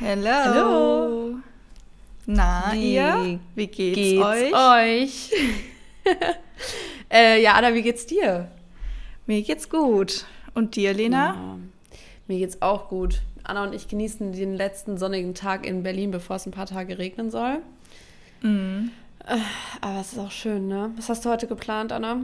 Hello. 0.00 0.28
Hallo. 0.28 1.38
Na, 2.26 2.72
Wie 2.72 2.94
ihr? 2.94 3.38
Wie 3.54 3.66
geht's, 3.68 3.94
geht's 3.94 4.24
euch? 4.24 4.52
euch? 4.52 5.30
äh, 7.12 7.40
ja, 7.40 7.52
Anna, 7.52 7.72
wie 7.74 7.82
geht's 7.82 8.04
dir? 8.04 8.50
Mir 9.26 9.40
geht's 9.42 9.70
gut. 9.70 10.24
Und 10.52 10.74
dir, 10.74 10.94
Lena? 10.94 11.34
Ja, 11.34 11.58
mir 12.26 12.38
geht's 12.38 12.60
auch 12.60 12.88
gut. 12.88 13.22
Anna 13.44 13.62
und 13.62 13.72
ich 13.72 13.86
genießen 13.86 14.32
den 14.32 14.54
letzten 14.56 14.98
sonnigen 14.98 15.32
Tag 15.32 15.64
in 15.64 15.84
Berlin, 15.84 16.10
bevor 16.10 16.36
es 16.36 16.46
ein 16.46 16.52
paar 16.52 16.66
Tage 16.66 16.98
regnen 16.98 17.30
soll. 17.30 17.58
Mhm. 18.42 18.90
Aber 19.80 20.00
es 20.00 20.12
ist 20.12 20.18
auch 20.18 20.32
schön, 20.32 20.66
ne? 20.66 20.90
Was 20.96 21.08
hast 21.08 21.24
du 21.24 21.30
heute 21.30 21.46
geplant, 21.46 21.92
Anna? 21.92 22.16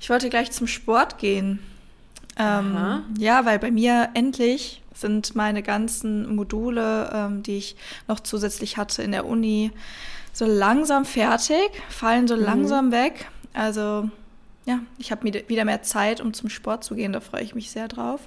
Ich 0.00 0.10
wollte 0.10 0.28
gleich 0.28 0.50
zum 0.50 0.66
Sport 0.66 1.16
gehen. 1.16 1.60
Ähm, 2.38 3.04
ja, 3.18 3.46
weil 3.46 3.58
bei 3.58 3.70
mir 3.70 4.10
endlich 4.12 4.81
sind 5.02 5.34
meine 5.36 5.62
ganzen 5.62 6.34
Module, 6.34 7.10
ähm, 7.12 7.42
die 7.42 7.58
ich 7.58 7.76
noch 8.08 8.20
zusätzlich 8.20 8.78
hatte 8.78 9.02
in 9.02 9.12
der 9.12 9.26
Uni, 9.26 9.70
so 10.32 10.46
langsam 10.46 11.04
fertig, 11.04 11.70
fallen 11.90 12.22
Mhm. 12.24 12.28
so 12.28 12.34
langsam 12.36 12.90
weg. 12.92 13.26
Also 13.52 14.08
ja, 14.64 14.78
ich 14.96 15.10
habe 15.10 15.24
wieder 15.48 15.64
mehr 15.64 15.82
Zeit, 15.82 16.20
um 16.20 16.32
zum 16.32 16.48
Sport 16.48 16.84
zu 16.84 16.94
gehen. 16.94 17.12
Da 17.12 17.20
freue 17.20 17.42
ich 17.42 17.54
mich 17.54 17.70
sehr 17.70 17.88
drauf. 17.88 18.20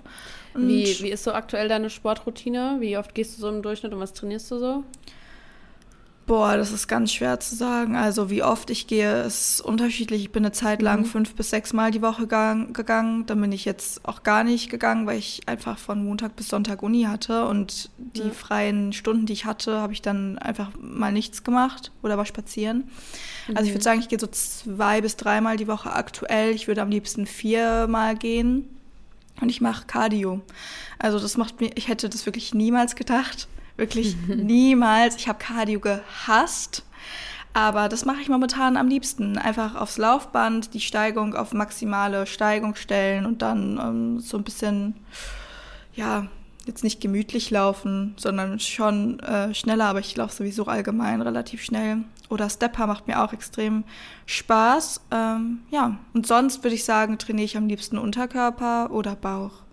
Und 0.54 0.68
Wie, 0.68 0.86
wie 1.02 1.10
ist 1.10 1.24
so 1.24 1.34
aktuell 1.34 1.68
deine 1.68 1.90
Sportroutine? 1.90 2.78
Wie 2.80 2.98
oft 2.98 3.16
gehst 3.16 3.38
du 3.38 3.42
so 3.42 3.50
im 3.50 3.62
Durchschnitt 3.62 3.94
und 3.94 4.00
was 4.00 4.14
trainierst 4.14 4.52
du 4.52 4.60
so? 4.60 4.84
Boah, 6.28 6.58
das 6.58 6.72
ist 6.72 6.88
ganz 6.88 7.14
schwer 7.14 7.40
zu 7.40 7.56
sagen. 7.56 7.96
Also 7.96 8.32
wie 8.32 8.42
oft 8.42 8.72
ich 8.72 8.88
gehe, 8.88 9.22
ist 9.22 9.62
unterschiedlich. 9.62 10.24
Ich 10.24 10.32
bin 10.32 10.44
eine 10.44 10.52
Zeit 10.52 10.82
lang 10.82 11.02
Mhm. 11.02 11.06
fünf 11.06 11.36
bis 11.36 11.52
sechs 11.52 11.72
Mal 11.72 11.92
die 11.92 12.02
Woche 12.02 12.26
gang, 12.26 12.76
gegangen. 12.76 13.28
Dann 13.28 13.40
bin 13.42 13.52
ich 13.52 13.64
jetzt 13.64 14.04
auch 14.08 14.24
gar 14.24 14.44
nicht 14.44 14.72
gegangen, 14.72 15.06
weil 15.06 15.20
ich 15.20 15.42
einfach 15.46 15.78
von 15.78 16.04
Montag 16.04 16.36
bis 16.36 16.48
Sonntag 16.50 16.82
Uni 16.82 17.04
hatte. 17.04 17.46
Und 17.46 17.92
die 17.98 18.22
Ja. 18.22 18.32
freien 18.32 18.92
Stunden, 18.92 19.28
die 19.28 19.34
ich 19.34 19.46
hatte, 19.46 19.80
habe 19.80 19.94
ich 19.94 20.02
dann 20.02 20.40
einfach 20.40 20.72
mal 20.82 21.12
nichts 21.12 21.44
gemacht 21.44 21.92
oder 22.02 22.18
war 22.18 22.26
spazieren. 22.26 22.86
Also 23.50 23.62
ich 23.66 23.70
Mhm. 23.70 23.74
würde 23.76 23.84
sagen, 23.84 24.00
ich 24.00 24.10
gehe 24.10 24.20
so 24.20 24.26
zwei 24.28 25.02
bis 25.02 25.18
dreimal 25.18 25.58
die 25.58 25.68
Woche 25.68 25.94
aktuell. 25.94 26.56
Ich 26.56 26.68
würde 26.68 26.82
am 26.82 26.90
liebsten 26.90 27.28
viermal 27.28 28.16
gehen. 28.16 28.68
Und 29.42 29.50
ich 29.50 29.62
mache 29.62 29.86
Cardio. 29.86 30.42
Also 30.98 31.20
das 31.20 31.38
macht 31.38 31.62
mir, 31.62 31.70
ich 31.76 31.88
hätte 31.88 32.10
das 32.10 32.26
wirklich 32.26 32.56
niemals 32.56 32.96
gedacht. 32.96 33.48
Wirklich 33.78 34.16
niemals. 34.28 35.16
Ich 35.16 35.28
habe 35.28 35.40
Cardio 35.40 35.80
gehasst. 35.80 36.84
Aber 37.54 37.88
das 37.88 38.04
mache 38.04 38.22
ich 38.22 38.28
momentan 38.28 38.76
am 38.76 38.90
liebsten. 38.90 39.38
Einfach 39.38 39.76
aufs 39.76 39.98
Laufband, 39.98 40.74
die 40.74 40.82
Steigung 40.82 41.36
auf 41.36 41.54
maximale 41.54 42.28
Steigung 42.28 42.76
stellen 42.76 43.26
und 43.26 43.42
dann 43.42 43.80
ähm, 43.82 44.20
so 44.20 44.38
ein 44.38 44.44
bisschen, 44.44 44.96
ja, 45.94 46.28
jetzt 46.66 46.84
nicht 46.84 47.00
gemütlich 47.00 47.52
laufen, 47.52 48.14
sondern 48.18 48.60
schon 48.60 49.20
äh, 49.22 49.54
schneller, 49.54 49.86
aber 49.86 50.00
ich 50.00 50.16
laufe 50.18 50.36
sowieso 50.36 50.66
allgemein 50.66 51.22
relativ 51.22 51.64
schnell. 51.64 52.00
Oder 52.30 52.50
Stepper 52.50 52.88
macht 52.88 53.08
mir 53.08 53.24
auch 53.24 53.32
extrem 53.32 53.84
Spaß. 54.26 55.02
Ähm, 55.12 55.60
ja, 55.70 55.98
und 56.14 56.28
sonst 56.28 56.64
würde 56.64 56.76
ich 56.76 56.84
sagen, 56.84 57.18
trainiere 57.18 57.46
ich 57.46 57.56
am 57.56 57.68
liebsten 57.68 57.98
Unterkörper 57.98 58.92
oder 58.92 59.16
Bauch. 59.16 59.65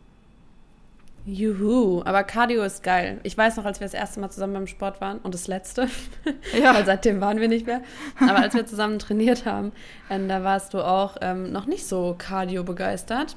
Juhu, 1.24 2.02
aber 2.04 2.24
Cardio 2.24 2.64
ist 2.64 2.82
geil. 2.82 3.20
Ich 3.22 3.38
weiß 3.38 3.56
noch, 3.56 3.64
als 3.64 3.78
wir 3.78 3.84
das 3.84 3.94
erste 3.94 4.18
Mal 4.20 4.30
zusammen 4.30 4.54
beim 4.54 4.66
Sport 4.66 5.00
waren 5.00 5.18
und 5.18 5.34
das 5.34 5.46
letzte, 5.46 5.88
Ja. 6.60 6.74
weil 6.74 6.84
seitdem 6.84 7.20
waren 7.20 7.38
wir 7.40 7.46
nicht 7.48 7.66
mehr. 7.66 7.80
Aber 8.20 8.36
als 8.40 8.54
wir 8.54 8.66
zusammen 8.66 8.98
trainiert 8.98 9.46
haben, 9.46 9.70
ähm, 10.10 10.28
da 10.28 10.42
warst 10.42 10.74
du 10.74 10.82
auch 10.84 11.16
ähm, 11.20 11.52
noch 11.52 11.66
nicht 11.66 11.86
so 11.86 12.16
Cardio 12.18 12.64
begeistert. 12.64 13.36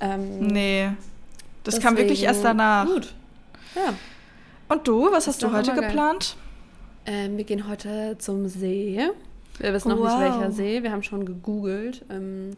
Ähm, 0.00 0.46
Nee, 0.46 0.90
das 1.64 1.80
kam 1.80 1.96
wirklich 1.96 2.20
deswegen 2.20 2.34
erst 2.34 2.44
danach. 2.44 2.86
Gut. 2.86 3.12
Ja. 3.74 3.92
Und 4.68 4.88
du, 4.88 5.12
was 5.12 5.26
hast 5.26 5.42
du 5.42 5.52
heute 5.52 5.74
geplant? 5.74 6.36
Ähm, 7.04 7.36
wir 7.36 7.44
gehen 7.44 7.68
heute 7.68 8.16
zum 8.18 8.48
See. 8.48 9.00
Wir 9.58 9.72
wissen 9.74 9.88
noch 9.90 9.98
Wow. 9.98 10.04
nicht, 10.06 10.20
welcher 10.20 10.50
See. 10.52 10.82
Wir 10.82 10.92
haben 10.92 11.02
schon 11.02 11.26
gegoogelt. 11.26 12.04
Ähm, 12.10 12.56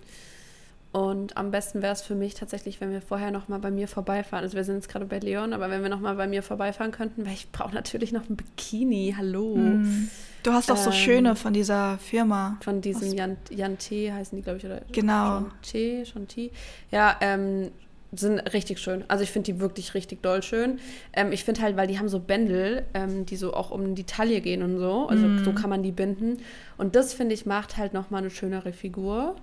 und 0.93 1.37
am 1.37 1.51
besten 1.53 1.83
wäre 1.83 1.93
es 1.93 2.03
für 2.03 2.15
mich 2.17 2.35
tatsächlich, 2.35 2.81
wenn 2.81 2.91
wir 2.91 3.01
vorher 3.01 3.31
noch 3.31 3.47
mal 3.49 3.59
bei 3.61 3.71
mir 3.71 3.87
vorbeifahren. 3.87 4.43
Also 4.45 4.57
wir 4.57 4.65
sind 4.65 4.77
jetzt 4.77 4.89
gerade 4.89 5.05
bei 5.07 5.19
Leon, 5.21 5.53
aber 5.53 5.71
wenn 5.71 5.83
wir 5.83 5.89
noch 5.89 6.01
mal 6.01 6.17
bei 6.17 6.27
mir 6.27 6.43
vorbeifahren 6.43 6.91
könnten, 6.91 7.25
weil 7.27 7.35
ich 7.35 7.53
brauche 7.53 7.75
natürlich 7.75 8.11
noch 8.13 8.29
ein 8.29 8.37
Bikini. 8.37 9.15
Hallo. 9.17 9.55
Hm. 9.55 10.11
Du 10.43 10.53
hast 10.53 10.69
doch 10.71 10.77
so 10.77 10.91
Ähm, 10.91 10.97
schöne 10.97 11.37
von 11.37 11.53
dieser 11.53 11.99
Firma. 11.99 12.59
Von 12.65 12.81
diesem 12.81 13.13
Jan, 13.13 13.37
Jan 13.51 13.79
T 13.79 14.11
heißen 14.13 14.37
die, 14.37 14.43
glaube 14.43 14.59
ich, 14.59 14.65
oder? 14.65 14.81
Genau. 14.91 15.45
T, 15.63 16.03
Chanty. 16.05 16.51
Ja, 16.91 17.17
ähm, 17.21 17.71
sind 18.13 18.39
richtig 18.53 18.81
schön. 18.81 19.05
Also 19.07 19.23
ich 19.23 19.31
finde 19.31 19.53
die 19.53 19.61
wirklich 19.61 19.95
richtig 19.95 20.23
doll 20.23 20.43
schön. 20.43 20.81
Ähm, 21.13 21.31
ich 21.31 21.45
finde 21.45 21.61
halt, 21.63 21.77
weil 21.77 21.87
die 21.87 22.01
haben 22.01 22.09
so 22.09 22.19
Bändel, 22.19 22.85
ähm, 22.95 23.27
die 23.27 23.37
so 23.37 23.55
auch 23.55 23.71
um 23.71 23.95
die 23.95 24.03
Taille 24.05 24.41
gehen 24.41 24.63
und 24.65 24.79
so. 24.79 25.07
Also 25.07 25.29
Mhm. 25.29 25.45
so 25.45 25.53
kann 25.53 25.71
man 25.71 25.85
die 25.85 25.93
binden. 25.93 26.39
Und 26.79 26.97
das, 26.97 27.13
finde 27.15 27.35
ich, 27.35 27.47
macht 27.47 27.77
halt 27.77 27.95
nochmal 27.95 28.23
eine 28.23 28.31
schönere 28.31 28.73
Figur. 28.73 29.37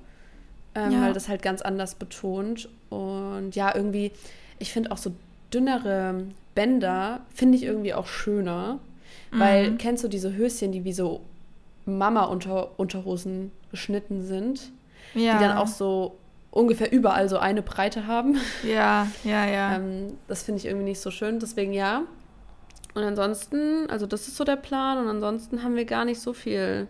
Ähm, 0.78 0.92
Ja. 0.92 1.02
Weil 1.02 1.14
das 1.14 1.28
halt 1.28 1.42
ganz 1.42 1.62
anders 1.62 1.96
betont. 1.96 2.70
Und 2.90 3.56
ja, 3.56 3.74
irgendwie, 3.76 4.12
ich 4.60 4.72
finde 4.72 4.92
auch 4.92 4.98
so 4.98 5.12
dünnere 5.54 6.24
Bänder, 6.56 7.22
finde 7.34 7.58
ich 7.58 7.64
irgendwie 7.64 7.94
auch 7.94 8.06
schöner. 8.08 8.80
Weil, 9.32 9.72
Mhm. 9.72 9.78
kennst 9.78 10.04
du 10.04 10.08
diese 10.08 10.34
Höschen, 10.36 10.72
die 10.72 10.84
wie 10.86 10.94
so 10.94 11.22
Mama-Unterhosen 11.86 13.52
geschnitten 13.72 14.24
sind? 14.26 14.72
Ja. 15.14 15.38
die 15.38 15.44
dann 15.46 15.58
auch 15.58 15.68
so 15.68 16.18
ungefähr 16.52 16.92
überall 16.92 17.30
so 17.30 17.38
eine 17.40 17.62
Breite 17.62 18.08
haben. 18.08 18.38
Ja, 18.62 19.08
ja, 19.24 19.46
ja. 19.46 19.76
Ähm, 19.78 20.14
das 20.28 20.44
finde 20.44 20.60
ich 20.60 20.66
irgendwie 20.66 20.84
nicht 20.86 21.00
so 21.00 21.12
schön, 21.12 21.40
deswegen 21.40 21.72
ja. 21.74 22.04
Und 22.94 23.04
ansonsten, 23.04 23.90
also 23.90 24.06
das 24.06 24.28
ist 24.28 24.36
so 24.36 24.44
der 24.44 24.58
Plan 24.58 24.98
und 24.98 25.08
ansonsten 25.08 25.64
haben 25.64 25.76
wir 25.76 25.86
gar 25.86 26.04
nicht 26.04 26.20
so 26.20 26.34
viel 26.34 26.88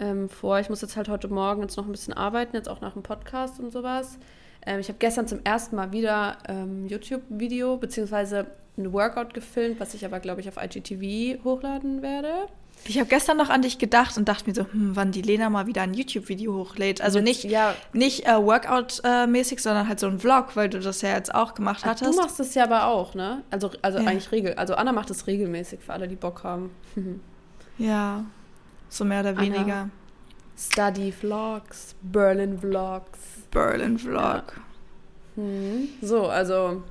ähm, 0.00 0.28
vor. 0.28 0.58
Ich 0.60 0.68
muss 0.68 0.80
jetzt 0.82 0.96
halt 0.96 1.08
heute 1.08 1.28
Morgen 1.28 1.62
jetzt 1.62 1.76
noch 1.76 1.86
ein 1.86 1.92
bisschen 1.92 2.14
arbeiten, 2.14 2.56
jetzt 2.56 2.68
auch 2.68 2.80
nach 2.80 2.92
dem 2.92 3.02
Podcast 3.02 3.60
und 3.60 3.72
sowas. 3.72 4.18
Ähm, 4.66 4.80
ich 4.80 4.88
habe 4.88 4.98
gestern 4.98 5.26
zum 5.26 5.40
ersten 5.44 5.76
Mal 5.76 5.92
wieder 5.92 6.38
ähm, 6.48 6.86
YouTube-Video 6.86 7.76
beziehungsweise 7.76 8.46
ein 8.76 8.92
Workout 8.92 9.34
gefilmt, 9.34 9.80
was 9.80 9.94
ich 9.94 10.04
aber, 10.04 10.20
glaube 10.20 10.40
ich, 10.40 10.48
auf 10.48 10.56
IGTV 10.62 11.42
hochladen 11.44 12.02
werde. 12.02 12.46
Ich 12.84 12.96
habe 12.98 13.08
gestern 13.08 13.36
noch 13.36 13.48
an 13.50 13.62
dich 13.62 13.78
gedacht 13.78 14.16
und 14.16 14.28
dachte 14.28 14.48
mir 14.48 14.54
so, 14.54 14.62
hm, 14.62 14.94
wann 14.94 15.10
die 15.10 15.20
Lena 15.22 15.50
mal 15.50 15.66
wieder 15.66 15.82
ein 15.82 15.94
YouTube-Video 15.94 16.54
hochlädt. 16.54 17.00
Also 17.00 17.20
nicht, 17.20 17.42
ja. 17.42 17.74
nicht 17.92 18.26
äh, 18.28 18.36
Workout-mäßig, 18.40 19.60
sondern 19.60 19.88
halt 19.88 19.98
so 19.98 20.06
ein 20.06 20.20
Vlog, 20.20 20.54
weil 20.54 20.68
du 20.68 20.78
das 20.78 21.02
ja 21.02 21.10
jetzt 21.10 21.34
auch 21.34 21.54
gemacht 21.54 21.80
Ach, 21.80 21.96
du 21.96 22.04
hattest. 22.04 22.16
machst 22.20 22.38
das 22.38 22.54
ja 22.54 22.62
aber 22.64 22.86
auch, 22.86 23.14
ne? 23.14 23.42
Also, 23.50 23.70
also 23.82 23.98
Ja. 23.98 24.06
eigentlich 24.06 24.30
regel. 24.30 24.54
Also 24.54 24.74
Anna 24.76 24.92
macht 24.92 25.10
das 25.10 25.26
regelmäßig 25.26 25.80
für 25.80 25.92
alle, 25.92 26.06
die 26.08 26.16
Bock 26.16 26.44
haben. 26.44 26.70
Ja, 27.80 28.24
so 28.88 29.04
mehr 29.04 29.20
oder 29.20 29.30
Anna. 29.30 29.40
weniger. 29.40 29.90
Study 30.56 31.12
Vlogs, 31.12 31.94
Berlin 32.02 32.58
Vlogs. 32.58 33.18
Berlin-Vlog. 33.50 34.60
Hm. 35.36 35.88
So, 36.02 36.26
also 36.28 36.82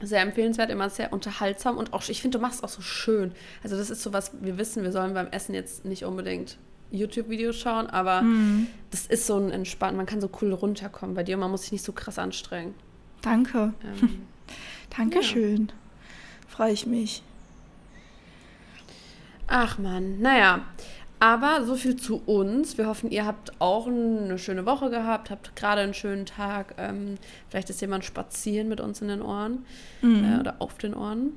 sehr 0.00 0.20
empfehlenswert, 0.22 0.70
immer 0.70 0.88
sehr 0.88 1.12
unterhaltsam 1.12 1.76
und 1.76 1.92
auch, 1.92 2.02
ich 2.08 2.22
finde, 2.22 2.38
du 2.38 2.42
machst 2.42 2.58
es 2.58 2.64
auch 2.64 2.68
so 2.68 2.80
schön. 2.82 3.32
Also 3.62 3.76
das 3.76 3.90
ist 3.90 4.02
so 4.02 4.12
was, 4.12 4.32
wir 4.40 4.56
wissen, 4.56 4.82
wir 4.84 4.92
sollen 4.92 5.14
beim 5.14 5.26
Essen 5.28 5.54
jetzt 5.54 5.84
nicht 5.84 6.04
unbedingt 6.04 6.58
YouTube-Videos 6.92 7.56
schauen, 7.56 7.88
aber 7.88 8.20
Hm. 8.20 8.66
das 8.90 9.06
ist 9.06 9.26
so 9.26 9.36
ein 9.36 9.50
Entspannen, 9.50 9.96
man 9.96 10.06
kann 10.06 10.20
so 10.20 10.30
cool 10.40 10.52
runterkommen 10.52 11.14
bei 11.14 11.22
dir, 11.24 11.36
man 11.36 11.50
muss 11.50 11.62
sich 11.62 11.72
nicht 11.72 11.84
so 11.84 11.92
krass 11.92 12.18
anstrengen. 12.18 12.74
Danke. 13.20 13.74
Ähm, 13.84 14.22
Dankeschön. 14.96 15.70
Freue 16.48 16.72
ich 16.72 16.86
mich. 16.86 17.22
Ach 19.46 19.78
man, 19.78 20.20
naja. 20.20 20.60
Aber 21.22 21.64
so 21.64 21.76
viel 21.76 21.94
zu 21.94 22.20
uns. 22.26 22.78
Wir 22.78 22.88
hoffen, 22.88 23.08
ihr 23.12 23.24
habt 23.24 23.52
auch 23.60 23.86
eine 23.86 24.38
schöne 24.40 24.66
Woche 24.66 24.90
gehabt, 24.90 25.30
habt 25.30 25.54
gerade 25.54 25.80
einen 25.82 25.94
schönen 25.94 26.26
Tag. 26.26 26.74
Ähm, 26.78 27.14
vielleicht 27.48 27.70
ist 27.70 27.80
jemand 27.80 28.04
spazieren 28.04 28.68
mit 28.68 28.80
uns 28.80 29.00
in 29.02 29.06
den 29.06 29.22
Ohren 29.22 29.64
Mhm. 30.00 30.24
äh, 30.24 30.40
oder 30.40 30.56
auf 30.58 30.78
den 30.78 30.94
Ohren. 30.94 31.34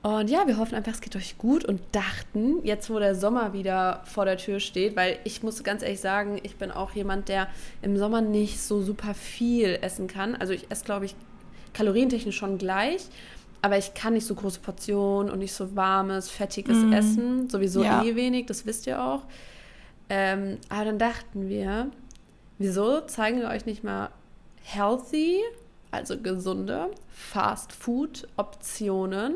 Und 0.00 0.30
ja, 0.30 0.46
wir 0.46 0.56
hoffen 0.56 0.74
einfach, 0.74 0.92
es 0.92 1.02
geht 1.02 1.14
euch 1.14 1.36
gut 1.36 1.66
und 1.66 1.78
dachten, 1.92 2.64
jetzt 2.64 2.88
wo 2.88 2.98
der 2.98 3.14
Sommer 3.14 3.52
wieder 3.52 4.00
vor 4.06 4.24
der 4.24 4.38
Tür 4.38 4.60
steht, 4.60 4.96
weil 4.96 5.18
ich 5.24 5.42
muss 5.42 5.62
ganz 5.62 5.82
ehrlich 5.82 6.00
sagen, 6.00 6.40
ich 6.42 6.56
bin 6.56 6.70
auch 6.70 6.92
jemand, 6.92 7.28
der 7.28 7.48
im 7.82 7.98
Sommer 7.98 8.22
nicht 8.22 8.58
so 8.62 8.80
super 8.80 9.12
viel 9.12 9.78
essen 9.82 10.06
kann. 10.06 10.36
Also 10.36 10.54
ich 10.54 10.70
esse, 10.70 10.86
glaube 10.86 11.04
ich, 11.04 11.14
kalorientechnisch 11.74 12.36
schon 12.36 12.56
gleich, 12.56 13.08
aber 13.62 13.76
ich 13.78 13.94
kann 13.94 14.12
nicht 14.14 14.26
so 14.26 14.34
große 14.34 14.60
Portionen 14.60 15.30
und 15.32 15.38
nicht 15.40 15.52
so 15.52 15.74
warmes, 15.76 16.30
fettiges 16.30 16.78
Mm. 16.78 16.92
Essen. 16.92 17.48
Sowieso 17.50 17.82
Ja. 17.82 18.02
eh 18.02 18.14
wenig, 18.16 18.46
das 18.46 18.66
wisst 18.66 18.86
ihr 18.86 19.02
auch. 19.02 19.22
Ähm, 20.08 20.58
aber 20.68 20.84
dann 20.86 20.98
dachten 20.98 21.48
wir, 21.48 21.90
wieso 22.58 23.00
zeigen 23.02 23.40
wir 23.40 23.48
euch 23.48 23.66
nicht 23.66 23.84
mal 23.84 24.10
healthy, 24.62 25.40
also 25.90 26.18
gesunde 26.18 26.90
Fast-Food-Optionen, 27.98 29.34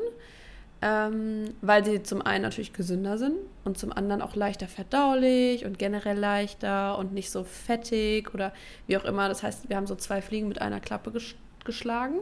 ähm, 0.83 1.45
weil 1.61 1.85
sie 1.85 2.03
zum 2.03 2.23
einen 2.23 2.43
natürlich 2.43 2.73
gesünder 2.73 3.17
sind 3.19 3.37
und 3.65 3.79
zum 3.79 3.93
anderen 3.93 4.21
auch 4.23 4.35
leichter 4.35 4.67
verdaulich 4.67 5.65
und 5.65 5.79
generell 5.79 6.19
leichter 6.19 6.99
und 6.99 7.13
nicht 7.13 7.31
so 7.31 7.45
fettig 7.45 8.35
oder 8.35 8.53
wie 8.87 8.97
auch 8.97 9.05
immer. 9.05 9.29
Das 9.29 9.43
heißt, 9.43 9.69
wir 9.69 9.77
haben 9.77 9.87
so 9.87 9.95
zwei 9.95 10.21
Fliegen 10.23 10.49
mit 10.49 10.61
einer 10.61 10.81
Klappe 10.81 11.13
ges 11.13 11.35
geschlagen. 11.65 12.17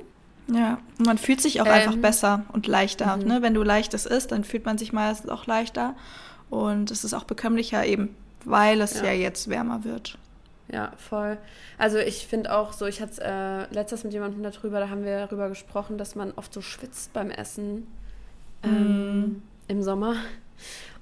Ja, 0.49 0.79
man 0.99 1.19
fühlt 1.19 1.41
sich 1.41 1.61
auch 1.61 1.67
ähm, 1.67 1.73
einfach 1.73 1.97
besser 1.97 2.45
und 2.53 2.67
leichter. 2.67 3.17
Mhm. 3.17 3.25
Ne? 3.25 3.43
Wenn 3.43 3.55
du 3.55 3.63
leichtes 3.63 4.07
isst, 4.07 4.33
dann 4.33 4.45
fühlt 4.45 4.65
man 4.65 4.79
sich 4.79 4.93
meistens 4.93 5.31
auch 5.31 5.47
leichter. 5.47 5.95
Und 6.49 6.91
es 6.91 7.05
ist 7.05 7.15
auch 7.15 7.25
bekömmlicher 7.25 7.87
eben, 7.87 8.15
weil 8.45 8.81
es 8.81 8.95
ja, 8.95 9.07
ja 9.07 9.13
jetzt 9.13 9.49
wärmer 9.49 9.85
wird. 9.85 10.19
Ja, 10.73 10.93
voll. 10.97 11.39
Also 11.79 11.99
ich 11.99 12.27
finde 12.27 12.57
auch 12.57 12.73
so, 12.73 12.87
ich 12.87 13.01
hatte 13.01 13.23
äh, 13.25 13.75
letztes 13.75 14.05
mit 14.05 14.13
jemandem 14.13 14.43
darüber, 14.43 14.79
da 14.81 14.89
haben 14.89 15.05
wir 15.05 15.19
darüber 15.19 15.49
gesprochen, 15.49 15.99
dass 15.99 16.15
man 16.15 16.33
oft 16.33 16.53
so 16.53 16.61
schwitzt 16.61 17.13
beim 17.13 17.31
Essen 17.31 17.87
ähm, 18.63 19.21
mm. 19.21 19.43
im 19.69 19.83
Sommer. 19.83 20.17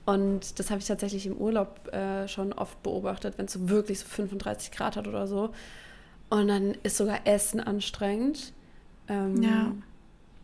Und 0.06 0.58
das 0.58 0.70
habe 0.70 0.80
ich 0.80 0.86
tatsächlich 0.86 1.26
im 1.26 1.36
Urlaub 1.36 1.92
äh, 1.92 2.26
schon 2.28 2.54
oft 2.54 2.82
beobachtet, 2.82 3.34
wenn 3.36 3.44
es 3.44 3.52
so 3.52 3.68
wirklich 3.68 3.98
so 3.98 4.06
35 4.06 4.70
Grad 4.70 4.96
hat 4.96 5.06
oder 5.06 5.26
so. 5.26 5.50
Und 6.30 6.48
dann 6.48 6.74
ist 6.82 6.96
sogar 6.96 7.26
Essen 7.26 7.60
anstrengend. 7.60 8.54
Ähm, 9.08 9.42
ja. 9.42 9.72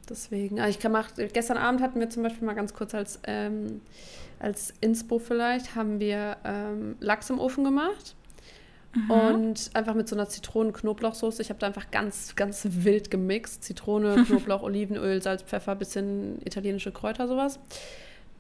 Deswegen, 0.09 0.61
also 0.61 0.71
ich 0.71 0.79
kann 0.79 0.93
mach, 0.93 1.11
gestern 1.33 1.57
Abend 1.57 1.81
hatten 1.81 1.99
wir 1.99 2.11
zum 2.11 2.23
Beispiel 2.23 2.47
mal 2.47 2.55
ganz 2.55 2.75
kurz 2.75 2.95
als, 2.95 3.21
ähm, 3.25 3.81
als 4.39 4.75
Inspo 4.81 5.19
vielleicht, 5.19 5.75
haben 5.75 5.99
wir 5.99 6.37
ähm, 6.45 6.97
Lachs 7.01 7.31
im 7.31 7.39
Ofen 7.39 7.65
gemacht. 7.65 8.15
Mhm. 8.95 9.11
Und 9.11 9.71
einfach 9.75 9.95
mit 9.95 10.09
so 10.09 10.15
einer 10.15 10.29
Zitronen-Knoblauchsoße. 10.29 11.43
Ich 11.43 11.49
habe 11.49 11.59
da 11.59 11.67
einfach 11.67 11.91
ganz, 11.91 12.37
ganz 12.37 12.67
wild 12.71 13.11
gemixt. 13.11 13.65
Zitrone, 13.65 14.25
Knoblauch, 14.27 14.63
Olivenöl, 14.63 15.21
Salz, 15.21 15.43
Pfeffer, 15.43 15.75
bisschen 15.75 16.41
italienische 16.45 16.93
Kräuter, 16.93 17.27
sowas. 17.27 17.59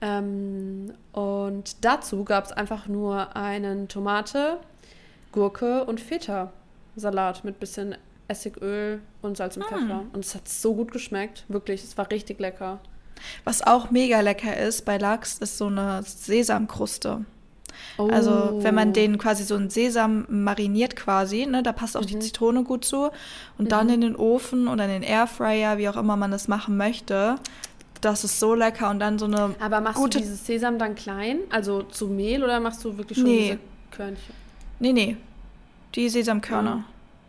Ähm, 0.00 0.93
und 1.12 1.85
dazu 1.85 2.25
gab 2.25 2.44
es 2.44 2.53
einfach 2.53 2.87
nur 2.87 3.37
einen 3.37 3.88
Tomate, 3.88 4.59
Gurke 5.32 5.85
und 5.85 6.00
Feta-Salat 6.00 7.44
mit 7.44 7.59
bisschen 7.59 7.97
Essigöl 8.29 9.00
und 9.23 9.37
Salz 9.37 9.56
und 9.56 9.65
Pfeffer. 9.65 10.03
Mm. 10.03 10.11
Und 10.12 10.25
es 10.25 10.35
hat 10.35 10.49
so 10.49 10.75
gut 10.75 10.93
geschmeckt. 10.93 11.44
Wirklich, 11.49 11.82
es 11.82 11.97
war 11.99 12.11
richtig 12.11 12.41
lecker. 12.41 12.81
Was 13.44 13.62
auch 13.62 13.91
mega 13.91 14.21
lecker 14.21 14.56
ist 14.56 14.85
bei 14.85 14.99
Lachs, 14.99 15.38
ist 15.38 15.59
so 15.59 15.67
eine 15.67 16.03
Sesamkruste. 16.03 17.25
Oh. 17.99 18.09
Also 18.09 18.59
wenn 18.62 18.75
man 18.75 18.93
den 18.93 19.19
quasi 19.19 19.44
so 19.44 19.56
in 19.56 19.71
Sesam 19.71 20.26
mariniert 20.29 20.97
quasi, 20.97 21.47
ne, 21.47 21.62
da 21.62 21.73
passt 21.73 21.97
auch 21.97 22.03
mhm. 22.03 22.06
die 22.06 22.19
Zitrone 22.21 22.65
gut 22.65 22.85
zu. 22.85 23.11
Und 23.59 23.67
mhm. 23.67 23.69
dann 23.69 23.88
in 23.88 24.00
den 24.00 24.17
Ofen 24.17 24.69
oder 24.69 24.85
in 24.85 24.91
den 24.91 25.03
Airfryer, 25.03 25.79
wie 25.79 25.88
auch 25.88 25.97
immer 25.97 26.17
man 26.17 26.31
das 26.31 26.49
machen 26.49 26.76
möchte. 26.76 27.37
Das 28.00 28.23
ist 28.23 28.38
so 28.38 28.55
lecker 28.55 28.91
und 28.91 29.00
dann 29.00 29.19
so 29.19 29.25
eine. 29.26 29.55
Aber 29.61 29.81
machst 29.81 29.99
gute 29.99 30.19
du 30.19 30.25
dieses 30.25 30.47
Sesam 30.47 30.79
dann 30.79 30.94
klein, 30.94 31.38
also 31.50 31.82
zu 31.82 32.09
Mehl 32.09 32.44
oder 32.44 32.61
machst 32.61 32.85
du 32.85 32.97
wirklich 32.99 33.19
schon 33.19 33.26
nee. 33.26 33.43
diese 33.43 33.59
Körnchen? 33.91 34.35
Nee, 34.79 34.93
nee. 34.93 35.17
Die 35.94 36.09
Sesamkörner. 36.09 36.85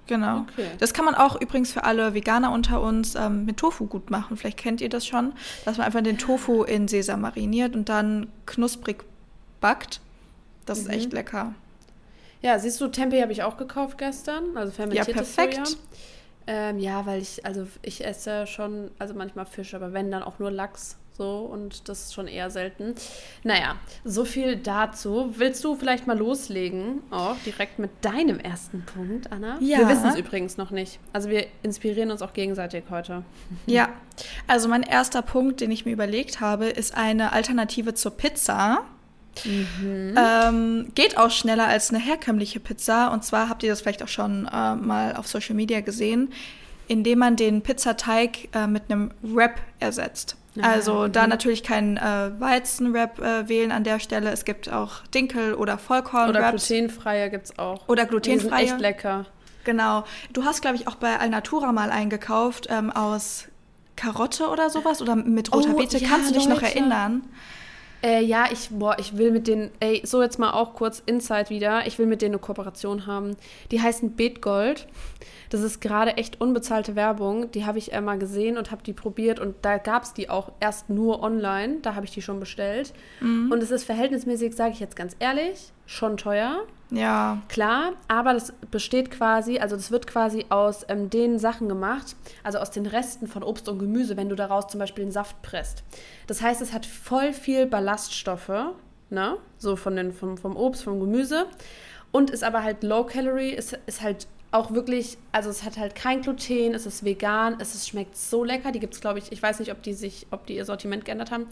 Genau. 0.07 0.41
Okay. 0.41 0.67
Das 0.79 0.93
kann 0.93 1.05
man 1.05 1.15
auch 1.15 1.39
übrigens 1.39 1.71
für 1.71 1.83
alle 1.83 2.13
Veganer 2.13 2.51
unter 2.51 2.81
uns 2.81 3.15
ähm, 3.15 3.45
mit 3.45 3.57
Tofu 3.57 3.87
gut 3.87 4.11
machen. 4.11 4.37
Vielleicht 4.37 4.57
kennt 4.57 4.81
ihr 4.81 4.89
das 4.89 5.05
schon, 5.05 5.33
dass 5.65 5.77
man 5.77 5.87
einfach 5.87 6.01
den 6.01 6.17
Tofu 6.17 6.63
in 6.63 6.87
Sesam 6.87 7.21
mariniert 7.21 7.75
und 7.75 7.89
dann 7.89 8.27
knusprig 8.45 9.03
backt. 9.61 10.01
Das 10.65 10.83
mhm. 10.83 10.89
ist 10.89 10.95
echt 10.95 11.13
lecker. 11.13 11.53
Ja, 12.41 12.59
siehst 12.59 12.79
du, 12.79 12.87
Tempeh 12.87 13.21
habe 13.21 13.31
ich 13.31 13.41
auch 13.41 13.57
gekauft 13.57 13.97
gestern, 13.97 14.55
also 14.55 14.71
fermentiertes 14.71 15.35
ja, 15.35 15.43
perfekt. 15.45 15.67
Soja. 15.67 15.79
Ähm, 16.47 16.77
ja, 16.77 17.05
weil 17.07 17.21
ich, 17.21 17.43
also 17.43 17.65
ich 17.81 18.05
esse 18.05 18.45
schon, 18.45 18.91
also 18.99 19.15
manchmal 19.15 19.47
Fisch, 19.47 19.73
aber 19.73 19.93
wenn 19.93 20.11
dann 20.11 20.21
auch 20.21 20.37
nur 20.37 20.51
Lachs 20.51 20.97
so 21.17 21.49
und 21.51 21.87
das 21.87 22.03
ist 22.03 22.13
schon 22.13 22.27
eher 22.27 22.49
selten. 22.49 22.95
Naja, 23.43 23.75
so 24.03 24.25
viel 24.25 24.55
dazu. 24.55 25.33
Willst 25.37 25.63
du 25.63 25.75
vielleicht 25.75 26.07
mal 26.07 26.17
loslegen, 26.17 27.01
auch 27.11 27.37
direkt 27.45 27.79
mit 27.79 27.91
deinem 28.01 28.39
ersten 28.39 28.85
Punkt, 28.85 29.31
Anna? 29.31 29.57
Ja. 29.61 29.79
Wir 29.79 29.89
wissen 29.89 30.07
es 30.07 30.15
übrigens 30.15 30.57
noch 30.57 30.71
nicht. 30.71 30.99
Also 31.13 31.29
wir 31.29 31.47
inspirieren 31.63 32.11
uns 32.11 32.21
auch 32.21 32.33
gegenseitig 32.33 32.83
heute. 32.89 33.23
Ja, 33.67 33.89
also 34.47 34.67
mein 34.67 34.83
erster 34.83 35.21
Punkt, 35.21 35.59
den 35.59 35.71
ich 35.71 35.85
mir 35.85 35.91
überlegt 35.91 36.39
habe, 36.39 36.65
ist 36.67 36.95
eine 36.95 37.31
Alternative 37.31 37.93
zur 37.93 38.11
Pizza. 38.11 38.85
Mhm. 39.43 40.15
Ähm, 40.17 40.91
geht 40.95 41.17
auch 41.17 41.31
schneller 41.31 41.67
als 41.67 41.89
eine 41.89 41.99
herkömmliche 41.99 42.59
Pizza. 42.59 43.11
Und 43.11 43.23
zwar 43.23 43.49
habt 43.49 43.63
ihr 43.63 43.69
das 43.69 43.81
vielleicht 43.81 44.03
auch 44.03 44.07
schon 44.07 44.47
äh, 44.51 44.75
mal 44.75 45.15
auf 45.15 45.27
Social 45.27 45.55
Media 45.55 45.81
gesehen, 45.81 46.31
indem 46.87 47.19
man 47.19 47.35
den 47.35 47.61
Pizzateig 47.61 48.49
äh, 48.53 48.67
mit 48.67 48.83
einem 48.89 49.11
Wrap 49.21 49.59
ersetzt. 49.79 50.37
Also 50.61 51.07
da 51.07 51.27
natürlich 51.27 51.63
kein 51.63 51.97
äh, 51.97 52.31
Weizenwrap 52.39 53.19
äh, 53.19 53.49
wählen 53.49 53.71
an 53.71 53.83
der 53.83 53.99
Stelle. 53.99 54.31
Es 54.31 54.45
gibt 54.45 54.71
auch 54.71 55.05
Dinkel- 55.13 55.55
oder 55.55 55.77
Vollkorn. 55.77 56.29
Oder 56.29 56.51
glutenfreie 56.51 57.29
gibt 57.29 57.45
es 57.45 57.59
auch. 57.59 57.87
Oder 57.87 58.05
glutenfreie. 58.05 58.61
Die 58.61 58.67
sind 58.67 58.75
echt 58.75 58.81
lecker. 58.81 59.25
Genau. 59.65 60.05
Du 60.31 60.45
hast, 60.45 60.61
glaube 60.61 60.77
ich, 60.77 60.87
auch 60.87 60.95
bei 60.95 61.19
Alnatura 61.19 61.71
mal 61.71 61.89
eingekauft 61.89 62.67
ähm, 62.69 62.91
aus 62.91 63.45
Karotte 63.95 64.47
oder 64.49 64.69
sowas 64.69 65.01
oder 65.01 65.15
mit 65.15 65.53
roter 65.53 65.71
oh, 65.73 65.77
Beete. 65.77 65.97
Ja, 65.97 66.09
Kannst 66.09 66.29
du 66.29 66.33
dich 66.35 66.45
Leute. 66.45 66.55
noch 66.55 66.67
erinnern? 66.67 67.23
Äh, 68.05 68.23
ja, 68.23 68.45
ich, 68.51 68.69
boah, 68.69 68.97
ich 68.99 69.17
will 69.17 69.31
mit 69.31 69.47
denen, 69.47 69.71
ey, 69.79 70.03
so 70.05 70.21
jetzt 70.21 70.37
mal 70.37 70.51
auch 70.51 70.75
kurz 70.75 71.01
Insight 71.07 71.49
wieder. 71.49 71.87
Ich 71.87 71.97
will 71.97 72.05
mit 72.05 72.21
denen 72.21 72.35
eine 72.35 72.39
Kooperation 72.39 73.07
haben. 73.07 73.35
Die 73.71 73.81
heißen 73.81 74.11
Beetgold. 74.11 74.87
Das 75.49 75.61
ist 75.61 75.81
gerade 75.81 76.15
echt 76.17 76.39
unbezahlte 76.39 76.95
Werbung. 76.95 77.49
Die 77.51 77.65
habe 77.65 77.79
ich 77.79 77.93
äh, 77.93 78.01
mal 78.01 78.19
gesehen 78.19 78.59
und 78.59 78.69
habe 78.69 78.83
die 78.83 78.93
probiert 78.93 79.39
und 79.39 79.55
da 79.63 79.79
gab 79.79 80.03
es 80.03 80.13
die 80.13 80.29
auch 80.29 80.51
erst 80.59 80.91
nur 80.91 81.23
online. 81.23 81.77
Da 81.81 81.95
habe 81.95 82.05
ich 82.05 82.11
die 82.11 82.21
schon 82.21 82.39
bestellt. 82.39 82.93
Mhm. 83.21 83.51
Und 83.51 83.63
es 83.63 83.71
ist 83.71 83.85
verhältnismäßig, 83.85 84.55
sage 84.55 84.73
ich 84.73 84.79
jetzt 84.79 84.95
ganz 84.95 85.15
ehrlich, 85.17 85.71
schon 85.85 86.17
teuer. 86.17 86.63
Ja. 86.91 87.41
Klar, 87.49 87.93
aber 88.07 88.33
das 88.33 88.53
besteht 88.71 89.09
quasi, 89.09 89.57
also 89.57 89.75
das 89.75 89.91
wird 89.91 90.05
quasi 90.07 90.45
aus 90.49 90.85
ähm, 90.87 91.09
den 91.09 91.39
Sachen 91.39 91.67
gemacht, 91.67 92.15
also 92.43 92.59
aus 92.59 92.69
den 92.71 92.85
Resten 92.85 93.27
von 93.27 93.43
Obst 93.43 93.67
und 93.67 93.79
Gemüse, 93.79 94.17
wenn 94.17 94.29
du 94.29 94.35
daraus 94.35 94.67
zum 94.67 94.79
Beispiel 94.79 95.03
den 95.03 95.11
Saft 95.11 95.41
presst. 95.41 95.83
Das 96.27 96.41
heißt, 96.41 96.61
es 96.61 96.73
hat 96.73 96.85
voll 96.85 97.33
viel 97.33 97.65
Ballaststoffe, 97.65 98.73
ne? 99.09 99.37
So 99.57 99.75
von 99.75 99.95
den, 99.95 100.13
vom, 100.13 100.37
vom 100.37 100.55
Obst, 100.55 100.83
vom 100.83 100.99
Gemüse. 100.99 101.47
Und 102.11 102.29
ist 102.29 102.43
aber 102.43 102.63
halt 102.63 102.83
low 102.83 103.03
calorie, 103.03 103.49
ist, 103.49 103.77
ist 103.87 104.01
halt 104.01 104.27
auch 104.51 104.71
wirklich, 104.71 105.17
also 105.33 105.49
es 105.49 105.63
hat 105.63 105.77
halt 105.77 105.95
kein 105.95 106.21
Gluten, 106.21 106.73
es 106.73 106.85
ist 106.85 107.03
vegan, 107.03 107.57
es 107.59 107.75
ist, 107.75 107.89
schmeckt 107.89 108.15
so 108.15 108.43
lecker. 108.43 108.71
Die 108.71 108.79
gibt 108.79 108.93
es, 108.93 109.01
glaube 109.01 109.19
ich, 109.19 109.31
ich 109.31 109.41
weiß 109.41 109.59
nicht, 109.59 109.71
ob 109.71 109.81
die 109.81 109.93
sich, 109.93 110.27
ob 110.31 110.45
die 110.45 110.55
ihr 110.55 110.65
Sortiment 110.65 111.03
geändert 111.03 111.31
haben 111.31 111.47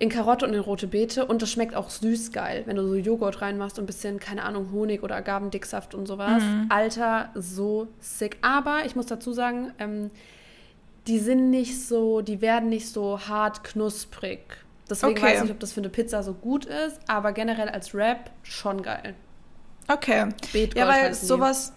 in 0.00 0.08
Karotte 0.08 0.46
und 0.46 0.54
in 0.54 0.60
rote 0.60 0.86
Beete 0.86 1.26
und 1.26 1.42
das 1.42 1.52
schmeckt 1.52 1.76
auch 1.76 1.90
süß 1.90 2.32
geil, 2.32 2.62
wenn 2.64 2.76
du 2.76 2.88
so 2.88 2.94
Joghurt 2.96 3.42
reinmachst 3.42 3.78
und 3.78 3.84
ein 3.84 3.86
bisschen, 3.86 4.18
keine 4.18 4.44
Ahnung, 4.44 4.72
Honig 4.72 5.02
oder 5.02 5.14
Agavendicksaft 5.16 5.94
und 5.94 6.06
sowas. 6.06 6.42
Mhm. 6.42 6.66
Alter, 6.70 7.28
so 7.34 7.86
sick. 8.00 8.38
Aber 8.40 8.86
ich 8.86 8.96
muss 8.96 9.06
dazu 9.06 9.34
sagen, 9.34 9.72
ähm, 9.78 10.10
die 11.06 11.18
sind 11.18 11.50
nicht 11.50 11.86
so, 11.86 12.22
die 12.22 12.40
werden 12.40 12.70
nicht 12.70 12.88
so 12.88 13.20
hart 13.20 13.62
knusprig. 13.62 14.40
Deswegen 14.88 15.12
okay. 15.12 15.22
weiß 15.22 15.36
ich 15.36 15.42
nicht, 15.42 15.52
ob 15.52 15.60
das 15.60 15.72
für 15.72 15.80
eine 15.80 15.90
Pizza 15.90 16.22
so 16.22 16.32
gut 16.32 16.64
ist, 16.64 16.98
aber 17.06 17.32
generell 17.32 17.68
als 17.68 17.92
Wrap 17.92 18.30
schon 18.42 18.82
geil. 18.82 19.14
Okay. 19.86 20.28
Beetgold 20.52 20.76
ja, 20.76 20.88
weil 20.88 21.12
sowas, 21.12 21.74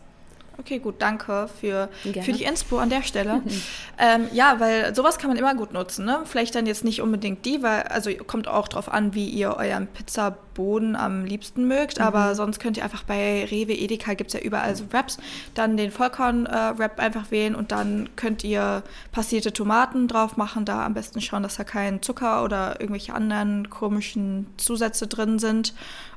Okay, 0.59 0.77
gut, 0.77 0.95
danke 0.99 1.49
für, 1.59 1.89
für 2.03 2.31
die 2.31 2.43
Inspo 2.43 2.77
an 2.77 2.89
der 2.89 3.01
Stelle. 3.01 3.41
ähm, 3.97 4.27
ja, 4.33 4.59
weil 4.59 4.93
sowas 4.93 5.17
kann 5.17 5.29
man 5.29 5.37
immer 5.37 5.55
gut 5.55 5.73
nutzen. 5.73 6.05
Ne? 6.05 6.19
Vielleicht 6.25 6.53
dann 6.53 6.67
jetzt 6.67 6.83
nicht 6.83 7.01
unbedingt 7.01 7.43
die, 7.45 7.63
weil, 7.63 7.83
also 7.83 8.11
kommt 8.27 8.47
auch 8.47 8.67
drauf 8.67 8.91
an, 8.91 9.15
wie 9.15 9.27
ihr 9.27 9.55
euren 9.57 9.87
Pizzaboden 9.87 10.95
am 10.95 11.25
liebsten 11.25 11.67
mögt, 11.67 11.97
mhm. 11.97 12.05
aber 12.05 12.35
sonst 12.35 12.59
könnt 12.59 12.77
ihr 12.77 12.83
einfach 12.83 13.03
bei 13.03 13.45
Rewe, 13.45 13.73
Edeka 13.73 14.13
gibt 14.13 14.27
es 14.29 14.39
ja 14.39 14.41
überall 14.41 14.75
so 14.75 14.85
Wraps, 14.91 15.17
dann 15.55 15.75
den 15.75 15.89
Vollkorn-Wrap 15.89 16.99
äh, 16.99 17.01
einfach 17.01 17.31
wählen 17.31 17.55
und 17.55 17.71
dann 17.71 18.09
könnt 18.15 18.43
ihr 18.43 18.83
passierte 19.11 19.53
Tomaten 19.53 20.07
drauf 20.07 20.37
machen, 20.37 20.65
da 20.65 20.85
am 20.85 20.93
besten 20.93 21.19
schauen, 21.19 21.41
dass 21.41 21.55
da 21.55 21.63
kein 21.63 22.03
Zucker 22.03 22.43
oder 22.43 22.79
irgendwelche 22.79 23.15
anderen 23.15 23.71
komischen 23.71 24.47
Zusätze 24.57 25.07
drin 25.07 25.39
sind 25.39 25.73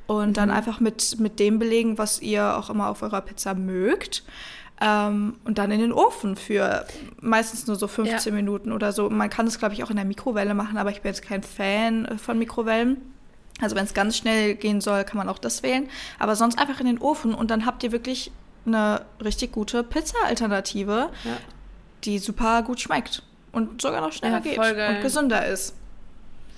und 0.07 0.29
mhm. 0.29 0.33
dann 0.35 0.51
einfach 0.51 0.81
mit, 0.81 1.19
mit 1.19 1.39
dem 1.39 1.59
belegen, 1.59 1.99
was 1.99 2.21
ihr 2.21 2.57
auch 2.57 2.71
immer 2.71 2.89
auf 2.89 3.03
eurer 3.03 3.21
Pizza 3.21 3.55
mögt. 3.55 4.23
Ähm, 4.81 5.37
und 5.45 5.59
dann 5.59 5.71
in 5.71 5.81
den 5.81 5.93
Ofen 5.93 6.37
für 6.37 6.87
meistens 7.21 7.67
nur 7.67 7.77
so 7.77 7.89
15 7.89 8.33
ja. 8.33 8.37
Minuten 8.37 8.73
oder 8.73 8.93
so. 8.93 9.09
Man 9.09 9.31
kann 9.31 9.47
es, 9.47 9.59
glaube 9.59 9.75
ich, 9.75 9.83
auch 9.83 9.91
in 9.91 9.97
der 9.97 10.05
Mikrowelle 10.05 10.55
machen, 10.55 10.77
aber 10.77 10.91
ich 10.91 11.01
bin 11.01 11.11
jetzt 11.11 11.23
kein 11.23 11.43
Fan 11.43 12.19
von 12.19 12.39
Mikrowellen. 12.39 12.99
Also 13.61 13.75
wenn 13.75 13.87
es 13.87 13.95
ganz 13.95 14.19
schnell 14.19 14.55
gehen 14.55 14.83
soll, 14.83 15.05
kann 15.05 15.17
man 15.17 15.31
auch 15.31 15.39
das 15.39 15.63
wählen. 15.63 15.89
Aber 16.19 16.37
sonst 16.37 16.59
einfach 16.59 16.79
in 16.79 16.87
den 16.87 16.99
Ofen 16.99 17.35
und 17.35 17.51
dann 17.51 17.65
habt 17.65 17.83
ihr 17.85 17.93
wirklich 17.93 18.31
eine 18.67 19.03
richtig 19.25 19.53
gute 19.53 19.83
Pizza-Alternative, 19.83 21.09
ja. 21.25 21.37
die 22.05 22.19
super 22.19 22.63
gut 22.63 22.81
schmeckt 22.81 23.23
und 23.53 23.81
sogar 23.81 24.03
noch 24.03 24.13
schneller 24.13 24.43
ja, 24.45 24.57
geht 24.57 24.59
und 24.59 25.03
gesünder 25.03 25.47
ist. 25.47 25.75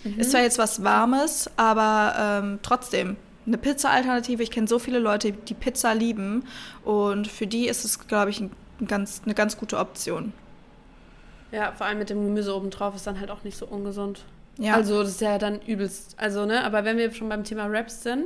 Mhm. 0.03 0.19
Ist 0.19 0.33
zwar 0.33 0.43
jetzt 0.43 0.59
was 0.59 0.83
Warmes, 0.83 1.49
aber 1.57 2.41
ähm, 2.43 2.59
trotzdem 2.63 3.17
eine 3.49 3.59
Pizza-Alternative. 3.59 4.43
Ich 4.43 4.51
kenne 4.51 4.69
so 4.69 4.79
viele 4.79 4.99
Leute, 4.99 5.33
die 5.33 5.55
Pizza 5.55 5.95
lieben 5.95 6.45
und 6.85 7.27
für 7.27 7.47
die 7.47 7.67
ist 7.67 7.85
es, 7.85 8.07
glaube 8.07 8.31
ich, 8.31 8.41
ein 8.41 8.51
ganz, 8.87 9.23
eine 9.25 9.35
ganz 9.35 9.57
gute 9.57 9.79
Option. 9.79 10.33
Ja, 11.51 11.73
vor 11.73 11.87
allem 11.87 11.99
mit 11.99 12.11
dem 12.11 12.25
Gemüse 12.25 12.55
obendrauf 12.55 12.95
ist 12.95 13.07
dann 13.07 13.19
halt 13.19 13.31
auch 13.31 13.43
nicht 13.43 13.57
so 13.57 13.67
ungesund. 13.67 14.25
Ja. 14.59 14.75
Also 14.75 15.03
das 15.03 15.13
ist 15.13 15.21
ja 15.21 15.39
dann 15.39 15.61
übelst. 15.63 16.17
Also, 16.19 16.45
ne, 16.45 16.65
aber 16.65 16.85
wenn 16.85 16.99
wir 16.99 17.13
schon 17.13 17.29
beim 17.29 17.45
Thema 17.45 17.71
Wraps 17.71 18.03
sind, 18.03 18.25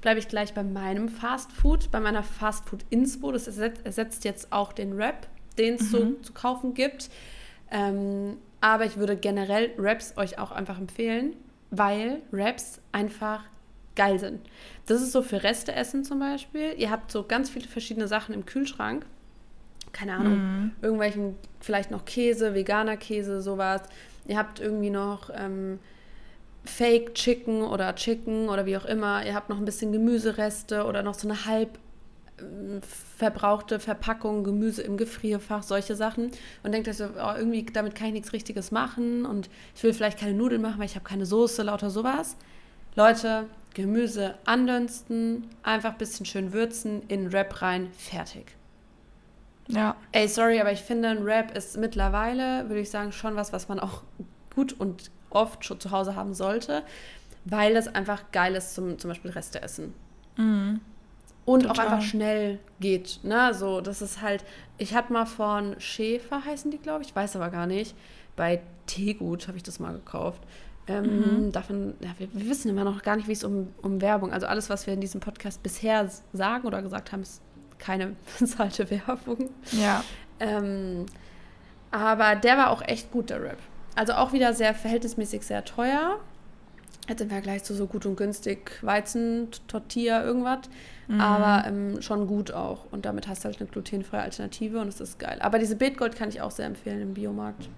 bleibe 0.00 0.18
ich 0.18 0.28
gleich 0.28 0.54
bei 0.54 0.62
meinem 0.62 1.08
Fast 1.08 1.52
Food, 1.52 1.90
bei 1.90 2.00
meiner 2.00 2.22
Fast 2.22 2.68
Food 2.68 2.84
Inspo. 2.90 3.30
Das 3.32 3.46
ersetzt, 3.46 4.24
jetzt 4.24 4.52
auch 4.52 4.72
den 4.72 4.96
Wrap, 4.96 5.28
den 5.58 5.74
es 5.74 5.82
mhm. 5.82 5.86
so 5.90 6.12
zu 6.22 6.32
kaufen 6.32 6.74
gibt. 6.74 7.10
Ähm, 7.70 8.38
aber 8.60 8.86
ich 8.86 8.96
würde 8.96 9.14
generell 9.14 9.72
Raps 9.76 10.14
euch 10.16 10.38
auch 10.38 10.52
einfach 10.52 10.78
empfehlen, 10.78 11.36
weil 11.70 12.22
Raps 12.32 12.80
einfach 12.92 13.44
geil 13.96 14.18
sind. 14.18 14.40
Das 14.86 15.02
ist 15.02 15.12
so 15.12 15.22
für 15.22 15.42
Reste 15.42 15.74
essen 15.74 16.04
zum 16.04 16.18
Beispiel. 16.18 16.74
Ihr 16.76 16.90
habt 16.90 17.10
so 17.10 17.24
ganz 17.24 17.50
viele 17.50 17.66
verschiedene 17.66 18.08
Sachen 18.08 18.34
im 18.34 18.46
Kühlschrank. 18.46 19.06
Keine 19.92 20.14
Ahnung, 20.14 20.36
mm. 20.36 20.72
irgendwelchen, 20.82 21.36
vielleicht 21.60 21.90
noch 21.92 22.04
Käse, 22.04 22.54
veganer 22.54 22.96
Käse, 22.96 23.40
sowas. 23.40 23.82
Ihr 24.26 24.36
habt 24.36 24.58
irgendwie 24.58 24.90
noch 24.90 25.30
ähm, 25.32 25.78
Fake 26.64 27.14
Chicken 27.14 27.62
oder 27.62 27.94
Chicken 27.94 28.48
oder 28.48 28.66
wie 28.66 28.76
auch 28.76 28.86
immer. 28.86 29.24
Ihr 29.24 29.34
habt 29.34 29.50
noch 29.50 29.58
ein 29.58 29.64
bisschen 29.64 29.92
Gemüsereste 29.92 30.84
oder 30.84 31.02
noch 31.02 31.14
so 31.14 31.28
eine 31.28 31.46
halb 31.46 31.78
ähm, 32.40 32.80
verbrauchte 33.16 33.78
Verpackung, 33.78 34.42
Gemüse 34.42 34.82
im 34.82 34.96
Gefrierfach, 34.96 35.62
solche 35.62 35.94
Sachen. 35.94 36.32
Und 36.62 36.72
denkt 36.72 36.88
euch 36.88 36.96
so, 36.96 37.04
oh, 37.04 37.34
irgendwie 37.36 37.64
damit 37.64 37.94
kann 37.94 38.08
ich 38.08 38.14
nichts 38.14 38.32
Richtiges 38.32 38.70
machen 38.72 39.24
und 39.24 39.48
ich 39.76 39.82
will 39.84 39.92
vielleicht 39.92 40.18
keine 40.18 40.34
Nudeln 40.34 40.60
machen, 40.62 40.78
weil 40.78 40.86
ich 40.86 40.96
habe 40.96 41.04
keine 41.04 41.26
Soße, 41.26 41.62
lauter 41.62 41.90
sowas. 41.90 42.36
Leute, 42.96 43.46
Gemüse 43.74 44.36
andünsten, 44.44 45.48
einfach 45.62 45.92
ein 45.92 45.98
bisschen 45.98 46.26
schön 46.26 46.52
würzen, 46.52 47.02
in 47.08 47.32
Wrap 47.32 47.60
rein, 47.60 47.90
fertig. 47.98 48.56
Ja. 49.68 49.96
Ey, 50.12 50.28
sorry, 50.28 50.60
aber 50.60 50.72
ich 50.72 50.80
finde, 50.80 51.08
ein 51.08 51.24
Wrap 51.24 51.56
ist 51.56 51.76
mittlerweile, 51.76 52.68
würde 52.68 52.80
ich 52.80 52.90
sagen, 52.90 53.12
schon 53.12 53.34
was, 53.34 53.52
was 53.52 53.68
man 53.68 53.80
auch 53.80 54.02
gut 54.54 54.72
und 54.74 55.10
oft 55.30 55.64
schon 55.64 55.80
zu 55.80 55.90
Hause 55.90 56.14
haben 56.14 56.34
sollte, 56.34 56.82
weil 57.44 57.76
es 57.76 57.88
einfach 57.88 58.30
geil 58.30 58.54
ist 58.54 58.74
zum, 58.74 58.98
zum 58.98 59.08
Beispiel 59.08 59.32
Reste 59.32 59.62
essen. 59.62 59.94
Mhm. 60.36 60.80
Und 61.44 61.64
Total. 61.64 61.72
auch 61.88 61.92
einfach 61.92 62.06
schnell 62.06 62.58
geht. 62.80 63.20
Ne? 63.22 63.52
So, 63.52 63.80
das 63.80 64.00
ist 64.00 64.22
halt, 64.22 64.44
ich 64.78 64.94
hatte 64.94 65.12
mal 65.12 65.26
von 65.26 65.78
Schäfer, 65.78 66.44
heißen 66.44 66.70
die, 66.70 66.78
glaube 66.78 67.02
ich, 67.02 67.14
weiß 67.14 67.36
aber 67.36 67.50
gar 67.50 67.66
nicht. 67.66 67.94
Bei 68.36 68.62
Teegut 68.86 69.46
habe 69.48 69.56
ich 69.56 69.62
das 69.62 69.78
mal 69.78 69.92
gekauft. 69.92 70.42
Ähm, 70.86 71.46
mhm. 71.46 71.52
Davon, 71.52 71.94
ja, 72.00 72.10
wir, 72.18 72.28
wir, 72.32 72.48
wissen 72.48 72.68
immer 72.68 72.84
noch 72.84 73.02
gar 73.02 73.16
nicht, 73.16 73.28
wie 73.28 73.32
es 73.32 73.42
um, 73.42 73.68
um 73.80 74.00
Werbung, 74.02 74.32
also 74.32 74.46
alles, 74.46 74.68
was 74.68 74.86
wir 74.86 74.94
in 74.94 75.00
diesem 75.00 75.20
Podcast 75.20 75.62
bisher 75.62 76.10
sagen 76.32 76.66
oder 76.66 76.82
gesagt 76.82 77.12
haben, 77.12 77.22
ist 77.22 77.40
keine 77.78 78.16
bezahlte 78.38 78.90
Werbung. 78.90 79.50
Ja. 79.72 80.04
Ähm, 80.40 81.06
aber 81.90 82.36
der 82.36 82.58
war 82.58 82.70
auch 82.70 82.82
echt 82.82 83.10
gut, 83.12 83.30
der 83.30 83.42
Rap. 83.42 83.58
Also 83.94 84.14
auch 84.14 84.32
wieder 84.32 84.52
sehr 84.52 84.74
verhältnismäßig 84.74 85.42
sehr 85.42 85.64
teuer. 85.64 86.18
Jetzt 87.08 87.20
im 87.20 87.28
Vergleich 87.28 87.62
zu 87.64 87.74
so 87.74 87.86
gut 87.86 88.06
und 88.06 88.16
günstig 88.16 88.82
Weizen, 88.82 89.48
Tortilla, 89.68 90.24
irgendwas. 90.24 90.60
Mhm. 91.06 91.20
Aber 91.20 91.68
ähm, 91.68 92.00
schon 92.02 92.26
gut 92.26 92.50
auch. 92.50 92.86
Und 92.90 93.04
damit 93.04 93.28
hast 93.28 93.44
du 93.44 93.46
halt 93.46 93.60
eine 93.60 93.68
glutenfreie 93.68 94.22
Alternative 94.22 94.80
und 94.80 94.88
es 94.88 95.00
ist 95.00 95.18
geil. 95.18 95.38
Aber 95.40 95.58
diese 95.58 95.76
Beetgold 95.76 96.16
kann 96.16 96.30
ich 96.30 96.40
auch 96.40 96.50
sehr 96.50 96.66
empfehlen 96.66 97.00
im 97.02 97.14
Biomarkt. 97.14 97.68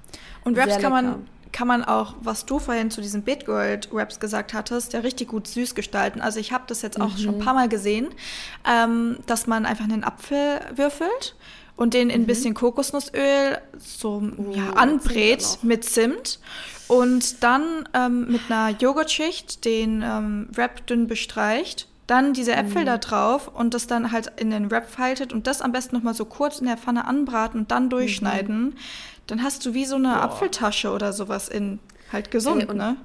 Und 0.45 0.57
Wraps 0.57 0.79
kann 0.79 0.93
man, 0.93 1.27
kann 1.57 1.69
man 1.69 1.85
auch, 1.85 2.17
was 2.21 2.45
du 2.45 2.59
vorhin 2.59 2.91
zu 2.91 3.01
diesen 3.01 3.23
Beetgold-Wraps 3.23 4.21
gesagt 4.21 4.53
hattest, 4.53 4.93
ja 4.93 5.01
richtig 5.01 5.29
gut 5.29 5.49
süß 5.49 5.75
gestalten. 5.75 6.21
Also 6.21 6.39
ich 6.39 6.53
habe 6.53 6.65
das 6.67 6.83
jetzt 6.83 7.01
auch 7.01 7.17
mhm. 7.17 7.17
schon 7.17 7.35
ein 7.37 7.41
paar 7.41 7.55
Mal 7.55 7.71
gesehen, 7.71 8.09
ähm, 8.71 9.17
dass 9.25 9.47
man 9.47 9.65
einfach 9.65 9.85
einen 9.85 10.05
Apfel 10.05 10.61
würfelt 10.75 11.35
und 11.75 11.95
den 11.95 12.11
in 12.11 12.17
ein 12.17 12.21
mhm. 12.23 12.27
bisschen 12.27 12.53
Kokosnussöl 12.53 13.57
so 13.79 14.23
oh, 14.37 14.53
ja, 14.55 14.75
anbrät 14.75 15.59
mit 15.63 15.87
Zimt 15.87 16.41
und 16.89 17.43
dann 17.43 17.89
ähm, 17.95 18.31
mit 18.31 18.43
einer 18.51 18.77
Joghurtschicht 18.77 19.65
den 19.65 20.03
ähm, 20.03 20.49
Wrap 20.53 20.87
dünn 20.87 21.07
bestreicht 21.07 21.89
dann 22.07 22.35
diese 22.35 22.53
Äpfel 22.53 22.83
mhm. 22.83 22.87
da 22.87 22.99
drauf 22.99 23.49
und 23.49 23.75
das 23.75 23.87
dann 23.87 24.13
halt 24.13 24.31
in 24.37 24.51
den 24.51 24.71
Wrap 24.71 24.89
faltet 24.89 25.33
und 25.33 25.47
das 25.47 25.61
am 25.61 25.73
besten 25.73 25.97
nochmal 25.97 26.15
so 26.15 26.25
kurz 26.25 26.61
in 26.61 26.67
der 26.67 26.77
Pfanne 26.77 27.07
anbraten 27.07 27.61
und 27.61 27.71
dann 27.71 27.91
durchschneiden. 27.91 28.65
Mhm. 28.67 28.75
Dann 29.27 29.43
hast 29.43 29.65
du 29.67 29.75
wie 29.75 29.85
so 29.85 29.97
eine 29.97 30.09
Boah. 30.09 30.23
Apfeltasche 30.23 30.91
oder 30.91 31.13
sowas 31.13 31.49
in 31.49 31.79
halt 32.13 32.31
gesund, 32.31 32.63
Ey, 32.63 32.69
und, 32.69 32.77
ne? 32.77 32.97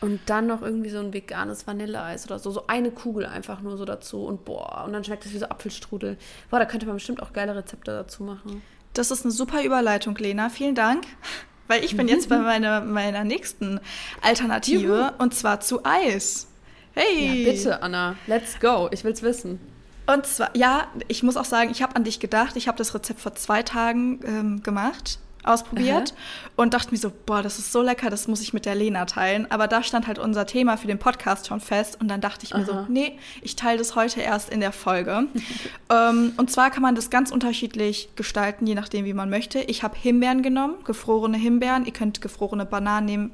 Und 0.00 0.20
dann 0.26 0.46
noch 0.46 0.60
irgendwie 0.60 0.90
so 0.90 0.98
ein 0.98 1.14
veganes 1.14 1.66
Vanilleeis 1.66 2.26
oder 2.26 2.38
so. 2.38 2.50
So 2.50 2.66
eine 2.66 2.90
Kugel 2.90 3.24
einfach 3.24 3.60
nur 3.62 3.76
so 3.78 3.84
dazu 3.84 4.24
und 4.26 4.44
boah, 4.44 4.84
und 4.84 4.92
dann 4.92 5.02
schmeckt 5.04 5.24
es 5.24 5.32
wie 5.32 5.38
so 5.38 5.46
Apfelstrudel. 5.46 6.18
Boah, 6.50 6.58
da 6.58 6.66
könnte 6.66 6.86
man 6.86 6.96
bestimmt 6.96 7.22
auch 7.22 7.32
geile 7.32 7.56
Rezepte 7.56 7.92
dazu 7.92 8.22
machen. 8.22 8.62
Das 8.92 9.10
ist 9.10 9.24
eine 9.24 9.32
super 9.32 9.64
Überleitung, 9.64 10.14
Lena. 10.16 10.50
Vielen 10.50 10.74
Dank. 10.74 11.04
Weil 11.66 11.82
ich 11.82 11.96
bin 11.96 12.08
jetzt 12.08 12.28
bei 12.28 12.38
meiner, 12.40 12.82
meiner 12.82 13.24
nächsten 13.24 13.80
Alternative 14.20 14.82
Juhu. 14.82 15.10
und 15.16 15.34
zwar 15.34 15.60
zu 15.60 15.84
Eis. 15.84 16.48
Hey! 16.92 17.42
Ja, 17.42 17.50
bitte, 17.52 17.82
Anna, 17.82 18.16
let's 18.26 18.60
go. 18.60 18.88
Ich 18.92 19.02
will's 19.02 19.22
wissen. 19.22 19.58
Und 20.06 20.26
zwar, 20.26 20.54
ja, 20.54 20.88
ich 21.08 21.22
muss 21.22 21.36
auch 21.36 21.46
sagen, 21.46 21.70
ich 21.70 21.82
habe 21.82 21.96
an 21.96 22.04
dich 22.04 22.20
gedacht. 22.20 22.56
Ich 22.56 22.68
habe 22.68 22.76
das 22.76 22.94
Rezept 22.94 23.20
vor 23.20 23.34
zwei 23.34 23.62
Tagen 23.62 24.20
ähm, 24.24 24.62
gemacht, 24.62 25.18
ausprobiert 25.44 26.12
Aha. 26.12 26.52
und 26.56 26.74
dachte 26.74 26.90
mir 26.90 26.98
so, 26.98 27.12
boah, 27.26 27.42
das 27.42 27.58
ist 27.58 27.72
so 27.72 27.82
lecker, 27.82 28.10
das 28.10 28.28
muss 28.28 28.40
ich 28.40 28.52
mit 28.52 28.66
der 28.66 28.74
Lena 28.74 29.04
teilen. 29.04 29.50
Aber 29.50 29.68
da 29.68 29.82
stand 29.82 30.06
halt 30.06 30.18
unser 30.18 30.46
Thema 30.46 30.76
für 30.76 30.86
den 30.86 30.98
Podcast 30.98 31.46
schon 31.46 31.60
fest 31.60 31.98
und 32.00 32.08
dann 32.08 32.20
dachte 32.20 32.44
ich 32.44 32.54
mir 32.54 32.62
Aha. 32.62 32.84
so, 32.86 32.92
nee, 32.92 33.18
ich 33.42 33.56
teile 33.56 33.78
das 33.78 33.94
heute 33.94 34.20
erst 34.20 34.50
in 34.50 34.60
der 34.60 34.72
Folge. 34.72 35.26
ähm, 35.90 36.32
und 36.36 36.50
zwar 36.50 36.70
kann 36.70 36.82
man 36.82 36.94
das 36.94 37.10
ganz 37.10 37.30
unterschiedlich 37.30 38.08
gestalten, 38.16 38.66
je 38.66 38.74
nachdem, 38.74 39.04
wie 39.04 39.14
man 39.14 39.30
möchte. 39.30 39.60
Ich 39.60 39.82
habe 39.82 39.96
Himbeeren 39.96 40.42
genommen, 40.42 40.76
gefrorene 40.84 41.36
Himbeeren. 41.36 41.84
Ihr 41.84 41.92
könnt 41.92 42.20
gefrorene 42.20 42.66
Bananen 42.66 43.06
nehmen, 43.06 43.30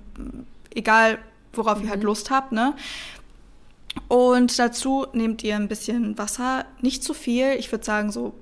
egal 0.74 1.18
worauf 1.52 1.78
mhm. 1.78 1.84
ihr 1.84 1.90
halt 1.90 2.00
mhm. 2.00 2.06
Lust 2.06 2.30
habt, 2.30 2.52
ne? 2.52 2.74
Und 4.06 4.58
dazu 4.58 5.06
nehmt 5.12 5.42
ihr 5.42 5.56
ein 5.56 5.66
bisschen 5.66 6.16
Wasser, 6.16 6.64
nicht 6.80 7.02
zu 7.02 7.12
viel, 7.12 7.54
ich 7.58 7.72
würde 7.72 7.84
sagen 7.84 8.12
so 8.12 8.34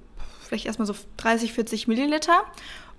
vielleicht 0.48 0.66
erstmal 0.66 0.86
so 0.86 0.94
30, 1.18 1.52
40 1.52 1.88
Milliliter 1.88 2.42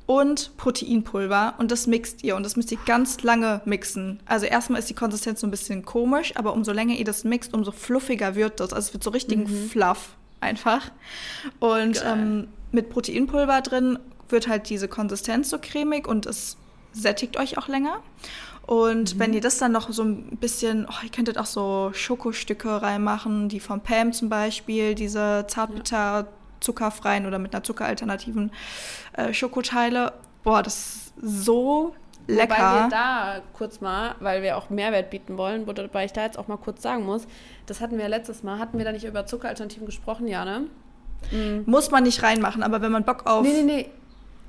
und 0.09 0.57
Proteinpulver 0.57 1.53
und 1.59 1.69
das 1.69 1.85
mixt 1.85 2.23
ihr 2.23 2.35
und 2.35 2.41
das 2.41 2.55
müsst 2.55 2.71
ihr 2.71 2.79
ganz 2.87 3.21
lange 3.21 3.61
mixen. 3.65 4.19
Also 4.25 4.47
erstmal 4.47 4.79
ist 4.79 4.89
die 4.89 4.95
Konsistenz 4.95 5.39
so 5.39 5.45
ein 5.45 5.51
bisschen 5.51 5.85
komisch, 5.85 6.35
aber 6.35 6.53
umso 6.53 6.71
länger 6.71 6.95
ihr 6.95 7.05
das 7.05 7.23
mixt, 7.25 7.53
umso 7.53 7.71
fluffiger 7.71 8.33
wird 8.33 8.59
das. 8.59 8.73
Also 8.73 8.87
es 8.87 8.93
wird 8.93 9.03
so 9.03 9.11
richtig 9.11 9.37
mhm. 9.37 9.69
Fluff 9.69 10.15
einfach. 10.41 10.89
Und 11.59 12.03
ähm, 12.03 12.47
mit 12.71 12.89
Proteinpulver 12.89 13.61
drin 13.61 13.99
wird 14.29 14.47
halt 14.47 14.71
diese 14.71 14.87
Konsistenz 14.87 15.51
so 15.51 15.59
cremig 15.61 16.07
und 16.07 16.25
es 16.25 16.57
sättigt 16.91 17.37
euch 17.37 17.59
auch 17.59 17.67
länger. 17.67 18.01
Und 18.65 19.13
mhm. 19.13 19.19
wenn 19.19 19.33
ihr 19.35 19.41
das 19.41 19.59
dann 19.59 19.71
noch 19.71 19.91
so 19.91 20.01
ein 20.01 20.37
bisschen, 20.37 20.87
oh, 20.89 21.03
ihr 21.03 21.11
könntet 21.11 21.37
auch 21.37 21.45
so 21.45 21.91
Schokostücke 21.93 22.81
reinmachen, 22.81 23.47
die 23.47 23.59
von 23.59 23.81
Pam 23.81 24.11
zum 24.11 24.27
Beispiel, 24.29 24.95
diese 24.95 25.45
Zartbitter, 25.47 26.27
zuckerfreien 26.59 27.25
oder 27.25 27.39
mit 27.39 27.53
einer 27.53 27.63
zuckeralternativen 27.63 28.51
äh, 29.13 29.33
Schokoteile. 29.33 30.13
Boah, 30.43 30.63
das 30.63 30.75
ist 30.75 31.13
so 31.21 31.93
lecker. 32.27 32.53
Wobei 32.53 32.83
wir 32.83 32.89
da 32.89 33.41
kurz 33.53 33.81
mal, 33.81 34.15
weil 34.19 34.41
wir 34.41 34.57
auch 34.57 34.69
Mehrwert 34.69 35.09
bieten 35.09 35.37
wollen, 35.37 35.67
wobei 35.67 36.05
ich 36.05 36.13
da 36.13 36.23
jetzt 36.23 36.37
auch 36.37 36.47
mal 36.47 36.57
kurz 36.57 36.81
sagen 36.81 37.05
muss, 37.05 37.27
das 37.65 37.81
hatten 37.81 37.97
wir 37.97 38.07
letztes 38.07 38.43
Mal, 38.43 38.59
hatten 38.59 38.77
wir 38.77 38.85
da 38.85 38.91
nicht 38.91 39.05
über 39.05 39.25
Zuckeralternativen 39.25 39.85
gesprochen, 39.85 40.27
ja, 40.27 40.45
ne? 40.45 40.67
Mhm. 41.31 41.63
Muss 41.65 41.91
man 41.91 42.03
nicht 42.03 42.23
reinmachen, 42.23 42.63
aber 42.63 42.81
wenn 42.81 42.91
man 42.91 43.03
Bock 43.03 43.25
auf. 43.25 43.43
Nee, 43.43 43.61
nee, 43.61 43.63
nee. 43.63 43.89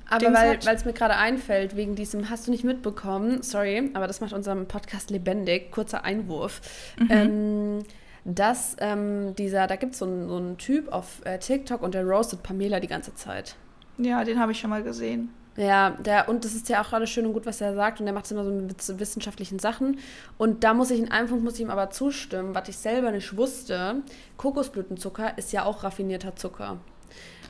Aber 0.09 0.33
weil 0.33 0.75
es 0.75 0.83
mir 0.83 0.91
gerade 0.91 1.15
einfällt, 1.15 1.77
wegen 1.77 1.95
diesem, 1.95 2.29
hast 2.29 2.45
du 2.45 2.51
nicht 2.51 2.65
mitbekommen, 2.65 3.43
sorry, 3.43 3.91
aber 3.93 4.07
das 4.07 4.19
macht 4.19 4.33
unseren 4.33 4.67
Podcast 4.67 5.09
lebendig, 5.09 5.71
kurzer 5.71 6.03
Einwurf, 6.03 6.59
mhm. 6.99 7.07
ähm, 7.09 7.79
dass 8.25 8.75
ähm, 8.79 9.35
dieser, 9.35 9.67
da 9.67 9.75
gibt 9.75 9.95
so 9.95 10.05
es 10.05 10.27
so 10.29 10.37
einen 10.37 10.57
Typ 10.57 10.91
auf 10.91 11.25
äh, 11.25 11.39
TikTok 11.39 11.81
und 11.81 11.93
der 11.93 12.05
roastet 12.05 12.43
Pamela 12.43 12.79
die 12.79 12.87
ganze 12.87 13.15
Zeit. 13.15 13.55
Ja, 13.97 14.23
den 14.23 14.39
habe 14.39 14.51
ich 14.51 14.59
schon 14.59 14.69
mal 14.69 14.83
gesehen. 14.83 15.29
Ja, 15.57 15.91
der, 15.91 16.29
und 16.29 16.45
das 16.45 16.55
ist 16.55 16.69
ja 16.69 16.81
auch 16.81 16.93
alles 16.93 17.09
schön 17.09 17.25
und 17.25 17.33
gut, 17.33 17.45
was 17.45 17.59
er 17.59 17.75
sagt. 17.75 17.99
Und 17.99 18.05
der 18.05 18.13
macht 18.13 18.25
es 18.25 18.31
immer 18.31 18.45
so 18.45 18.51
mit 18.51 18.99
wissenschaftlichen 18.99 19.59
Sachen. 19.59 19.99
Und 20.37 20.63
da 20.63 20.73
muss 20.73 20.91
ich 20.91 20.99
in 20.99 21.11
einem 21.11 21.27
Punkt 21.27 21.43
muss 21.43 21.55
ich 21.55 21.61
ihm 21.61 21.69
aber 21.69 21.89
zustimmen, 21.89 22.55
was 22.55 22.69
ich 22.69 22.77
selber 22.77 23.11
nicht 23.11 23.35
wusste. 23.35 23.95
Kokosblütenzucker 24.37 25.37
ist 25.37 25.51
ja 25.51 25.65
auch 25.65 25.83
raffinierter 25.83 26.35
Zucker. 26.35 26.77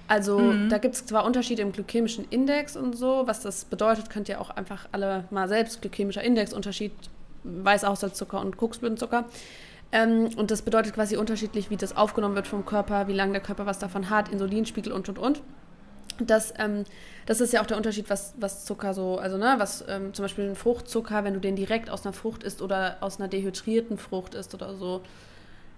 Also 0.08 0.40
mhm. 0.40 0.70
da 0.70 0.78
gibt 0.80 0.96
es 0.96 1.06
zwar 1.06 1.26
Unterschiede 1.26 1.62
im 1.62 1.72
glykämischen 1.72 2.26
Index 2.30 2.76
und 2.76 2.98
so, 2.98 3.24
was 3.28 3.42
das 3.42 3.66
bedeutet, 3.66 4.10
könnt 4.10 4.28
ihr 4.28 4.42
auch 4.42 4.50
einfach 4.50 4.90
alle 4.92 5.26
mal 5.30 5.48
selbst 5.48 5.82
glykämischer 5.82 6.24
Index, 6.24 6.54
Unterschied 6.54 6.92
Weißaussalzzucker 7.44 8.40
und 8.42 8.58
Koksblütenzucker. 8.58 9.26
Ähm, 9.92 10.30
und 10.36 10.52
das 10.52 10.62
bedeutet 10.62 10.94
quasi 10.94 11.18
unterschiedlich, 11.18 11.70
wie 11.70 11.78
das 11.78 11.96
aufgenommen 11.96 12.36
wird 12.36 12.48
vom 12.48 12.66
Körper, 12.66 13.08
wie 13.08 13.14
lange 13.14 13.34
der 13.34 13.42
Körper 13.42 13.66
was 13.66 13.80
davon 13.80 14.10
hat, 14.10 14.30
Insulinspiegel 14.30 14.92
und 14.92 15.10
und 15.10 15.20
und. 15.20 15.42
Das, 16.20 16.54
ähm, 16.60 16.84
das 17.26 17.42
ist 17.42 17.52
ja 17.52 17.62
auch 17.62 17.66
der 17.66 17.78
Unterschied, 17.78 18.10
was, 18.10 18.34
was 18.38 18.66
Zucker 18.66 18.94
so, 18.94 19.18
also 19.18 19.38
ne, 19.38 19.56
was 19.58 19.84
ähm, 19.88 20.14
zum 20.14 20.24
Beispiel 20.24 20.50
ein 20.50 20.56
Fruchtzucker, 20.56 21.24
wenn 21.24 21.34
du 21.34 21.40
den 21.40 21.56
direkt 21.56 21.90
aus 21.90 22.06
einer 22.06 22.14
Frucht 22.14 22.44
isst 22.44 22.62
oder 22.62 22.98
aus 23.02 23.20
einer 23.20 23.28
dehydrierten 23.28 23.98
Frucht 23.98 24.36
isst 24.36 24.54
oder 24.54 24.76
so, 24.76 25.02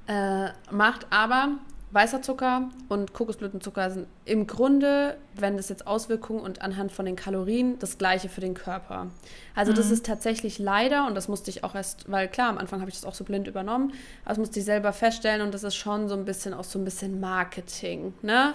äh, 0.08 0.50
macht. 0.70 1.08
Aber 1.10 1.50
weißer 1.94 2.22
Zucker 2.22 2.70
und 2.90 3.14
Kokosblütenzucker 3.14 3.92
sind 3.92 4.08
im 4.26 4.48
Grunde, 4.48 5.18
wenn 5.36 5.58
das 5.58 5.70
jetzt 5.70 5.86
Auswirkungen 5.86 6.40
und 6.40 6.62
anhand 6.62 6.92
von 6.92 7.06
den 7.06 7.16
Kalorien, 7.16 7.78
das 7.80 7.98
gleiche 7.98 8.30
für 8.30 8.42
den 8.42 8.56
Körper. 8.56 9.08
Also 9.56 9.72
mhm. 9.72 9.76
das 9.76 9.92
ist 9.92 10.06
tatsächlich 10.06 10.58
leider, 10.58 11.06
und 11.08 11.16
das 11.16 11.28
musste 11.28 11.52
ich 11.52 11.64
auch 11.64 11.76
erst, 11.76 12.12
weil 12.12 12.28
klar, 12.28 12.50
am 12.50 12.58
Anfang 12.58 12.80
habe 12.82 12.90
ich 12.90 12.96
das 12.96 13.06
auch 13.06 13.14
so 13.14 13.24
blind 13.24 13.48
übernommen, 13.48 13.94
aber 14.24 14.30
das 14.30 14.38
musste 14.40 14.60
ich 14.60 14.66
selber 14.66 14.92
feststellen 14.92 15.42
und 15.42 15.54
das 15.54 15.64
ist 15.64 15.76
schon 15.76 16.10
so 16.10 16.16
ein 16.16 16.26
bisschen 16.26 16.54
auch 16.54 16.64
so 16.64 16.80
ein 16.80 16.86
bisschen 16.86 17.20
Marketing, 17.20 18.14
ne? 18.22 18.54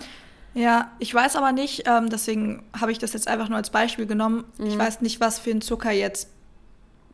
Ja, 0.55 0.91
ich 0.99 1.15
weiß 1.15 1.37
aber 1.37 1.53
nicht, 1.53 1.87
ähm, 1.87 2.09
deswegen 2.09 2.65
habe 2.79 2.91
ich 2.91 2.99
das 2.99 3.13
jetzt 3.13 3.29
einfach 3.29 3.49
nur 3.49 3.59
als 3.59 3.71
Beispiel 3.71 4.07
genommen. 4.07 4.45
Mhm. 4.59 4.67
Ich 4.67 4.79
weiß 4.79 5.03
nicht, 5.03 5.21
was 5.21 5.39
für 5.39 5.51
ein 5.51 5.61
Zucker 5.61 5.93
jetzt 5.93 6.31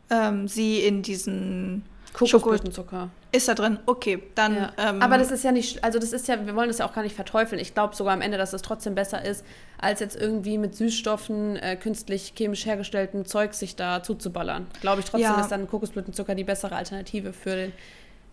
ähm, 0.09 0.47
sie 0.47 0.79
in 0.79 1.01
diesen 1.01 1.83
Kokosblütenzucker. 2.15 3.09
Ist 3.31 3.47
da 3.47 3.53
drin? 3.53 3.79
Okay, 3.85 4.23
dann. 4.35 4.55
Ja. 4.55 4.73
Ähm, 4.77 5.01
aber 5.01 5.17
das 5.17 5.31
ist 5.31 5.43
ja 5.43 5.51
nicht, 5.51 5.83
also 5.83 5.99
das 5.99 6.13
ist 6.13 6.27
ja, 6.27 6.45
wir 6.45 6.55
wollen 6.55 6.69
das 6.69 6.77
ja 6.77 6.87
auch 6.87 6.93
gar 6.93 7.03
nicht 7.03 7.15
verteufeln. 7.15 7.59
Ich 7.59 7.73
glaube 7.73 7.95
sogar 7.95 8.13
am 8.13 8.21
Ende, 8.21 8.37
dass 8.37 8.53
es 8.53 8.61
trotzdem 8.61 8.95
besser 8.95 9.23
ist, 9.23 9.45
als 9.77 9.99
jetzt 9.99 10.15
irgendwie 10.15 10.57
mit 10.57 10.75
Süßstoffen, 10.75 11.57
äh, 11.57 11.75
künstlich 11.75 12.33
chemisch 12.35 12.65
hergestelltem 12.65 13.25
Zeug 13.25 13.53
sich 13.53 13.75
da 13.75 14.01
zuzuballern. 14.01 14.67
Glaube 14.81 15.01
ich 15.01 15.05
trotzdem, 15.05 15.31
ja. 15.31 15.41
ist 15.41 15.51
dann 15.51 15.67
Kokosblütenzucker 15.67 16.35
die 16.35 16.45
bessere 16.45 16.75
Alternative 16.75 17.33
für 17.33 17.55
den 17.55 17.73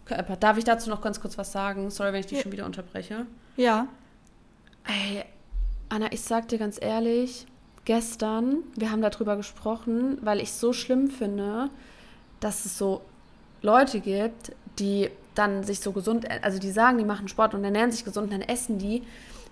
Körper. 0.05 0.37
Darf 0.37 0.59
ich 0.59 0.65
dazu 0.65 0.89
noch 0.89 1.01
ganz 1.01 1.21
kurz 1.21 1.37
was 1.37 1.53
sagen? 1.53 1.91
Sorry, 1.91 2.13
wenn 2.13 2.21
ich 2.21 2.27
dich 2.27 2.39
ja. 2.39 2.43
schon 2.43 2.53
wieder 2.53 2.67
unterbreche. 2.67 3.27
Ja. 3.57 3.89
Ey, 4.85 5.25
Anna, 5.89 6.13
ich 6.13 6.23
sag 6.23 6.49
dir 6.49 6.59
ganz 6.59 6.79
ehrlich, 6.81 7.47
gestern, 7.85 8.63
wir 8.77 8.91
haben 8.91 9.03
darüber 9.03 9.37
gesprochen, 9.37 10.19
weil 10.23 10.41
ich 10.41 10.53
so 10.53 10.73
schlimm 10.73 11.11
finde, 11.11 11.69
dass 12.41 12.65
es 12.65 12.79
so 12.79 13.03
Leute 13.63 14.01
gibt, 14.01 14.53
die 14.79 15.09
dann 15.35 15.65
sich 15.65 15.81
so 15.81 15.93
gesund, 15.93 16.27
also 16.43 16.59
die 16.59 16.71
sagen, 16.71 16.99
die 16.99 17.05
machen 17.05 17.29
Sport 17.29 17.55
und 17.55 17.65
ernähren 17.65 17.91
sich 17.91 18.05
gesund, 18.05 18.33
und 18.33 18.41
dann 18.41 18.49
essen 18.49 18.79
die 18.79 19.03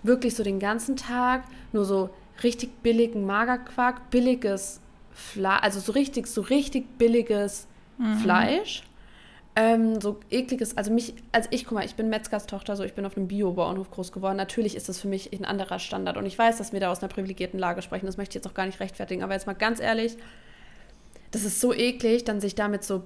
wirklich 0.03 0.35
so 0.35 0.43
den 0.43 0.59
ganzen 0.59 0.97
Tag 0.97 1.45
nur 1.73 1.85
so 1.85 2.11
richtig 2.43 2.83
billigen 2.83 3.25
Magerquark, 3.27 4.11
billiges 4.11 4.81
Fleisch, 5.13 5.63
also 5.63 5.81
so 5.81 5.93
richtig, 5.93 6.27
so 6.27 6.41
richtig 6.43 6.99
billiges 6.99 7.67
mhm. 7.99 8.19
Fleisch. 8.19 8.83
Ähm, 9.57 10.01
so 10.01 10.21
ekliges, 10.31 10.77
also 10.77 10.93
mich, 10.93 11.15
also 11.33 11.49
ich, 11.51 11.65
guck 11.65 11.73
mal, 11.73 11.85
ich 11.85 11.97
bin 11.97 12.09
Metzgers 12.09 12.47
Tochter, 12.47 12.77
so 12.77 12.85
ich 12.85 12.95
bin 12.95 13.05
auf 13.05 13.17
einem 13.17 13.27
Bio-Bauernhof 13.27 13.91
groß 13.91 14.13
geworden. 14.13 14.37
Natürlich 14.37 14.77
ist 14.77 14.89
das 14.89 15.01
für 15.01 15.09
mich 15.09 15.33
ein 15.33 15.45
anderer 15.45 15.81
Standard 15.81 16.17
und 16.17 16.25
ich 16.25 16.39
weiß, 16.39 16.59
dass 16.59 16.73
wir 16.73 16.79
da 16.79 16.91
aus 16.91 17.01
einer 17.01 17.09
privilegierten 17.09 17.59
Lage 17.59 17.83
sprechen. 17.83 18.07
Das 18.07 18.17
möchte 18.17 18.33
ich 18.33 18.35
jetzt 18.37 18.47
auch 18.47 18.55
gar 18.55 18.67
nicht 18.67 18.79
rechtfertigen, 18.79 19.25
aber 19.25 19.35
jetzt 19.35 19.49
mal 19.49 19.55
ganz 19.55 19.81
ehrlich, 19.81 20.17
das 21.33 21.43
ist 21.43 21.61
so 21.61 21.75
eklig, 21.75 22.25
dann 22.25 22.41
sich 22.41 22.55
damit 22.55 22.85
so 22.85 23.03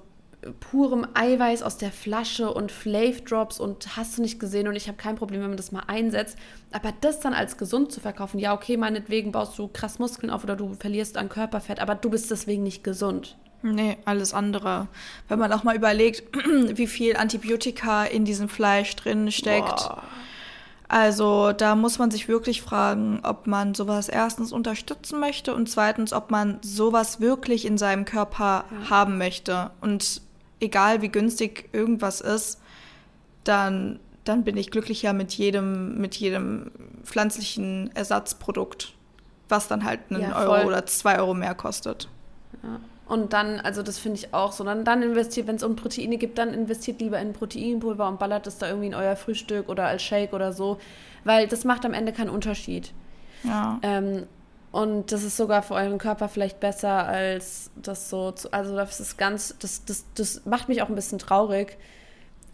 purem 0.61 1.07
Eiweiß 1.15 1.63
aus 1.63 1.77
der 1.79 1.91
Flasche 1.91 2.53
und 2.53 2.73
Flav 2.73 3.23
Drops 3.23 3.61
und 3.61 3.97
hast 3.97 4.19
du 4.19 4.23
nicht 4.23 4.39
gesehen 4.41 4.69
und 4.69 4.77
ich 4.77 4.89
habe 4.89 4.97
kein 4.97 5.17
Problem, 5.17 5.41
wenn 5.41 5.49
man 5.49 5.57
das 5.57 5.73
mal 5.73 5.85
einsetzt. 5.87 6.37
Aber 6.73 6.93
das 7.01 7.21
dann 7.21 7.35
als 7.35 7.57
gesund 7.57 7.93
zu 7.93 8.01
verkaufen, 8.01 8.39
ja, 8.39 8.55
okay, 8.55 8.77
meinetwegen 8.77 9.33
baust 9.33 9.59
du 9.59 9.69
krass 9.69 9.99
Muskeln 9.99 10.31
auf 10.31 10.45
oder 10.45 10.57
du 10.57 10.75
verlierst 10.75 11.17
an 11.17 11.29
Körperfett, 11.29 11.81
aber 11.81 11.95
du 11.95 12.11
bist 12.11 12.31
deswegen 12.31 12.63
nicht 12.63 12.85
gesund. 12.85 13.37
Nee, 13.63 13.97
alles 14.05 14.35
andere. 14.35 14.89
Wenn 15.29 15.39
man 15.39 15.53
auch 15.53 15.65
mal 15.65 15.75
überlegt, 15.75 16.23
wie 16.75 16.87
viel 16.87 17.17
Antibiotika 17.17 18.05
in 18.05 18.25
diesem 18.25 18.49
Fleisch 18.49 18.95
drin 18.97 19.33
steckt. 19.33 19.89
Boah. 19.89 20.03
Also 20.89 21.53
da 21.53 21.75
muss 21.75 21.99
man 21.99 22.11
sich 22.11 22.29
wirklich 22.29 22.61
fragen, 22.61 23.21
ob 23.23 23.47
man 23.47 23.75
sowas 23.75 24.09
erstens 24.09 24.53
unterstützen 24.53 25.19
möchte 25.19 25.55
und 25.55 25.69
zweitens, 25.69 26.13
ob 26.13 26.31
man 26.31 26.59
sowas 26.63 27.21
wirklich 27.21 27.65
in 27.65 27.79
seinem 27.79 28.05
Körper 28.05 28.65
ja. 28.71 28.91
haben 28.91 29.19
möchte. 29.19 29.71
Und 29.81 30.21
egal 30.65 31.03
wie 31.03 31.09
günstig 31.09 31.69
irgendwas 31.73 32.21
ist, 32.21 32.61
dann, 33.45 34.01
dann 34.25 34.45
bin 34.45 34.57
ich 34.57 34.71
glücklicher 34.71 35.13
mit 35.13 35.33
jedem, 35.33 35.99
mit 35.99 36.17
jedem 36.17 36.71
pflanzlichen 37.03 37.91
Ersatzprodukt, 37.95 38.95
was 39.49 39.69
dann 39.69 39.85
halt 39.85 40.01
einen 40.11 40.23
ja, 40.23 40.37
Euro 40.37 40.67
oder 40.67 40.87
zwei 40.87 41.19
Euro 41.19 41.35
mehr 41.35 41.55
kostet. 41.55 42.09
Ja. 42.63 42.81
Und 43.07 43.35
dann, 43.35 43.61
also 43.61 43.83
das 43.83 43.99
finde 43.99 44.19
ich 44.19 44.33
auch 44.33 44.53
so, 44.53 44.65
dann, 44.65 44.85
dann 44.85 45.03
investiert, 45.03 45.47
wenn 45.47 45.57
es 45.57 45.63
um 45.63 45.77
Proteine 45.77 46.17
gibt, 46.17 46.39
dann 46.39 46.55
investiert 46.55 47.01
lieber 47.01 47.19
in 47.19 47.35
Proteinpulver 47.35 48.09
und 48.09 48.19
ballert 48.19 48.47
es 48.47 48.57
da 48.57 48.67
irgendwie 48.67 48.87
in 48.87 48.95
euer 48.95 49.15
Frühstück 49.15 49.69
oder 49.69 49.87
als 49.87 50.03
Shake 50.03 50.33
oder 50.33 50.55
so, 50.55 50.79
weil 51.25 51.47
das 51.47 51.65
macht 51.65 51.85
am 51.85 51.93
Ende 51.93 52.13
keinen 52.13 52.31
Unterschied. 52.31 52.93
Ja. 53.43 53.79
Ähm, 53.83 54.27
und 54.75 55.13
das 55.13 55.23
ist 55.23 55.37
sogar 55.37 55.63
für 55.63 55.75
euren 55.75 55.99
Körper 55.99 56.29
vielleicht 56.29 56.59
besser 56.59 57.07
als 57.07 57.71
das 57.77 58.11
so 58.11 58.33
zu, 58.33 58.53
also 58.53 58.75
das 58.75 58.99
ist 58.99 59.17
ganz, 59.17 59.55
das, 59.61 59.85
das, 59.85 60.05
das 60.17 60.47
macht 60.47 60.69
mich 60.69 60.83
auch 60.83 60.89
ein 60.89 60.97
bisschen 60.97 61.21
traurig, 61.21 61.79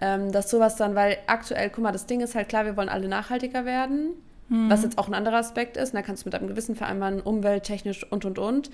ähm, 0.03 0.31
dass 0.31 0.51
sowas 0.51 0.77
dann, 0.77 0.95
weil 0.95 1.17
aktuell, 1.27 1.71
guck 1.71 1.83
mal, 1.83 1.93
das 1.93 2.05
Ding 2.05 2.21
ist 2.21 2.35
halt 2.35 2.51
klar, 2.51 2.67
wir 2.67 2.77
wollen 2.77 2.91
alle 2.91 3.09
nachhaltiger 3.09 3.65
werden, 3.65 4.11
hm. 4.49 4.69
was 4.69 4.83
jetzt 4.83 4.99
auch 4.99 5.09
ein 5.09 5.15
anderer 5.15 5.39
Aspekt 5.39 5.79
ist, 5.79 5.95
und 5.95 5.97
da 5.97 6.03
kannst 6.03 6.25
du 6.25 6.27
mit 6.27 6.35
einem 6.35 6.49
Gewissen 6.49 6.77
vereinbaren, 6.77 7.23
umwelttechnisch 7.23 8.05
und 8.13 8.27
und 8.27 8.39
und. 8.39 8.71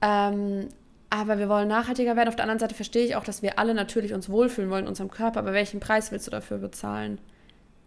Ähm, 0.00 0.70
aber 1.10 1.38
wir 1.38 1.50
wollen 1.50 1.68
nachhaltiger 1.68 2.16
werden. 2.16 2.30
Auf 2.30 2.36
der 2.36 2.44
anderen 2.44 2.58
Seite 2.58 2.74
verstehe 2.74 3.04
ich 3.04 3.16
auch, 3.16 3.24
dass 3.24 3.42
wir 3.42 3.58
alle 3.58 3.74
natürlich 3.74 4.14
uns 4.14 4.30
wohlfühlen 4.30 4.70
wollen 4.70 4.84
in 4.84 4.88
unserem 4.88 5.10
Körper. 5.10 5.40
Aber 5.40 5.52
welchen 5.52 5.78
Preis 5.78 6.10
willst 6.10 6.26
du 6.26 6.30
dafür 6.30 6.58
bezahlen? 6.58 7.18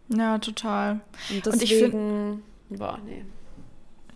Ja, 0.10 0.38
total. 0.38 1.02
Und 1.32 1.46
deswegen, 1.46 1.52
Und 1.52 1.64
ich 1.64 1.74
find, 1.74 2.80
boah, 2.80 3.00
nee. 3.04 3.26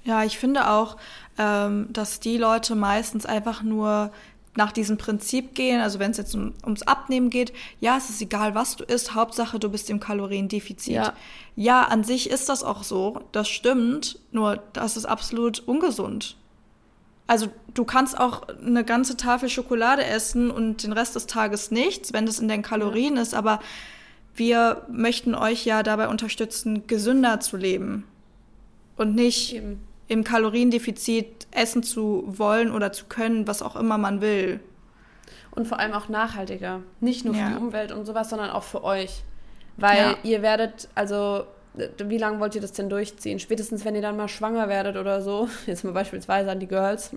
Ja, 0.03 0.23
ich 0.23 0.37
finde 0.37 0.69
auch, 0.69 0.97
ähm, 1.37 1.87
dass 1.91 2.19
die 2.19 2.37
Leute 2.37 2.75
meistens 2.75 3.25
einfach 3.25 3.63
nur 3.63 4.11
nach 4.55 4.71
diesem 4.71 4.97
Prinzip 4.97 5.55
gehen, 5.55 5.81
also 5.81 5.99
wenn 5.99 6.11
es 6.11 6.17
jetzt 6.17 6.35
um, 6.35 6.53
ums 6.63 6.83
Abnehmen 6.83 7.29
geht, 7.29 7.53
ja, 7.79 7.97
es 7.97 8.09
ist 8.09 8.21
egal, 8.21 8.53
was 8.53 8.75
du 8.75 8.83
isst, 8.83 9.15
Hauptsache 9.15 9.57
du 9.57 9.69
bist 9.69 9.89
im 9.89 9.99
Kaloriendefizit. 9.99 10.93
Ja. 10.93 11.13
ja, 11.55 11.83
an 11.83 12.03
sich 12.03 12.29
ist 12.29 12.49
das 12.49 12.63
auch 12.63 12.83
so, 12.83 13.21
das 13.31 13.49
stimmt, 13.49 14.19
nur 14.31 14.61
das 14.73 14.95
ist 14.95 15.05
absolut 15.05 15.59
ungesund. 15.59 16.35
Also 17.25 17.47
du 17.73 17.83
kannst 17.83 18.19
auch 18.19 18.47
eine 18.49 18.83
ganze 18.83 19.17
Tafel 19.17 19.49
Schokolade 19.49 20.03
essen 20.03 20.51
und 20.51 20.83
den 20.83 20.91
Rest 20.91 21.15
des 21.15 21.25
Tages 21.25 21.71
nichts, 21.71 22.13
wenn 22.13 22.25
das 22.25 22.37
in 22.37 22.47
den 22.47 22.61
Kalorien 22.61 23.15
ja. 23.15 23.21
ist, 23.21 23.33
aber 23.33 23.59
wir 24.35 24.85
möchten 24.91 25.33
euch 25.33 25.65
ja 25.65 25.83
dabei 25.83 26.09
unterstützen, 26.09 26.85
gesünder 26.85 27.39
zu 27.39 27.57
leben 27.57 28.03
und 28.97 29.15
nicht 29.15 29.55
Eben. 29.55 29.79
Im 30.07 30.23
Kaloriendefizit 30.23 31.47
essen 31.51 31.83
zu 31.83 32.23
wollen 32.27 32.71
oder 32.71 32.91
zu 32.91 33.05
können, 33.05 33.47
was 33.47 33.61
auch 33.61 33.75
immer 33.75 33.97
man 33.97 34.21
will. 34.21 34.59
Und 35.51 35.67
vor 35.67 35.79
allem 35.79 35.93
auch 35.93 36.09
nachhaltiger. 36.09 36.81
Nicht 36.99 37.25
nur 37.25 37.35
für 37.35 37.41
ja. 37.41 37.49
die 37.51 37.57
Umwelt 37.57 37.91
und 37.91 38.05
sowas, 38.05 38.29
sondern 38.29 38.49
auch 38.49 38.63
für 38.63 38.83
euch. 38.83 39.23
Weil 39.77 39.97
ja. 39.97 40.17
ihr 40.23 40.41
werdet, 40.41 40.89
also 40.95 41.45
wie 41.73 42.17
lange 42.17 42.39
wollt 42.39 42.55
ihr 42.55 42.61
das 42.61 42.73
denn 42.73 42.89
durchziehen? 42.89 43.39
Spätestens, 43.39 43.83
wenn 43.83 43.95
ihr 43.95 44.01
dann 44.01 44.17
mal 44.17 44.27
schwanger 44.27 44.69
werdet 44.69 44.97
oder 44.97 45.21
so, 45.21 45.47
jetzt 45.65 45.83
mal 45.83 45.93
beispielsweise 45.93 46.51
an 46.51 46.59
die 46.59 46.67
Girls, 46.67 47.11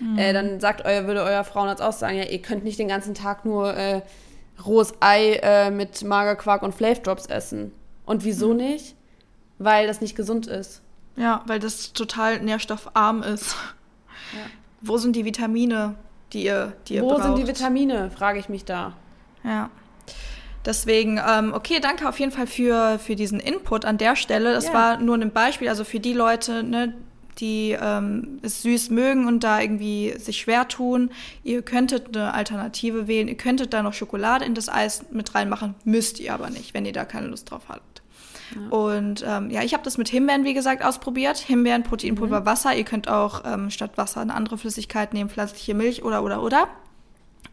mhm. 0.00 0.18
äh, 0.18 0.32
dann 0.32 0.60
sagt 0.60 0.84
euer, 0.84 1.06
würde 1.06 1.22
euer 1.22 1.44
Frauenarzt 1.44 1.82
auch 1.82 1.92
sagen, 1.92 2.16
ja, 2.16 2.24
ihr 2.24 2.40
könnt 2.40 2.64
nicht 2.64 2.78
den 2.78 2.88
ganzen 2.88 3.14
Tag 3.14 3.44
nur 3.44 3.74
äh, 3.74 4.02
rohes 4.64 4.94
Ei 5.00 5.40
äh, 5.42 5.70
mit 5.70 6.02
Magerquark 6.02 6.62
und 6.62 6.74
Flavdrops 6.74 7.26
essen. 7.26 7.72
Und 8.06 8.24
wieso 8.24 8.50
mhm. 8.50 8.56
nicht? 8.56 8.94
Weil 9.58 9.86
das 9.86 10.00
nicht 10.00 10.16
gesund 10.16 10.46
ist. 10.46 10.82
Ja, 11.18 11.42
weil 11.46 11.58
das 11.58 11.92
total 11.92 12.40
nährstoffarm 12.40 13.22
ist. 13.22 13.56
Ja. 14.32 14.46
Wo 14.80 14.98
sind 14.98 15.16
die 15.16 15.24
Vitamine, 15.24 15.96
die 16.32 16.44
ihr, 16.44 16.74
die 16.86 16.94
ihr 16.94 17.02
Wo 17.02 17.08
braucht? 17.08 17.24
sind 17.24 17.38
die 17.38 17.46
Vitamine, 17.46 18.10
frage 18.10 18.38
ich 18.38 18.48
mich 18.48 18.64
da. 18.64 18.94
Ja. 19.42 19.70
Deswegen, 20.64 21.20
ähm, 21.26 21.52
okay, 21.54 21.80
danke 21.80 22.08
auf 22.08 22.20
jeden 22.20 22.32
Fall 22.32 22.46
für, 22.46 22.98
für 22.98 23.16
diesen 23.16 23.40
Input 23.40 23.84
an 23.84 23.96
der 23.96 24.16
Stelle. 24.16 24.52
Das 24.52 24.66
yeah. 24.66 24.74
war 24.74 24.98
nur 24.98 25.16
ein 25.16 25.30
Beispiel, 25.32 25.68
also 25.68 25.84
für 25.84 25.98
die 25.98 26.12
Leute, 26.12 26.62
ne, 26.62 26.94
die 27.38 27.76
ähm, 27.80 28.38
es 28.42 28.62
süß 28.62 28.90
mögen 28.90 29.26
und 29.26 29.44
da 29.44 29.60
irgendwie 29.60 30.14
sich 30.18 30.38
schwer 30.38 30.68
tun. 30.68 31.10
Ihr 31.42 31.62
könntet 31.62 32.16
eine 32.16 32.34
Alternative 32.34 33.06
wählen. 33.06 33.28
Ihr 33.28 33.36
könntet 33.36 33.72
da 33.72 33.82
noch 33.82 33.94
Schokolade 33.94 34.44
in 34.44 34.54
das 34.54 34.68
Eis 34.68 35.04
mit 35.10 35.34
reinmachen, 35.34 35.74
müsst 35.84 36.20
ihr 36.20 36.34
aber 36.34 36.50
nicht, 36.50 36.74
wenn 36.74 36.84
ihr 36.84 36.92
da 36.92 37.04
keine 37.04 37.28
Lust 37.28 37.50
drauf 37.50 37.62
habt. 37.68 37.97
Ja. 38.54 38.68
Und 38.76 39.24
ähm, 39.26 39.50
ja, 39.50 39.62
ich 39.62 39.74
habe 39.74 39.82
das 39.82 39.98
mit 39.98 40.08
Himbeeren, 40.08 40.44
wie 40.44 40.54
gesagt, 40.54 40.84
ausprobiert. 40.84 41.38
Himbeeren, 41.38 41.82
Proteinpulver, 41.82 42.40
mhm. 42.40 42.46
Wasser. 42.46 42.74
Ihr 42.74 42.84
könnt 42.84 43.08
auch 43.08 43.42
ähm, 43.44 43.70
statt 43.70 43.92
Wasser 43.96 44.20
eine 44.20 44.34
andere 44.34 44.58
Flüssigkeit 44.58 45.12
nehmen, 45.14 45.30
pflanzliche 45.30 45.74
Milch 45.74 46.04
oder, 46.04 46.22
oder, 46.22 46.42
oder. 46.42 46.68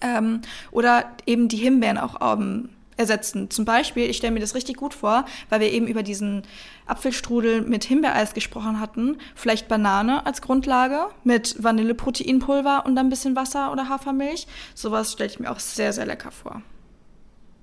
Ähm, 0.02 0.42
oder 0.72 1.06
eben 1.26 1.48
die 1.48 1.58
Himbeeren 1.58 1.98
auch 1.98 2.34
ähm, 2.34 2.70
ersetzen. 2.98 3.50
Zum 3.50 3.66
Beispiel, 3.66 4.10
ich 4.10 4.18
stelle 4.18 4.34
mir 4.34 4.40
das 4.40 4.56
richtig 4.56 4.78
gut 4.78 4.94
vor, 4.94 5.26
weil 5.50 5.60
wir 5.60 5.72
eben 5.72 5.88
über 5.88 6.04
diesen 6.04 6.44
Apfelstrudel 6.86 7.62
mit 7.62 7.84
Himbeereis 7.84 8.34
gesprochen 8.34 8.80
hatten. 8.80 9.18
Vielleicht 9.36 9.68
Banane 9.68 10.26
als 10.26 10.42
Grundlage 10.42 11.08
mit 11.24 11.62
Vanilleproteinpulver 11.62 12.86
und 12.86 12.96
dann 12.96 13.08
ein 13.08 13.10
bisschen 13.10 13.36
Wasser 13.36 13.72
oder 13.72 13.90
Hafermilch. 13.90 14.48
Sowas 14.74 15.12
stelle 15.12 15.30
ich 15.30 15.40
mir 15.40 15.52
auch 15.52 15.60
sehr, 15.60 15.94
sehr 15.94 16.06
lecker 16.06 16.32
vor. 16.32 16.62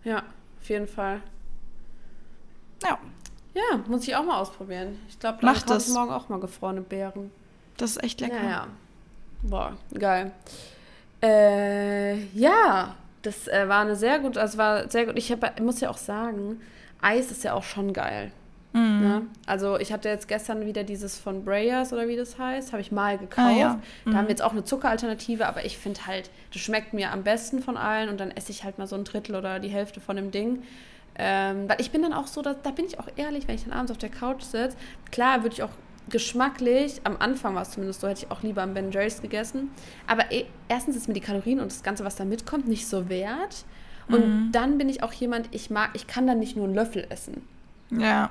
Ja, 0.04 0.22
auf 0.60 0.68
jeden 0.68 0.88
Fall. 0.88 1.22
Ja. 2.82 2.98
Ja, 3.54 3.78
muss 3.86 4.06
ich 4.06 4.16
auch 4.16 4.24
mal 4.24 4.38
ausprobieren. 4.38 4.98
Ich 5.08 5.18
glaube, 5.18 5.38
dann 5.40 5.52
Mach 5.52 5.62
das. 5.62 5.88
morgen 5.88 6.10
auch 6.10 6.28
mal 6.28 6.40
gefrorene 6.40 6.80
Beeren. 6.80 7.30
Das 7.76 7.92
ist 7.92 8.02
echt 8.02 8.20
lecker. 8.20 8.42
Ja, 8.42 8.50
ja. 8.50 8.66
Boah, 9.42 9.76
geil. 9.92 10.32
Äh, 11.22 12.24
ja, 12.34 12.94
das 13.22 13.48
äh, 13.48 13.68
war 13.68 13.82
eine 13.82 13.96
sehr 13.96 14.18
gut, 14.18 14.38
also 14.38 14.58
war 14.58 14.90
sehr 14.90 15.06
gut. 15.06 15.16
Ich 15.18 15.30
hab, 15.30 15.60
muss 15.60 15.80
ja 15.80 15.90
auch 15.90 15.98
sagen, 15.98 16.60
Eis 17.00 17.30
ist 17.30 17.44
ja 17.44 17.54
auch 17.54 17.62
schon 17.62 17.92
geil. 17.92 18.32
Mhm. 18.72 19.00
Ne? 19.00 19.22
Also 19.46 19.78
ich 19.78 19.92
hatte 19.92 20.08
jetzt 20.08 20.28
gestern 20.28 20.64
wieder 20.64 20.82
dieses 20.82 21.18
von 21.18 21.44
Breyers 21.44 21.92
oder 21.92 22.08
wie 22.08 22.16
das 22.16 22.38
heißt, 22.38 22.72
habe 22.72 22.80
ich 22.80 22.90
mal 22.90 23.18
gekauft. 23.18 23.48
Ah, 23.48 23.50
ja. 23.50 23.80
mhm. 24.04 24.12
Da 24.12 24.16
haben 24.16 24.24
wir 24.24 24.30
jetzt 24.30 24.42
auch 24.42 24.52
eine 24.52 24.64
Zuckeralternative, 24.64 25.46
aber 25.46 25.64
ich 25.64 25.78
finde 25.78 26.06
halt, 26.06 26.30
das 26.52 26.62
schmeckt 26.62 26.94
mir 26.94 27.12
am 27.12 27.22
besten 27.22 27.60
von 27.60 27.76
allen 27.76 28.08
und 28.08 28.18
dann 28.18 28.30
esse 28.30 28.50
ich 28.50 28.64
halt 28.64 28.78
mal 28.78 28.86
so 28.86 28.96
ein 28.96 29.04
Drittel 29.04 29.36
oder 29.36 29.60
die 29.60 29.68
Hälfte 29.68 30.00
von 30.00 30.16
dem 30.16 30.30
Ding. 30.30 30.62
Ähm, 31.24 31.68
weil 31.68 31.80
ich 31.80 31.92
bin 31.92 32.02
dann 32.02 32.12
auch 32.12 32.26
so, 32.26 32.42
da, 32.42 32.52
da 32.54 32.72
bin 32.72 32.84
ich 32.84 32.98
auch 32.98 33.06
ehrlich, 33.14 33.46
wenn 33.46 33.54
ich 33.54 33.62
dann 33.62 33.72
abends 33.72 33.92
auf 33.92 33.98
der 33.98 34.08
Couch 34.08 34.42
sitze. 34.42 34.76
Klar 35.12 35.44
würde 35.44 35.54
ich 35.54 35.62
auch 35.62 35.70
geschmacklich, 36.08 37.00
am 37.04 37.16
Anfang 37.16 37.54
war 37.54 37.62
es 37.62 37.70
zumindest 37.70 38.00
so, 38.00 38.08
hätte 38.08 38.24
ich 38.24 38.30
auch 38.32 38.42
lieber 38.42 38.62
am 38.62 38.74
Ben 38.74 38.90
Jerry's 38.90 39.22
gegessen. 39.22 39.70
Aber 40.08 40.32
eh, 40.32 40.46
erstens 40.68 40.96
ist 40.96 41.06
mir 41.06 41.14
die 41.14 41.20
Kalorien 41.20 41.60
und 41.60 41.70
das 41.70 41.84
Ganze, 41.84 42.04
was 42.04 42.16
da 42.16 42.24
mitkommt, 42.24 42.66
nicht 42.66 42.88
so 42.88 43.08
wert. 43.08 43.64
Und 44.08 44.46
mhm. 44.46 44.52
dann 44.52 44.78
bin 44.78 44.88
ich 44.88 45.04
auch 45.04 45.12
jemand, 45.12 45.48
ich 45.52 45.70
mag, 45.70 45.90
ich 45.94 46.08
kann 46.08 46.26
dann 46.26 46.40
nicht 46.40 46.56
nur 46.56 46.64
einen 46.64 46.74
Löffel 46.74 47.06
essen. 47.08 47.46
Ja. 48.00 48.30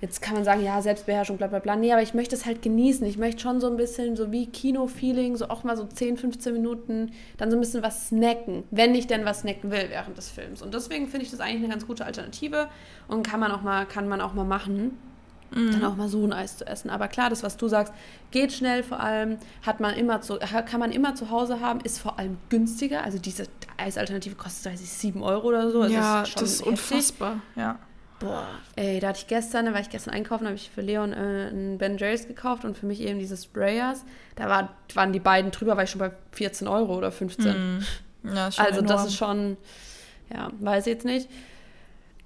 Jetzt 0.00 0.20
kann 0.20 0.34
man 0.34 0.44
sagen, 0.44 0.62
ja, 0.62 0.82
Selbstbeherrschung, 0.82 1.38
bla 1.38 1.46
bla 1.46 1.60
bla. 1.60 1.76
Nee, 1.76 1.92
aber 1.92 2.02
ich 2.02 2.12
möchte 2.12 2.34
es 2.36 2.44
halt 2.44 2.60
genießen. 2.60 3.06
Ich 3.06 3.16
möchte 3.16 3.40
schon 3.40 3.60
so 3.60 3.68
ein 3.68 3.76
bisschen 3.76 4.16
so 4.16 4.30
wie 4.30 4.46
Kino-Feeling, 4.46 5.36
so 5.36 5.48
auch 5.48 5.64
mal 5.64 5.76
so 5.76 5.84
10, 5.84 6.18
15 6.18 6.52
Minuten, 6.52 7.12
dann 7.38 7.50
so 7.50 7.56
ein 7.56 7.60
bisschen 7.60 7.82
was 7.82 8.08
snacken, 8.08 8.64
wenn 8.70 8.94
ich 8.94 9.06
denn 9.06 9.24
was 9.24 9.40
snacken 9.40 9.70
will 9.70 9.86
während 9.88 10.18
des 10.18 10.28
Films. 10.28 10.60
Und 10.60 10.74
deswegen 10.74 11.08
finde 11.08 11.24
ich 11.24 11.30
das 11.30 11.40
eigentlich 11.40 11.62
eine 11.62 11.68
ganz 11.68 11.86
gute 11.86 12.04
Alternative 12.04 12.68
und 13.08 13.26
kann 13.26 13.40
man 13.40 13.50
auch 13.52 13.62
mal, 13.62 13.86
kann 13.86 14.08
man 14.08 14.20
auch 14.20 14.34
mal 14.34 14.44
machen. 14.44 14.98
Mhm. 15.50 15.72
Dann 15.72 15.84
auch 15.84 15.96
mal 15.96 16.08
so 16.08 16.24
ein 16.24 16.32
Eis 16.32 16.58
zu 16.58 16.66
essen. 16.66 16.90
Aber 16.90 17.08
klar, 17.08 17.30
das, 17.30 17.42
was 17.42 17.56
du 17.56 17.68
sagst, 17.68 17.92
geht 18.30 18.52
schnell 18.52 18.82
vor 18.82 19.00
allem, 19.00 19.38
hat 19.62 19.80
man 19.80 19.94
immer 19.94 20.20
zu, 20.20 20.38
kann 20.38 20.80
man 20.80 20.90
immer 20.90 21.14
zu 21.14 21.30
Hause 21.30 21.60
haben, 21.60 21.80
ist 21.80 21.98
vor 21.98 22.18
allem 22.18 22.38
günstiger. 22.48 23.04
Also 23.04 23.18
diese 23.18 23.44
Eisalternative 23.76 24.34
kostet, 24.34 24.72
weiß 24.72 24.80
ich, 24.80 24.90
7 24.90 25.22
Euro 25.22 25.48
oder 25.48 25.70
so. 25.70 25.82
Also 25.82 25.94
ja, 25.94 26.22
ist 26.22 26.34
das 26.34 26.42
ist 26.42 26.66
heftig. 26.66 26.70
unfassbar, 26.70 27.40
ja. 27.56 27.78
Boah, 28.24 28.46
ey, 28.76 29.00
da 29.00 29.08
hatte 29.08 29.18
ich 29.20 29.26
gestern, 29.26 29.66
da 29.66 29.74
war 29.74 29.80
ich 29.80 29.90
gestern 29.90 30.14
einkaufen, 30.14 30.46
habe 30.46 30.56
ich 30.56 30.70
für 30.70 30.80
Leon 30.80 31.12
äh, 31.12 31.16
einen 31.16 31.78
Ben 31.78 31.98
Jerry's 31.98 32.26
gekauft 32.26 32.64
und 32.64 32.78
für 32.78 32.86
mich 32.86 33.00
eben 33.00 33.18
diese 33.18 33.36
Sprayers. 33.36 34.04
Da 34.34 34.48
war, 34.48 34.74
waren 34.94 35.12
die 35.12 35.20
beiden 35.20 35.50
drüber, 35.50 35.76
war 35.76 35.84
ich 35.84 35.90
schon 35.90 35.98
bei 35.98 36.10
14 36.32 36.66
Euro 36.66 36.96
oder 36.96 37.12
15. 37.12 37.52
Mm. 37.52 37.84
Ja, 38.34 38.50
schon 38.50 38.64
also 38.64 38.80
enorm. 38.80 38.86
das 38.86 39.06
ist 39.08 39.16
schon, 39.16 39.58
ja, 40.32 40.50
weiß 40.58 40.86
ich 40.86 40.94
jetzt 40.94 41.04
nicht. 41.04 41.28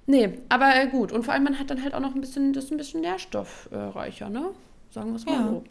Nee, 0.06 0.38
aber 0.48 0.74
äh, 0.76 0.86
gut. 0.86 1.10
Und 1.10 1.24
vor 1.24 1.34
allem, 1.34 1.44
man 1.44 1.58
hat 1.58 1.68
dann 1.70 1.82
halt 1.82 1.94
auch 1.94 2.00
noch 2.00 2.14
ein 2.14 2.20
bisschen, 2.20 2.52
das 2.52 2.66
ist 2.66 2.70
ein 2.70 2.76
bisschen 2.76 3.00
nährstoffreicher, 3.00 4.30
ne? 4.30 4.50
Sagen 4.90 5.10
wir 5.10 5.16
es 5.16 5.26
mal 5.26 5.32
ja. 5.32 5.48
so. 5.48 5.64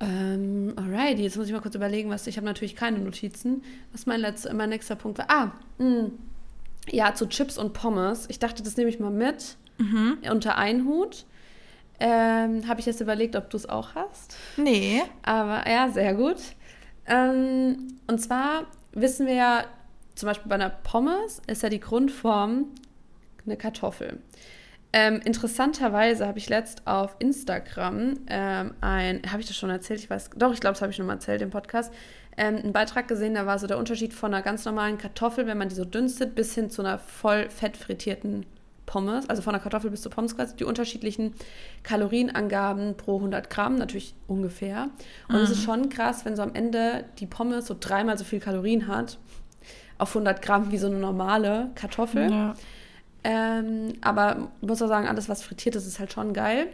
Ähm, 0.00 0.74
alright, 0.76 1.18
jetzt 1.18 1.36
muss 1.36 1.46
ich 1.46 1.52
mal 1.52 1.60
kurz 1.60 1.74
überlegen, 1.74 2.10
was 2.10 2.26
ich 2.26 2.36
habe 2.36 2.44
natürlich 2.44 2.76
keine 2.76 2.98
Notizen. 2.98 3.62
Was 3.92 4.06
mein 4.06 4.20
letzter, 4.20 4.52
mein 4.52 4.68
nächster 4.68 4.96
Punkt 4.96 5.18
war. 5.18 5.26
Ah, 5.28 5.52
mh, 5.78 5.88
mm, 5.88 6.12
ja, 6.90 7.14
zu 7.14 7.26
Chips 7.26 7.58
und 7.58 7.72
Pommes. 7.72 8.26
Ich 8.28 8.38
dachte, 8.38 8.62
das 8.62 8.76
nehme 8.76 8.90
ich 8.90 8.98
mal 8.98 9.10
mit 9.10 9.56
mhm. 9.78 10.18
unter 10.30 10.56
einen 10.56 10.86
Hut. 10.86 11.24
Ähm, 12.00 12.68
Habe 12.68 12.80
ich 12.80 12.86
jetzt 12.86 13.00
überlegt, 13.00 13.34
ob 13.36 13.50
du 13.50 13.56
es 13.56 13.68
auch 13.68 13.94
hast? 13.94 14.36
Nee. 14.56 15.02
Aber 15.22 15.68
ja, 15.68 15.88
sehr 15.88 16.14
gut. 16.14 16.36
Ähm, 17.06 17.98
und 18.06 18.20
zwar 18.20 18.66
wissen 18.92 19.26
wir 19.26 19.34
ja, 19.34 19.64
zum 20.14 20.28
Beispiel 20.28 20.48
bei 20.48 20.54
einer 20.54 20.70
Pommes 20.70 21.40
ist 21.46 21.62
ja 21.62 21.68
die 21.68 21.80
Grundform 21.80 22.66
eine 23.44 23.56
Kartoffel. 23.56 24.20
Ähm, 24.92 25.20
interessanterweise 25.22 26.26
habe 26.26 26.38
ich 26.38 26.48
letzt 26.48 26.86
auf 26.86 27.16
Instagram 27.18 28.14
ähm, 28.26 28.72
ein, 28.80 29.22
habe 29.30 29.40
ich 29.40 29.46
das 29.46 29.56
schon 29.56 29.68
erzählt? 29.68 30.00
Ich 30.00 30.08
weiß, 30.08 30.30
doch, 30.36 30.52
ich 30.52 30.60
glaube, 30.60 30.74
das 30.74 30.82
habe 30.82 30.90
ich 30.90 30.96
schon 30.96 31.06
mal 31.06 31.14
erzählt 31.14 31.42
im 31.42 31.50
Podcast, 31.50 31.92
ähm, 32.38 32.56
einen 32.56 32.72
Beitrag 32.72 33.06
gesehen, 33.06 33.34
da 33.34 33.44
war 33.44 33.58
so 33.58 33.66
der 33.66 33.78
Unterschied 33.78 34.14
von 34.14 34.32
einer 34.32 34.42
ganz 34.42 34.64
normalen 34.64 34.96
Kartoffel, 34.96 35.46
wenn 35.46 35.58
man 35.58 35.68
die 35.68 35.74
so 35.74 35.84
dünstet, 35.84 36.34
bis 36.34 36.54
hin 36.54 36.70
zu 36.70 36.82
einer 36.82 36.98
voll 36.98 37.50
fett 37.50 37.76
frittierten 37.76 38.46
Pommes, 38.86 39.28
also 39.28 39.42
von 39.42 39.52
der 39.52 39.60
Kartoffel 39.60 39.90
bis 39.90 40.00
zur 40.00 40.10
Pommes 40.10 40.34
quasi, 40.34 40.56
die 40.56 40.64
unterschiedlichen 40.64 41.34
Kalorienangaben 41.82 42.96
pro 42.96 43.16
100 43.16 43.50
Gramm, 43.50 43.76
natürlich 43.76 44.14
ungefähr. 44.26 44.88
Und 45.28 45.36
mhm. 45.36 45.42
es 45.42 45.50
ist 45.50 45.62
schon 45.64 45.90
krass, 45.90 46.24
wenn 46.24 46.34
so 46.34 46.42
am 46.42 46.54
Ende 46.54 47.04
die 47.18 47.26
Pommes 47.26 47.66
so 47.66 47.76
dreimal 47.78 48.16
so 48.16 48.24
viel 48.24 48.40
Kalorien 48.40 48.88
hat, 48.88 49.18
auf 49.98 50.10
100 50.10 50.40
Gramm 50.40 50.72
wie 50.72 50.78
so 50.78 50.86
eine 50.86 50.96
normale 50.96 51.70
Kartoffel. 51.74 52.30
Ja. 52.30 52.54
Ähm, 53.28 53.92
aber 54.00 54.48
ich 54.62 54.68
muss 54.68 54.80
auch 54.80 54.88
sagen, 54.88 55.06
alles, 55.06 55.28
was 55.28 55.42
frittiert 55.42 55.76
ist, 55.76 55.86
ist 55.86 55.98
halt 55.98 56.14
schon 56.14 56.32
geil. 56.32 56.68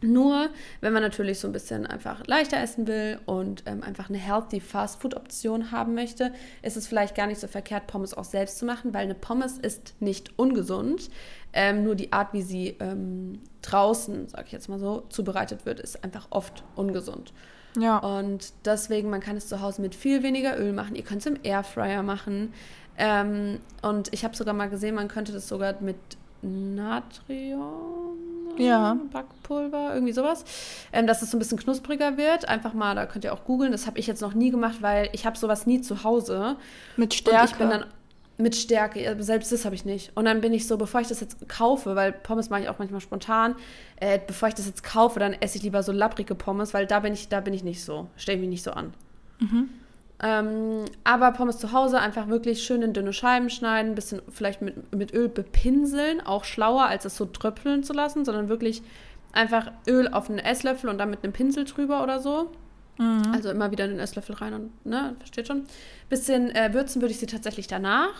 Nur, 0.00 0.50
wenn 0.80 0.92
man 0.92 1.02
natürlich 1.02 1.38
so 1.38 1.46
ein 1.46 1.52
bisschen 1.52 1.86
einfach 1.86 2.26
leichter 2.26 2.58
essen 2.60 2.88
will 2.88 3.20
und 3.24 3.62
ähm, 3.66 3.84
einfach 3.84 4.08
eine 4.08 4.18
healthy 4.18 4.58
Fast-Food-Option 4.58 5.70
haben 5.70 5.94
möchte, 5.94 6.32
ist 6.62 6.76
es 6.76 6.88
vielleicht 6.88 7.14
gar 7.14 7.28
nicht 7.28 7.40
so 7.40 7.46
verkehrt, 7.46 7.86
Pommes 7.86 8.14
auch 8.14 8.24
selbst 8.24 8.58
zu 8.58 8.66
machen, 8.66 8.92
weil 8.94 9.04
eine 9.04 9.14
Pommes 9.14 9.58
ist 9.58 9.94
nicht 10.00 10.36
ungesund. 10.36 11.08
Ähm, 11.52 11.84
nur 11.84 11.94
die 11.94 12.12
Art, 12.12 12.32
wie 12.32 12.42
sie 12.42 12.76
ähm, 12.80 13.40
draußen, 13.62 14.28
sag 14.28 14.46
ich 14.46 14.52
jetzt 14.52 14.68
mal 14.68 14.80
so, 14.80 15.04
zubereitet 15.08 15.66
wird, 15.66 15.78
ist 15.78 16.02
einfach 16.02 16.26
oft 16.30 16.64
ungesund. 16.74 17.32
Ja. 17.78 17.98
Und 17.98 18.52
deswegen, 18.64 19.08
man 19.08 19.20
kann 19.20 19.36
es 19.36 19.46
zu 19.46 19.60
Hause 19.60 19.82
mit 19.82 19.94
viel 19.94 20.24
weniger 20.24 20.58
Öl 20.58 20.72
machen. 20.72 20.96
Ihr 20.96 21.04
könnt 21.04 21.20
es 21.20 21.26
im 21.26 21.38
Airfryer 21.42 22.02
machen. 22.02 22.52
Ähm, 22.98 23.58
und 23.82 24.12
ich 24.12 24.24
habe 24.24 24.36
sogar 24.36 24.54
mal 24.54 24.68
gesehen, 24.68 24.94
man 24.94 25.08
könnte 25.08 25.32
das 25.32 25.48
sogar 25.48 25.74
mit 25.80 25.96
Natrium, 26.42 28.16
ja. 28.58 28.96
Backpulver, 29.12 29.94
irgendwie 29.94 30.12
sowas, 30.12 30.44
ähm, 30.92 31.06
dass 31.06 31.22
es 31.22 31.30
so 31.30 31.36
ein 31.36 31.40
bisschen 31.40 31.58
knuspriger 31.58 32.16
wird. 32.16 32.48
Einfach 32.48 32.72
mal, 32.72 32.94
da 32.94 33.06
könnt 33.06 33.24
ihr 33.24 33.32
auch 33.32 33.44
googeln. 33.44 33.72
Das 33.72 33.86
habe 33.86 33.98
ich 33.98 34.06
jetzt 34.06 34.22
noch 34.22 34.34
nie 34.34 34.50
gemacht, 34.50 34.76
weil 34.80 35.08
ich 35.12 35.26
habe 35.26 35.36
sowas 35.36 35.66
nie 35.66 35.80
zu 35.80 36.04
Hause. 36.04 36.56
Mit 36.96 37.14
Stärke. 37.14 37.40
Und 37.40 37.50
ich 37.50 37.56
bin 37.56 37.70
dann 37.70 37.84
mit 38.38 38.54
Stärke, 38.54 39.16
selbst 39.20 39.50
das 39.50 39.64
habe 39.64 39.74
ich 39.74 39.84
nicht. 39.84 40.12
Und 40.14 40.26
dann 40.26 40.40
bin 40.40 40.52
ich 40.52 40.66
so, 40.66 40.76
bevor 40.76 41.00
ich 41.00 41.08
das 41.08 41.20
jetzt 41.20 41.48
kaufe, 41.48 41.96
weil 41.96 42.12
Pommes 42.12 42.50
mache 42.50 42.62
ich 42.62 42.68
auch 42.68 42.78
manchmal 42.78 43.00
spontan, 43.00 43.54
äh, 43.96 44.18
bevor 44.24 44.48
ich 44.48 44.54
das 44.54 44.66
jetzt 44.66 44.84
kaufe, 44.84 45.18
dann 45.18 45.32
esse 45.32 45.56
ich 45.56 45.62
lieber 45.64 45.82
so 45.82 45.90
lapprige 45.90 46.34
Pommes, 46.34 46.74
weil 46.74 46.86
da 46.86 47.00
bin 47.00 47.14
ich, 47.14 47.28
da 47.28 47.40
bin 47.40 47.54
ich 47.54 47.64
nicht 47.64 47.82
so, 47.82 48.08
stelle 48.16 48.36
ich 48.36 48.40
mich 48.42 48.50
nicht 48.50 48.62
so 48.62 48.72
an. 48.72 48.92
Mhm. 49.40 49.70
Ähm, 50.22 50.86
aber 51.04 51.32
Pommes 51.32 51.58
zu 51.58 51.72
Hause 51.72 52.00
einfach 52.00 52.28
wirklich 52.28 52.62
schön 52.62 52.80
in 52.82 52.94
dünne 52.94 53.12
Scheiben 53.12 53.50
schneiden, 53.50 53.92
ein 53.92 53.94
bisschen 53.94 54.22
vielleicht 54.30 54.62
mit, 54.62 54.94
mit 54.94 55.12
Öl 55.12 55.28
bepinseln, 55.28 56.24
auch 56.24 56.44
schlauer, 56.44 56.84
als 56.84 57.04
es 57.04 57.16
so 57.16 57.26
tröpfeln 57.26 57.84
zu 57.84 57.92
lassen, 57.92 58.24
sondern 58.24 58.48
wirklich 58.48 58.82
einfach 59.32 59.70
Öl 59.86 60.08
auf 60.08 60.30
einen 60.30 60.38
Esslöffel 60.38 60.88
und 60.88 60.96
dann 60.98 61.10
mit 61.10 61.22
einem 61.22 61.34
Pinsel 61.34 61.64
drüber 61.64 62.02
oder 62.02 62.20
so. 62.20 62.50
Mhm. 62.98 63.32
Also 63.34 63.50
immer 63.50 63.70
wieder 63.70 63.84
in 63.84 63.90
den 63.90 64.00
Esslöffel 64.00 64.36
rein 64.36 64.54
und, 64.54 64.86
ne, 64.86 65.14
versteht 65.18 65.48
schon. 65.48 65.64
Bisschen 66.08 66.50
äh, 66.54 66.72
würzen 66.72 67.02
würde 67.02 67.12
ich 67.12 67.18
sie 67.18 67.26
tatsächlich 67.26 67.66
danach, 67.66 68.14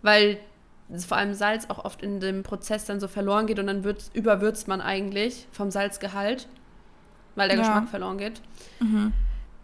weil 0.00 0.38
vor 1.06 1.16
allem 1.16 1.34
Salz 1.34 1.66
auch 1.68 1.84
oft 1.84 2.02
in 2.02 2.20
dem 2.20 2.42
Prozess 2.42 2.86
dann 2.86 3.00
so 3.00 3.08
verloren 3.08 3.46
geht 3.46 3.58
und 3.58 3.66
dann 3.66 3.84
würz, 3.84 4.10
überwürzt 4.14 4.68
man 4.68 4.80
eigentlich 4.80 5.46
vom 5.52 5.70
Salzgehalt, 5.70 6.48
weil 7.34 7.48
der 7.48 7.58
ja. 7.58 7.62
Geschmack 7.62 7.88
verloren 7.88 8.18
geht. 8.18 8.40
Mhm. 8.80 9.12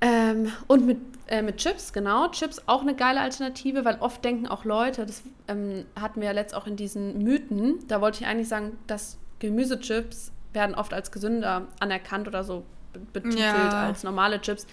Ähm, 0.00 0.52
und 0.66 0.86
mit, 0.86 0.98
äh, 1.28 1.42
mit 1.42 1.58
Chips, 1.58 1.92
genau. 1.92 2.28
Chips 2.28 2.62
auch 2.66 2.82
eine 2.82 2.94
geile 2.94 3.20
Alternative, 3.20 3.84
weil 3.84 3.98
oft 4.00 4.24
denken 4.24 4.46
auch 4.46 4.64
Leute, 4.64 5.06
das 5.06 5.22
ähm, 5.46 5.84
hatten 5.98 6.20
wir 6.20 6.28
ja 6.28 6.32
letzt 6.32 6.54
auch 6.54 6.66
in 6.66 6.76
diesen 6.76 7.22
Mythen, 7.22 7.86
da 7.88 8.00
wollte 8.00 8.20
ich 8.22 8.26
eigentlich 8.26 8.48
sagen, 8.48 8.78
dass 8.86 9.18
Gemüsechips 9.38 10.32
werden 10.52 10.74
oft 10.74 10.94
als 10.94 11.12
gesünder 11.12 11.66
anerkannt 11.80 12.26
oder 12.26 12.44
so 12.44 12.64
betitelt 13.12 13.38
ja. 13.38 13.86
als 13.86 14.02
normale 14.02 14.40
Chips. 14.40 14.66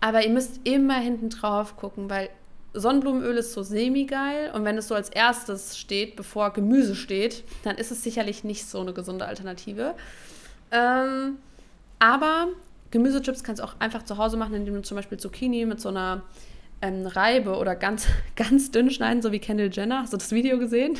Aber 0.00 0.24
ihr 0.24 0.30
müsst 0.30 0.60
immer 0.64 0.98
hinten 0.98 1.30
drauf 1.30 1.76
gucken, 1.76 2.10
weil 2.10 2.28
Sonnenblumenöl 2.74 3.36
ist 3.36 3.52
so 3.52 3.62
semi-geil 3.62 4.50
und 4.54 4.64
wenn 4.64 4.78
es 4.78 4.88
so 4.88 4.94
als 4.94 5.10
erstes 5.10 5.78
steht, 5.78 6.16
bevor 6.16 6.52
Gemüse 6.52 6.96
steht, 6.96 7.44
dann 7.64 7.76
ist 7.76 7.92
es 7.92 8.02
sicherlich 8.02 8.44
nicht 8.44 8.66
so 8.66 8.80
eine 8.80 8.94
gesunde 8.94 9.26
Alternative. 9.26 9.94
Ähm, 10.70 11.36
aber 11.98 12.48
Gemüsechips 12.92 13.42
kannst 13.42 13.60
du 13.60 13.64
auch 13.64 13.74
einfach 13.80 14.04
zu 14.04 14.18
Hause 14.18 14.36
machen, 14.36 14.54
indem 14.54 14.74
du 14.74 14.82
zum 14.82 14.96
Beispiel 14.96 15.18
Zucchini 15.18 15.66
mit 15.66 15.80
so 15.80 15.88
einer 15.88 16.22
ähm, 16.80 17.06
Reibe 17.06 17.56
oder 17.56 17.74
ganz, 17.74 18.06
ganz 18.36 18.70
dünn 18.70 18.90
schneiden, 18.90 19.22
so 19.22 19.32
wie 19.32 19.40
Kendall 19.40 19.70
Jenner. 19.72 20.02
Hast 20.02 20.12
du 20.12 20.18
das 20.18 20.30
Video 20.30 20.58
gesehen? 20.58 20.96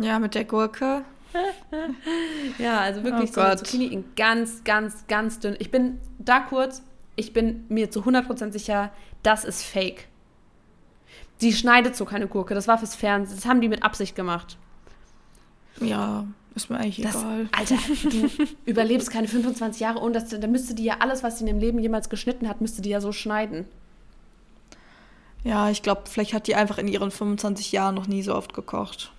Ja, 0.00 0.18
mit 0.18 0.34
der 0.34 0.44
Gurke. 0.44 1.04
ja, 2.58 2.80
also 2.80 3.04
wirklich 3.04 3.30
oh 3.30 3.34
so 3.34 3.40
eine 3.42 3.56
Zucchini 3.56 3.86
in 3.86 4.04
ganz, 4.16 4.64
ganz, 4.64 5.06
ganz 5.06 5.38
dünn. 5.38 5.54
Ich 5.58 5.70
bin 5.70 6.00
da 6.18 6.40
kurz, 6.40 6.82
ich 7.16 7.32
bin 7.32 7.66
mir 7.68 7.90
zu 7.90 8.00
100% 8.00 8.52
sicher, 8.52 8.90
das 9.22 9.44
ist 9.44 9.62
fake. 9.62 10.08
Die 11.40 11.52
schneidet 11.52 11.94
so 11.96 12.04
keine 12.04 12.26
Gurke, 12.26 12.54
das 12.54 12.68
war 12.68 12.78
fürs 12.78 12.94
Fernsehen. 12.94 13.36
Das 13.36 13.46
haben 13.46 13.60
die 13.60 13.68
mit 13.68 13.82
Absicht 13.82 14.16
gemacht. 14.16 14.56
Ja, 15.80 16.26
ist 16.54 16.70
mir 16.70 16.76
eigentlich 16.78 17.04
das, 17.04 17.16
egal. 17.16 17.48
Alter, 17.52 17.76
du 18.04 18.30
überlebst 18.64 19.10
keine 19.10 19.28
25 19.28 19.80
Jahre 19.80 20.00
ohne 20.00 20.12
dass 20.12 20.28
da 20.28 20.46
müsste 20.46 20.74
die 20.74 20.84
ja 20.84 20.96
alles, 21.00 21.22
was 21.22 21.38
sie 21.38 21.44
in 21.44 21.48
ihrem 21.48 21.58
Leben 21.58 21.78
jemals 21.78 22.08
geschnitten 22.08 22.48
hat, 22.48 22.60
müsste 22.60 22.82
die 22.82 22.90
ja 22.90 23.00
so 23.00 23.12
schneiden. 23.12 23.66
Ja, 25.42 25.68
ich 25.68 25.82
glaube, 25.82 26.02
vielleicht 26.06 26.32
hat 26.32 26.46
die 26.46 26.54
einfach 26.54 26.78
in 26.78 26.88
ihren 26.88 27.10
25 27.10 27.72
Jahren 27.72 27.94
noch 27.94 28.06
nie 28.06 28.22
so 28.22 28.34
oft 28.34 28.54
gekocht. 28.54 29.12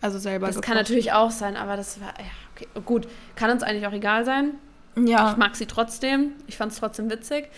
Also 0.00 0.18
selber 0.18 0.46
Das 0.48 0.56
gekocht. 0.56 0.66
kann 0.66 0.76
natürlich 0.76 1.12
auch 1.12 1.30
sein, 1.30 1.56
aber 1.56 1.76
das 1.76 2.00
war, 2.00 2.08
ja, 2.18 2.26
okay, 2.54 2.66
gut. 2.84 3.08
Kann 3.36 3.50
uns 3.50 3.62
eigentlich 3.62 3.86
auch 3.86 3.92
egal 3.92 4.24
sein. 4.24 4.54
Ja. 4.96 5.30
Ich 5.30 5.36
mag 5.38 5.56
sie 5.56 5.66
trotzdem. 5.66 6.32
Ich 6.46 6.56
fand 6.56 6.72
es 6.72 6.78
trotzdem 6.78 7.08
witzig. 7.08 7.48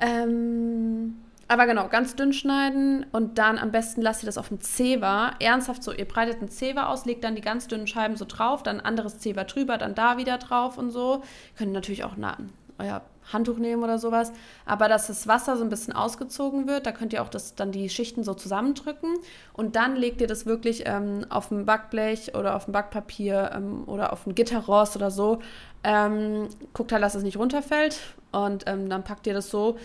Ähm, 0.00 1.16
aber 1.48 1.66
genau, 1.66 1.88
ganz 1.88 2.16
dünn 2.16 2.32
schneiden 2.32 3.06
und 3.12 3.38
dann 3.38 3.58
am 3.58 3.70
besten 3.70 4.02
lasst 4.02 4.22
ihr 4.22 4.26
das 4.26 4.38
auf 4.38 4.48
dem 4.48 4.60
Zewa. 4.60 5.32
Ernsthaft 5.38 5.82
so, 5.82 5.92
ihr 5.92 6.06
breitet 6.06 6.38
einen 6.38 6.48
Zewa 6.48 6.86
aus, 6.86 7.04
legt 7.04 7.22
dann 7.22 7.36
die 7.36 7.40
ganz 7.40 7.68
dünnen 7.68 7.86
Scheiben 7.86 8.16
so 8.16 8.24
drauf, 8.26 8.62
dann 8.62 8.80
anderes 8.80 9.18
Zewa 9.18 9.44
drüber, 9.44 9.78
dann 9.78 9.94
da 9.94 10.16
wieder 10.18 10.38
drauf 10.38 10.76
und 10.76 10.90
so. 10.90 11.22
Ihr 11.54 11.58
könnt 11.58 11.72
natürlich 11.72 12.04
auch 12.04 12.14
na, 12.16 12.36
euer 12.78 13.02
Handtuch 13.32 13.58
nehmen 13.58 13.82
oder 13.82 13.98
sowas. 13.98 14.32
Aber 14.64 14.88
dass 14.88 15.06
das 15.06 15.26
Wasser 15.26 15.56
so 15.56 15.64
ein 15.64 15.70
bisschen 15.70 15.92
ausgezogen 15.92 16.66
wird, 16.66 16.86
da 16.86 16.92
könnt 16.92 17.12
ihr 17.12 17.22
auch 17.22 17.28
das, 17.28 17.54
dann 17.54 17.72
die 17.72 17.88
Schichten 17.88 18.24
so 18.24 18.34
zusammendrücken. 18.34 19.14
Und 19.52 19.76
dann 19.76 19.96
legt 19.96 20.20
ihr 20.20 20.26
das 20.26 20.46
wirklich 20.46 20.84
ähm, 20.86 21.26
auf 21.28 21.50
ein 21.50 21.64
Backblech 21.64 22.34
oder 22.34 22.56
auf 22.56 22.68
ein 22.68 22.72
Backpapier 22.72 23.52
ähm, 23.54 23.84
oder 23.86 24.12
auf 24.12 24.26
ein 24.26 24.34
Gitterrost 24.34 24.96
oder 24.96 25.10
so. 25.10 25.40
Ähm, 25.84 26.48
guckt 26.72 26.92
halt, 26.92 27.02
dass 27.02 27.14
es 27.14 27.22
nicht 27.22 27.38
runterfällt. 27.38 27.98
Und 28.32 28.64
ähm, 28.66 28.88
dann 28.88 29.04
packt 29.04 29.26
ihr 29.26 29.34
das 29.34 29.50
so 29.50 29.76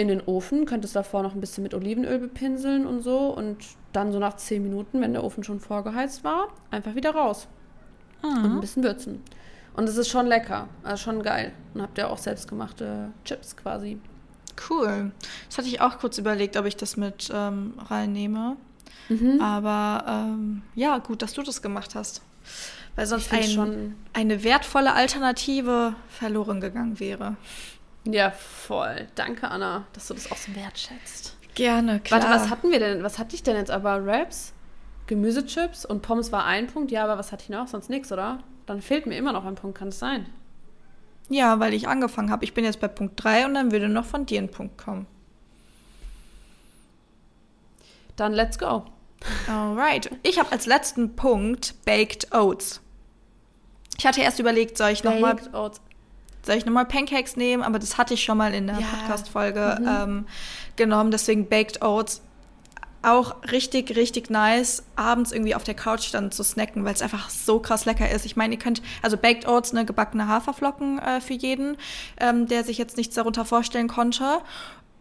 in 0.00 0.08
den 0.08 0.22
Ofen, 0.22 0.64
könnt 0.64 0.84
es 0.84 0.92
davor 0.92 1.22
noch 1.22 1.34
ein 1.34 1.40
bisschen 1.40 1.62
mit 1.62 1.74
Olivenöl 1.74 2.18
bepinseln 2.18 2.86
und 2.86 3.02
so. 3.02 3.26
Und 3.26 3.58
dann 3.92 4.12
so 4.12 4.18
nach 4.18 4.36
10 4.36 4.62
Minuten, 4.62 5.00
wenn 5.02 5.12
der 5.12 5.22
Ofen 5.22 5.44
schon 5.44 5.60
vorgeheizt 5.60 6.24
war, 6.24 6.48
einfach 6.70 6.94
wieder 6.94 7.10
raus. 7.10 7.48
Mhm. 8.22 8.44
Und 8.44 8.52
ein 8.52 8.60
bisschen 8.60 8.82
würzen. 8.82 9.22
Und 9.74 9.88
es 9.88 9.96
ist 9.98 10.08
schon 10.08 10.26
lecker, 10.26 10.68
also 10.82 11.02
schon 11.04 11.22
geil. 11.22 11.52
Und 11.74 11.82
habt 11.82 11.98
ihr 11.98 12.08
auch 12.10 12.16
selbstgemachte 12.16 13.12
Chips 13.24 13.56
quasi. 13.56 13.98
Cool. 14.68 15.12
Das 15.48 15.58
hatte 15.58 15.68
ich 15.68 15.82
auch 15.82 15.98
kurz 15.98 16.16
überlegt, 16.16 16.56
ob 16.56 16.64
ich 16.64 16.76
das 16.76 16.96
mit 16.96 17.30
ähm, 17.32 17.74
reinnehme. 17.78 18.56
Mhm. 19.10 19.40
Aber 19.40 20.04
ähm, 20.08 20.62
ja, 20.74 20.96
gut, 20.98 21.20
dass 21.20 21.34
du 21.34 21.42
das 21.42 21.60
gemacht 21.60 21.94
hast. 21.94 22.22
Weil 22.96 23.06
sonst 23.06 23.32
ein, 23.32 23.44
schon 23.44 23.94
eine 24.14 24.42
wertvolle 24.44 24.94
Alternative 24.94 25.94
verloren 26.08 26.60
gegangen 26.60 26.98
wäre. 27.00 27.36
Ja, 28.04 28.30
voll. 28.30 29.08
Danke, 29.14 29.48
Anna, 29.48 29.86
dass 29.92 30.08
du 30.08 30.14
das 30.14 30.30
auch 30.32 30.36
so 30.36 30.54
wertschätzt. 30.54 31.36
Gerne, 31.54 32.00
klar. 32.00 32.22
Warte, 32.22 32.34
was 32.34 32.50
hatten 32.50 32.70
wir 32.70 32.78
denn? 32.78 33.02
Was 33.02 33.18
hatte 33.18 33.34
ich 33.34 33.42
denn 33.42 33.56
jetzt 33.56 33.70
aber? 33.70 34.04
Raps, 34.04 34.52
Gemüsechips 35.06 35.84
und 35.84 36.00
Pommes 36.02 36.32
war 36.32 36.44
ein 36.44 36.66
Punkt. 36.68 36.90
Ja, 36.90 37.04
aber 37.04 37.18
was 37.18 37.32
hatte 37.32 37.44
ich 37.44 37.50
noch? 37.50 37.68
Sonst 37.68 37.90
nichts, 37.90 38.10
oder? 38.12 38.38
Dann 38.66 38.80
fehlt 38.80 39.06
mir 39.06 39.16
immer 39.16 39.32
noch 39.32 39.44
ein 39.44 39.56
Punkt, 39.56 39.76
kann 39.76 39.88
es 39.88 39.98
sein? 39.98 40.26
Ja, 41.28 41.60
weil 41.60 41.74
ich 41.74 41.88
angefangen 41.88 42.30
habe. 42.30 42.44
Ich 42.44 42.54
bin 42.54 42.64
jetzt 42.64 42.80
bei 42.80 42.88
Punkt 42.88 43.22
3 43.22 43.46
und 43.46 43.54
dann 43.54 43.72
würde 43.72 43.88
noch 43.88 44.04
von 44.04 44.26
dir 44.26 44.40
ein 44.40 44.50
Punkt 44.50 44.78
kommen. 44.78 45.06
Dann 48.16 48.32
let's 48.32 48.58
go. 48.58 48.84
Alright. 49.48 50.10
Ich 50.22 50.38
habe 50.38 50.50
als 50.52 50.66
letzten 50.66 51.16
Punkt 51.16 51.74
Baked 51.84 52.34
Oats. 52.34 52.80
Ich 53.98 54.06
hatte 54.06 54.22
erst 54.22 54.38
überlegt, 54.38 54.78
soll 54.78 54.90
ich 54.90 55.04
nochmal 55.04 55.36
soll 56.42 56.56
ich 56.56 56.66
nochmal 56.66 56.86
Pancakes 56.86 57.36
nehmen, 57.36 57.62
aber 57.62 57.78
das 57.78 57.98
hatte 57.98 58.14
ich 58.14 58.24
schon 58.24 58.38
mal 58.38 58.54
in 58.54 58.66
der 58.66 58.78
ja. 58.78 58.86
Podcast-Folge 58.86 59.78
mhm. 59.80 59.88
ähm, 59.88 60.26
genommen. 60.76 61.10
Deswegen 61.10 61.48
Baked 61.48 61.82
Oats 61.82 62.22
auch 63.02 63.42
richtig, 63.50 63.96
richtig 63.96 64.30
nice, 64.30 64.82
abends 64.96 65.32
irgendwie 65.32 65.54
auf 65.54 65.64
der 65.64 65.74
Couch 65.74 66.12
dann 66.12 66.30
zu 66.32 66.42
snacken, 66.42 66.84
weil 66.84 66.92
es 66.92 67.02
einfach 67.02 67.30
so 67.30 67.58
krass 67.58 67.86
lecker 67.86 68.10
ist. 68.10 68.26
Ich 68.26 68.36
meine, 68.36 68.54
ihr 68.54 68.58
könnt, 68.58 68.82
also 69.02 69.16
Baked 69.16 69.48
Oats, 69.48 69.72
ne, 69.72 69.84
gebackene 69.84 70.28
Haferflocken 70.28 70.98
äh, 70.98 71.20
für 71.20 71.32
jeden, 71.32 71.76
ähm, 72.18 72.46
der 72.46 72.64
sich 72.64 72.78
jetzt 72.78 72.96
nichts 72.96 73.14
darunter 73.14 73.44
vorstellen 73.44 73.88
konnte. 73.88 74.40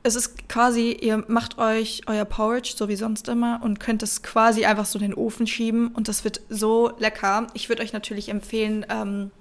Es 0.01 0.15
ist 0.15 0.47
quasi, 0.47 0.91
ihr 0.93 1.25
macht 1.27 1.57
euch 1.57 2.03
euer 2.07 2.23
Porridge, 2.23 2.73
so 2.77 2.87
wie 2.87 2.95
sonst 2.95 3.27
immer, 3.27 3.59
und 3.61 3.81
könnt 3.81 4.01
es 4.01 4.23
quasi 4.23 4.63
einfach 4.63 4.85
so 4.85 4.97
in 4.97 5.03
den 5.03 5.13
Ofen 5.13 5.45
schieben 5.45 5.89
und 5.89 6.07
das 6.07 6.23
wird 6.23 6.39
so 6.47 6.93
lecker. 6.99 7.47
Ich 7.53 7.67
würde 7.67 7.83
euch 7.83 7.91
natürlich 7.91 8.29
empfehlen, 8.29 8.85
ähm, 8.89 9.31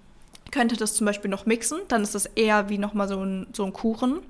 könntet 0.51 0.81
das 0.81 0.95
zum 0.95 1.07
Beispiel 1.07 1.31
noch 1.31 1.47
mixen, 1.47 1.79
dann 1.89 2.03
ist 2.03 2.15
das 2.15 2.27
eher 2.27 2.69
wie 2.69 2.79
nochmal 2.79 3.09
so 3.09 3.21
ein, 3.23 3.47
so 3.53 3.65
ein 3.65 3.73
Kuchen. 3.73 4.21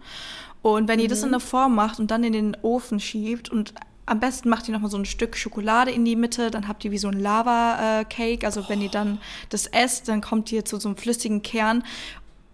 Und 0.62 0.88
wenn 0.88 0.98
ihr 0.98 1.06
mhm. 1.06 1.10
das 1.10 1.22
in 1.22 1.28
eine 1.28 1.40
Form 1.40 1.74
macht 1.74 2.00
und 2.00 2.10
dann 2.10 2.24
in 2.24 2.32
den 2.32 2.56
Ofen 2.62 3.00
schiebt 3.00 3.48
und 3.48 3.74
am 4.06 4.20
besten 4.20 4.48
macht 4.48 4.66
ihr 4.68 4.74
noch 4.74 4.80
mal 4.80 4.90
so 4.90 4.96
ein 4.96 5.04
Stück 5.04 5.36
Schokolade 5.36 5.90
in 5.90 6.04
die 6.04 6.16
Mitte, 6.16 6.50
dann 6.50 6.66
habt 6.66 6.84
ihr 6.84 6.90
wie 6.90 6.98
so 6.98 7.08
ein 7.08 7.20
Lava-Cake. 7.20 8.44
Also 8.44 8.68
wenn 8.68 8.80
ihr 8.80 8.90
dann 8.90 9.18
das 9.50 9.66
esst, 9.66 10.08
dann 10.08 10.20
kommt 10.20 10.50
ihr 10.50 10.64
zu 10.64 10.78
so 10.78 10.88
einem 10.88 10.96
flüssigen 10.96 11.42
Kern. 11.42 11.84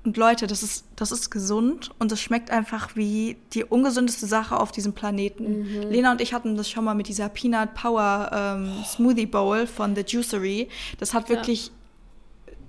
Und 0.05 0.18
Leute, 0.18 0.46
das 0.46 0.62
ist, 0.62 0.85
das 0.96 1.12
ist 1.12 1.31
gesund 1.31 1.90
und 1.98 2.12
es 2.12 2.20
schmeckt 2.20 2.50
einfach 2.50 2.94
wie 2.94 3.38
die 3.55 3.64
ungesündeste 3.64 4.27
Sache 4.27 4.61
auf 4.61 4.70
diesem 4.70 4.92
Planeten. 4.92 5.61
Mhm. 5.61 5.90
Lena 5.90 6.12
und 6.12 6.20
ich 6.20 6.35
hatten 6.35 6.57
das 6.57 6.68
schon 6.68 6.85
mal 6.85 6.94
mit 6.94 7.09
dieser 7.09 7.31
Peanut 7.31 7.72
Power 7.74 8.31
ähm, 8.33 8.85
Smoothie 8.85 9.27
Bowl 9.27 9.66
von 9.66 9.96
The 9.96 10.03
Juicery. 10.07 10.68
Das 10.98 11.14
hat 11.14 11.31
wirklich, 11.31 11.68
ja. 11.68 11.72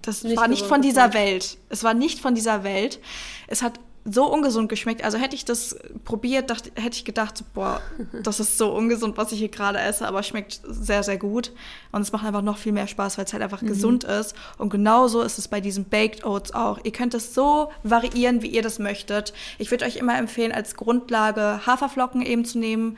Das 0.07 0.23
nicht 0.23 0.37
war 0.37 0.47
nicht 0.47 0.65
von 0.65 0.81
dieser 0.81 1.13
Welt. 1.13 1.57
Es 1.69 1.83
war 1.83 1.93
nicht 1.93 2.19
von 2.19 2.35
dieser 2.35 2.63
Welt. 2.63 2.99
Es 3.47 3.61
hat 3.61 3.79
so 4.07 4.31
ungesund 4.31 4.69
geschmeckt. 4.69 5.03
Also 5.03 5.17
hätte 5.17 5.35
ich 5.35 5.45
das 5.45 5.75
probiert, 6.03 6.51
dachte, 6.51 6.71
hätte 6.75 6.95
ich 6.95 7.05
gedacht, 7.05 7.43
boah, 7.55 7.81
das 8.21 8.39
ist 8.39 8.59
so 8.59 8.71
ungesund, 8.71 9.17
was 9.17 9.31
ich 9.31 9.39
hier 9.39 9.49
gerade 9.49 9.79
esse, 9.79 10.07
aber 10.07 10.21
schmeckt 10.21 10.61
sehr, 10.63 11.01
sehr 11.01 11.17
gut. 11.17 11.51
Und 11.91 12.03
es 12.03 12.11
macht 12.11 12.23
einfach 12.23 12.43
noch 12.43 12.57
viel 12.57 12.71
mehr 12.71 12.85
Spaß, 12.85 13.17
weil 13.17 13.25
es 13.25 13.33
halt 13.33 13.41
einfach 13.41 13.63
mhm. 13.63 13.67
gesund 13.67 14.03
ist. 14.03 14.35
Und 14.59 14.69
genauso 14.69 15.21
ist 15.21 15.39
es 15.39 15.47
bei 15.47 15.59
diesen 15.59 15.85
Baked 15.85 16.23
Oats 16.23 16.53
auch. 16.53 16.79
Ihr 16.83 16.91
könnt 16.91 17.15
es 17.15 17.33
so 17.33 17.71
variieren, 17.81 18.43
wie 18.43 18.49
ihr 18.49 18.61
das 18.61 18.77
möchtet. 18.77 19.33
Ich 19.57 19.71
würde 19.71 19.85
euch 19.85 19.95
immer 19.95 20.17
empfehlen, 20.17 20.51
als 20.51 20.75
Grundlage 20.75 21.65
Haferflocken 21.65 22.21
eben 22.21 22.45
zu 22.45 22.59
nehmen, 22.59 22.97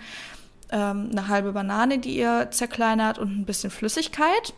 ähm, 0.71 1.07
eine 1.11 1.29
halbe 1.29 1.53
Banane, 1.53 1.99
die 1.99 2.17
ihr 2.17 2.49
zerkleinert 2.51 3.17
und 3.17 3.29
ein 3.29 3.45
bisschen 3.45 3.71
Flüssigkeit. 3.71 4.53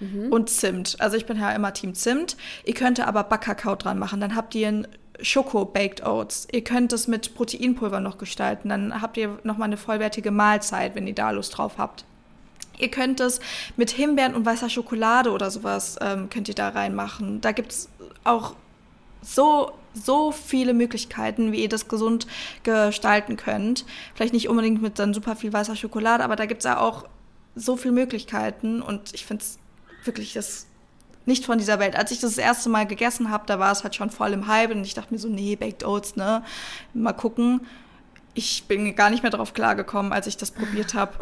Mhm. 0.00 0.32
Und 0.32 0.50
Zimt. 0.50 0.96
Also 0.98 1.16
ich 1.16 1.26
bin 1.26 1.38
ja 1.38 1.52
immer 1.52 1.72
Team 1.72 1.94
Zimt. 1.94 2.36
Ihr 2.64 2.74
könnt 2.74 3.00
aber 3.00 3.24
Backkakao 3.24 3.76
dran 3.76 3.98
machen. 3.98 4.20
Dann 4.20 4.34
habt 4.34 4.54
ihr 4.54 4.68
ein 4.68 4.86
Schoko-Baked 5.22 6.04
Oats. 6.04 6.48
Ihr 6.50 6.64
könnt 6.64 6.92
es 6.92 7.06
mit 7.06 7.34
Proteinpulver 7.34 8.00
noch 8.00 8.18
gestalten. 8.18 8.70
Dann 8.70 9.00
habt 9.00 9.16
ihr 9.16 9.38
nochmal 9.44 9.68
eine 9.68 9.76
vollwertige 9.76 10.30
Mahlzeit, 10.30 10.94
wenn 10.94 11.06
ihr 11.06 11.14
da 11.14 11.30
Lust 11.30 11.56
drauf 11.56 11.74
habt. 11.78 12.04
Ihr 12.78 12.90
könnt 12.90 13.20
es 13.20 13.40
mit 13.76 13.90
Himbeeren 13.90 14.34
und 14.34 14.46
weißer 14.46 14.70
Schokolade 14.70 15.30
oder 15.32 15.50
sowas 15.50 15.98
ähm, 16.00 16.30
könnt 16.30 16.48
ihr 16.48 16.54
da 16.54 16.70
reinmachen. 16.70 17.40
Da 17.42 17.52
gibt 17.52 17.72
es 17.72 17.90
auch 18.24 18.54
so, 19.22 19.72
so 19.92 20.32
viele 20.32 20.72
Möglichkeiten, 20.72 21.52
wie 21.52 21.62
ihr 21.62 21.68
das 21.68 21.88
gesund 21.88 22.26
gestalten 22.62 23.36
könnt. 23.36 23.84
Vielleicht 24.14 24.32
nicht 24.32 24.48
unbedingt 24.48 24.80
mit 24.80 24.98
dann 24.98 25.12
super 25.12 25.36
viel 25.36 25.52
weißer 25.52 25.76
Schokolade, 25.76 26.24
aber 26.24 26.36
da 26.36 26.46
gibt 26.46 26.60
es 26.60 26.64
ja 26.64 26.80
auch 26.80 27.04
so 27.54 27.76
viele 27.76 27.92
Möglichkeiten 27.92 28.80
und 28.80 29.12
ich 29.12 29.26
finde 29.26 29.42
es 29.42 29.58
wirklich 30.04 30.32
das 30.32 30.66
nicht 31.26 31.44
von 31.44 31.58
dieser 31.58 31.78
Welt. 31.78 31.96
Als 31.96 32.10
ich 32.10 32.20
das, 32.20 32.34
das 32.34 32.44
erste 32.44 32.68
Mal 32.68 32.86
gegessen 32.86 33.30
habe, 33.30 33.44
da 33.46 33.58
war 33.58 33.72
es 33.72 33.82
halt 33.82 33.94
schon 33.94 34.10
voll 34.10 34.32
im 34.32 34.46
Hype 34.46 34.70
und 34.70 34.84
ich 34.84 34.94
dachte 34.94 35.12
mir 35.12 35.20
so, 35.20 35.28
nee, 35.28 35.56
Baked 35.56 35.84
Oats, 35.84 36.16
ne? 36.16 36.42
Mal 36.94 37.12
gucken. 37.12 37.66
Ich 38.32 38.64
bin 38.68 38.94
gar 38.94 39.10
nicht 39.10 39.22
mehr 39.22 39.32
drauf 39.32 39.54
klargekommen, 39.54 40.12
als 40.12 40.28
ich 40.28 40.36
das 40.36 40.52
probiert 40.52 40.94
habe. 40.94 41.12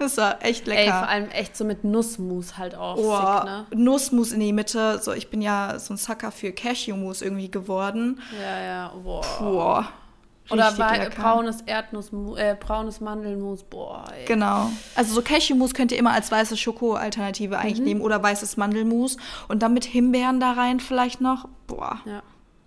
das 0.00 0.16
war 0.18 0.44
echt 0.44 0.66
lecker. 0.66 0.80
Ey, 0.80 0.88
vor 0.88 1.08
allem 1.08 1.30
echt 1.30 1.56
so 1.56 1.64
mit 1.64 1.82
Nussmus 1.82 2.58
halt 2.58 2.74
auch. 2.74 2.96
Oh, 2.96 3.44
ne? 3.44 3.66
Nussmus 3.74 4.32
in 4.32 4.40
die 4.40 4.52
Mitte. 4.52 5.00
So, 5.02 5.12
ich 5.12 5.30
bin 5.30 5.40
ja 5.40 5.78
so 5.78 5.94
ein 5.94 5.96
Sucker 5.96 6.30
für 6.30 6.52
Cashewmus 6.52 7.22
irgendwie 7.22 7.50
geworden. 7.50 8.20
Ja, 8.38 8.60
ja. 8.60 8.92
Boah. 9.02 9.24
Boah. 9.38 9.88
Oder 10.50 10.72
braunes 11.10 11.62
Erdnuss, 11.62 12.10
äh, 12.36 12.56
braunes 12.58 13.00
Mandelmus, 13.00 13.64
boah. 13.64 14.04
Ey. 14.16 14.26
Genau. 14.26 14.70
Also 14.94 15.14
so 15.14 15.22
Cashewmus 15.22 15.74
könnt 15.74 15.92
ihr 15.92 15.98
immer 15.98 16.12
als 16.12 16.30
weiße 16.30 16.56
Schoko-Alternative 16.56 17.58
eigentlich 17.58 17.80
mhm. 17.80 17.84
nehmen 17.84 18.00
oder 18.00 18.22
weißes 18.22 18.56
Mandelmus 18.56 19.16
und 19.48 19.62
dann 19.62 19.74
mit 19.74 19.84
Himbeeren 19.84 20.38
da 20.40 20.52
rein 20.52 20.80
vielleicht 20.80 21.20
noch. 21.20 21.48
Boah. 21.66 22.00
Ja. 22.04 22.22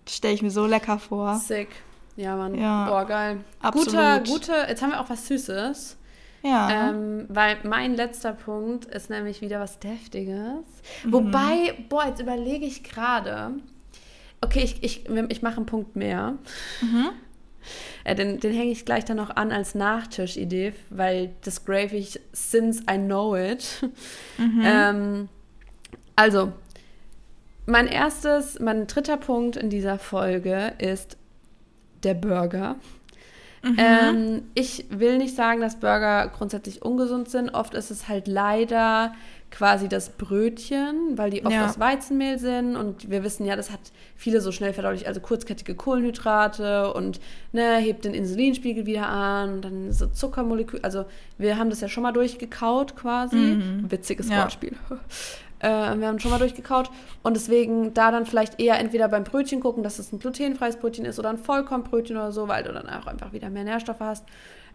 Stelle 0.07 0.33
ich 0.33 0.41
mir 0.41 0.51
so 0.51 0.65
lecker 0.65 0.99
vor. 0.99 1.35
Sick. 1.35 1.69
Ja, 2.15 2.35
Mann. 2.35 2.55
Ja. 2.55 2.89
Boah, 2.89 3.05
geil. 3.05 3.39
Absolut. 3.61 3.87
Guter, 3.87 4.19
gute, 4.19 4.53
jetzt 4.67 4.81
haben 4.81 4.91
wir 4.91 4.99
auch 4.99 5.09
was 5.09 5.27
Süßes. 5.27 5.97
Ja. 6.41 6.89
Ähm, 6.89 7.25
weil 7.29 7.57
mein 7.63 7.95
letzter 7.95 8.33
Punkt 8.33 8.85
ist 8.85 9.09
nämlich 9.09 9.41
wieder 9.41 9.59
was 9.59 9.79
Deftiges. 9.79 10.65
Mhm. 11.03 11.13
Wobei, 11.13 11.75
boah, 11.89 12.05
jetzt 12.05 12.21
überlege 12.21 12.65
ich 12.65 12.83
gerade. 12.83 13.51
Okay, 14.41 14.61
ich, 14.63 14.83
ich, 14.83 15.09
ich 15.09 15.41
mache 15.41 15.57
einen 15.57 15.65
Punkt 15.65 15.95
mehr. 15.95 16.35
Mhm. 16.81 17.09
Äh, 18.03 18.15
den 18.15 18.39
den 18.39 18.53
hänge 18.53 18.71
ich 18.71 18.85
gleich 18.85 19.05
dann 19.05 19.17
noch 19.17 19.35
an 19.35 19.51
als 19.51 19.75
Nachtischidee, 19.75 20.73
weil 20.89 21.31
das 21.43 21.65
grave 21.65 21.95
ich 21.95 22.19
since 22.31 22.83
I 22.89 22.97
know 22.97 23.35
it. 23.35 23.83
Mhm. 24.37 24.61
Ähm, 24.63 25.29
also, 26.15 26.53
mein 27.65 27.87
erstes, 27.87 28.59
mein 28.59 28.87
dritter 28.87 29.17
Punkt 29.17 29.55
in 29.55 29.69
dieser 29.69 29.99
Folge 29.99 30.73
ist 30.79 31.17
der 32.03 32.13
Burger. 32.13 32.75
Mhm. 33.63 33.77
Ähm, 33.77 34.41
ich 34.53 34.85
will 34.89 35.17
nicht 35.17 35.35
sagen, 35.35 35.61
dass 35.61 35.79
Burger 35.79 36.27
grundsätzlich 36.29 36.81
ungesund 36.81 37.29
sind. 37.29 37.49
Oft 37.49 37.73
ist 37.73 37.91
es 37.91 38.07
halt 38.07 38.27
leider 38.27 39.13
quasi 39.51 39.89
das 39.89 40.11
Brötchen, 40.11 41.17
weil 41.17 41.31
die 41.31 41.43
oft 41.43 41.55
ja. 41.55 41.65
aus 41.65 41.79
Weizenmehl 41.79 42.37
sind 42.37 42.75
und 42.75 43.09
wir 43.09 43.23
wissen 43.23 43.45
ja, 43.45 43.55
das 43.55 43.71
hat 43.71 43.79
viele 44.15 44.41
so 44.41 44.51
schnell 44.51 44.73
verdaulich, 44.73 45.07
also 45.07 45.19
kurzkettige 45.21 45.75
Kohlenhydrate 45.75 46.93
und 46.93 47.19
ne, 47.51 47.77
hebt 47.77 48.05
den 48.05 48.13
Insulinspiegel 48.13 48.85
wieder 48.85 49.07
an 49.07 49.53
und 49.53 49.61
dann 49.65 49.91
so 49.91 50.07
Zuckermoleküle, 50.07 50.83
also 50.83 51.05
wir 51.37 51.57
haben 51.57 51.69
das 51.69 51.81
ja 51.81 51.87
schon 51.87 52.03
mal 52.03 52.11
durchgekaut 52.11 52.95
quasi, 52.95 53.37
mhm. 53.37 53.91
witziges 53.91 54.29
ja. 54.29 54.43
Wortspiel. 54.43 54.75
Äh, 55.59 55.67
wir 55.67 56.07
haben 56.07 56.19
schon 56.19 56.31
mal 56.31 56.39
durchgekaut 56.39 56.89
und 57.23 57.35
deswegen 57.35 57.93
da 57.93 58.11
dann 58.11 58.25
vielleicht 58.25 58.59
eher 58.59 58.79
entweder 58.79 59.07
beim 59.07 59.23
Brötchen 59.23 59.59
gucken, 59.59 59.83
dass 59.83 59.99
es 59.99 60.11
ein 60.11 60.19
glutenfreies 60.19 60.77
Brötchen 60.77 61.05
ist 61.05 61.19
oder 61.19 61.29
ein 61.29 61.37
Vollkornbrötchen 61.37 62.17
oder 62.17 62.31
so, 62.31 62.47
weil 62.47 62.63
du 62.63 62.71
dann 62.73 62.87
auch 62.89 63.07
einfach 63.07 63.33
wieder 63.33 63.49
mehr 63.49 63.63
Nährstoffe 63.63 63.99
hast. 63.99 64.25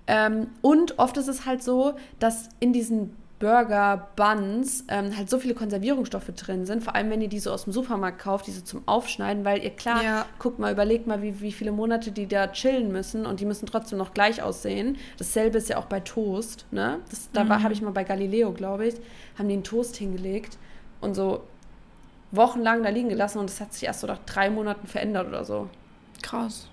Ähm, 0.06 0.48
und 0.60 0.98
oft 0.98 1.16
ist 1.16 1.28
es 1.28 1.46
halt 1.46 1.62
so, 1.62 1.94
dass 2.18 2.48
in 2.60 2.72
diesen 2.72 3.16
Burger, 3.40 4.08
Buns 4.16 4.84
ähm, 4.88 5.14
halt 5.16 5.28
so 5.28 5.38
viele 5.38 5.54
Konservierungsstoffe 5.54 6.28
drin 6.36 6.66
sind, 6.66 6.82
vor 6.82 6.94
allem 6.94 7.10
wenn 7.10 7.20
ihr 7.20 7.28
die 7.28 7.40
so 7.40 7.50
aus 7.50 7.64
dem 7.64 7.72
Supermarkt 7.72 8.18
kauft, 8.18 8.46
diese 8.46 8.64
zum 8.64 8.82
Aufschneiden, 8.86 9.44
weil 9.44 9.62
ihr 9.62 9.70
klar, 9.70 10.02
Ja. 10.02 10.24
guckt 10.38 10.58
mal, 10.58 10.72
überlegt 10.72 11.06
mal, 11.06 11.20
wie, 11.20 11.40
wie 11.40 11.52
viele 11.52 11.72
Monate 11.72 12.10
die 12.12 12.26
da 12.26 12.46
chillen 12.46 12.92
müssen 12.92 13.26
und 13.26 13.40
die 13.40 13.44
müssen 13.44 13.66
trotzdem 13.66 13.98
noch 13.98 14.14
gleich 14.14 14.42
aussehen. 14.42 14.96
Dasselbe 15.18 15.58
ist 15.58 15.68
ja 15.68 15.78
auch 15.78 15.86
bei 15.86 16.00
Toast, 16.00 16.64
ne? 16.70 17.00
Das, 17.10 17.28
da 17.32 17.48
war 17.48 17.62
habe 17.62 17.74
ich 17.74 17.82
mal 17.82 17.90
bei 17.90 18.04
Galileo, 18.04 18.52
glaube 18.52 18.86
ich, 18.86 18.94
haben 19.36 19.48
die 19.48 19.54
einen 19.54 19.64
Toast 19.64 19.96
hingelegt 19.96 20.56
und 21.00 21.14
so 21.14 21.42
wochenlang 22.32 22.82
da 22.82 22.88
liegen 22.88 23.08
gelassen 23.08 23.38
und 23.38 23.48
das 23.48 23.60
hat 23.60 23.72
sich 23.72 23.84
erst 23.84 24.00
so 24.00 24.06
nach 24.06 24.18
drei 24.26 24.50
Monaten 24.50 24.86
verändert 24.86 25.28
oder 25.28 25.44
so 25.44 25.68
Krass. 26.22 26.68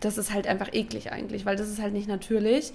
das 0.00 0.18
ist 0.18 0.32
halt 0.32 0.46
einfach 0.46 0.72
eklig 0.72 1.12
eigentlich, 1.12 1.44
weil 1.44 1.56
das 1.56 1.68
ist 1.68 1.80
halt 1.80 1.92
nicht 1.92 2.08
natürlich. 2.08 2.72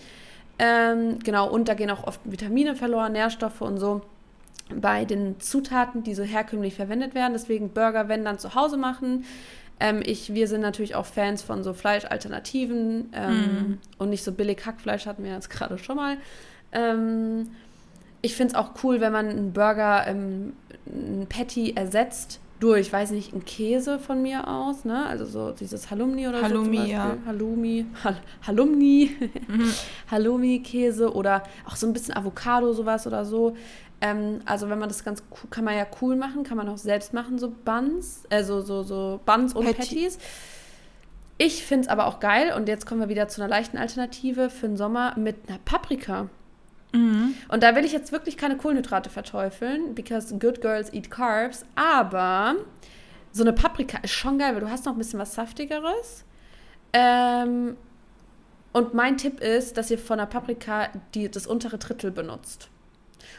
Ähm, 0.60 1.20
genau, 1.20 1.50
und 1.50 1.68
da 1.68 1.74
gehen 1.74 1.92
auch 1.92 2.06
oft 2.06 2.20
Vitamine 2.24 2.76
verloren, 2.76 3.14
Nährstoffe 3.14 3.62
und 3.62 3.78
so 3.78 4.02
bei 4.74 5.06
den 5.06 5.40
Zutaten, 5.40 6.04
die 6.04 6.14
so 6.14 6.24
herkömmlich 6.24 6.76
verwendet 6.76 7.16
werden. 7.16 7.34
Deswegen 7.34 7.70
Burger, 7.70 8.10
wenn 8.10 8.26
dann 8.26 8.40
zu 8.40 8.56
Hause 8.56 8.78
machen. 8.78 9.26
Ähm, 9.80 10.02
ich, 10.04 10.34
wir 10.34 10.48
sind 10.48 10.62
natürlich 10.62 10.96
auch 10.96 11.06
Fans 11.06 11.44
von 11.44 11.64
so 11.64 11.74
Fleischalternativen 11.74 13.12
ähm, 13.14 13.78
und 14.00 14.10
nicht 14.10 14.24
so 14.24 14.32
billig 14.32 14.66
Hackfleisch 14.66 15.06
hatten 15.06 15.24
wir 15.24 15.32
jetzt 15.32 15.50
gerade 15.50 15.78
schon 15.78 15.96
mal. 15.96 16.18
Ähm, 16.72 17.52
ich 18.24 18.36
finde 18.36 18.54
es 18.54 18.60
auch 18.60 18.72
cool, 18.84 19.00
wenn 19.00 19.14
man 19.14 19.30
einen 19.30 19.54
Burger, 19.54 20.08
ähm, 20.08 20.54
ein 20.94 21.28
Patty 21.30 21.74
ersetzt 21.76 22.40
durch, 22.60 22.92
weiß 22.92 23.12
nicht, 23.12 23.34
einen 23.34 23.46
Käse 23.46 24.00
von 24.00 24.22
mir 24.22 24.48
aus, 24.48 24.84
ne? 24.84 25.06
Also 25.06 25.26
so 25.26 25.52
dieses 25.52 25.92
Halloumi 25.92 26.28
oder 26.28 26.42
Halloumi, 26.42 26.78
so. 26.78 26.84
zum 26.84 26.92
ja. 26.92 27.18
Halloumi, 27.26 27.86
Hal 28.04 28.18
Halloumi, 28.46 29.16
Halloumi-Käse 30.12 31.14
oder 31.14 31.44
auch 31.66 31.76
so 31.76 31.86
ein 31.86 31.94
bisschen 31.94 32.16
Avocado, 32.16 32.74
sowas 32.74 33.06
oder 33.06 33.26
so. 33.26 33.56
Ähm, 34.02 34.40
also 34.46 34.70
wenn 34.70 34.80
man 34.80 34.90
das 34.90 35.04
ganz 35.04 35.24
cool, 35.32 35.50
kann 35.50 35.66
man 35.66 35.76
ja 35.76 35.86
cool 36.02 36.16
machen, 36.16 36.44
kann 36.44 36.58
man 36.58 36.68
auch 36.70 36.78
selbst 36.78 37.14
machen, 37.14 37.38
so 37.38 37.54
Buns, 37.64 38.24
also 38.30 38.62
so, 38.62 38.84
so 38.84 39.20
Buns 39.26 39.54
und 39.54 39.66
Patty. 39.66 39.78
Patties. 39.80 40.20
Ich 41.40 41.64
finde 41.64 41.86
es 41.86 41.88
aber 41.88 42.08
auch 42.08 42.20
geil 42.20 42.54
und 42.56 42.68
jetzt 42.68 42.88
kommen 42.88 43.02
wir 43.02 43.10
wieder 43.10 43.28
zu 43.28 43.42
einer 43.42 43.50
leichten 43.50 43.78
Alternative 43.78 44.50
für 44.50 44.68
den 44.68 44.78
Sommer 44.78 45.14
mit 45.18 45.36
einer 45.48 45.60
Paprika. 45.60 46.30
Mhm. 46.98 47.36
Und 47.50 47.64
da 47.64 47.76
will 47.76 47.86
ich 47.86 47.92
jetzt 47.92 48.12
wirklich 48.12 48.38
keine 48.38 48.58
Kohlenhydrate 48.58 49.10
verteufeln, 49.10 49.94
because 49.94 50.36
good 50.38 50.62
girls 50.62 50.92
eat 50.94 51.12
carbs, 51.12 51.66
aber 51.76 52.56
so 53.32 53.44
eine 53.44 53.54
Paprika 53.54 54.00
ist 54.00 54.14
schon 54.14 54.40
geil, 54.40 54.54
weil 54.54 54.62
du 54.62 54.70
hast 54.70 54.86
noch 54.86 54.94
ein 54.94 54.98
bisschen 54.98 55.20
was 55.20 55.36
Saftigeres. 55.36 56.26
Ähm, 56.94 57.78
und 58.74 58.94
mein 58.94 59.18
Tipp 59.18 59.40
ist, 59.40 59.78
dass 59.78 59.92
ihr 59.92 60.00
von 60.00 60.18
der 60.18 60.26
Paprika 60.26 60.90
die, 61.14 61.30
das 61.30 61.48
untere 61.48 61.78
Drittel 61.78 62.12
benutzt. 62.12 62.70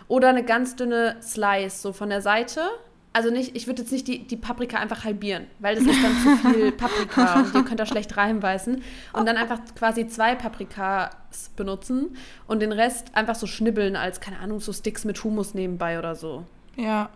Oder 0.06 0.28
eine 0.28 0.44
ganz 0.44 0.76
dünne 0.76 1.16
Slice, 1.20 1.82
so 1.82 1.92
von 1.92 2.10
der 2.10 2.22
Seite. 2.22 2.60
Also 3.12 3.30
nicht, 3.30 3.56
ich 3.56 3.66
würde 3.66 3.82
jetzt 3.82 3.90
nicht 3.90 4.06
die, 4.06 4.26
die 4.26 4.36
Paprika 4.36 4.78
einfach 4.78 5.04
halbieren, 5.04 5.46
weil 5.60 5.74
das 5.74 5.84
ist 5.84 6.02
dann 6.02 6.16
zu 6.22 6.48
viel 6.48 6.72
Paprika 6.76 7.40
und 7.40 7.54
ihr 7.54 7.64
könnt 7.64 7.80
da 7.80 7.86
schlecht 7.86 8.16
reinbeißen. 8.16 8.82
Und 9.12 9.26
dann 9.26 9.36
einfach 9.36 9.60
quasi 9.76 10.06
zwei 10.06 10.34
Paprikas 10.34 11.10
benutzen 11.56 12.16
und 12.46 12.60
den 12.60 12.70
Rest 12.70 13.14
einfach 13.14 13.34
so 13.34 13.46
schnibbeln 13.46 13.96
als, 13.96 14.20
keine 14.20 14.38
Ahnung, 14.38 14.60
so 14.60 14.72
Sticks 14.72 15.04
mit 15.04 15.24
Hummus 15.24 15.54
nebenbei 15.54 15.98
oder 15.98 16.14
so. 16.14 16.44
Ja. 16.76 17.08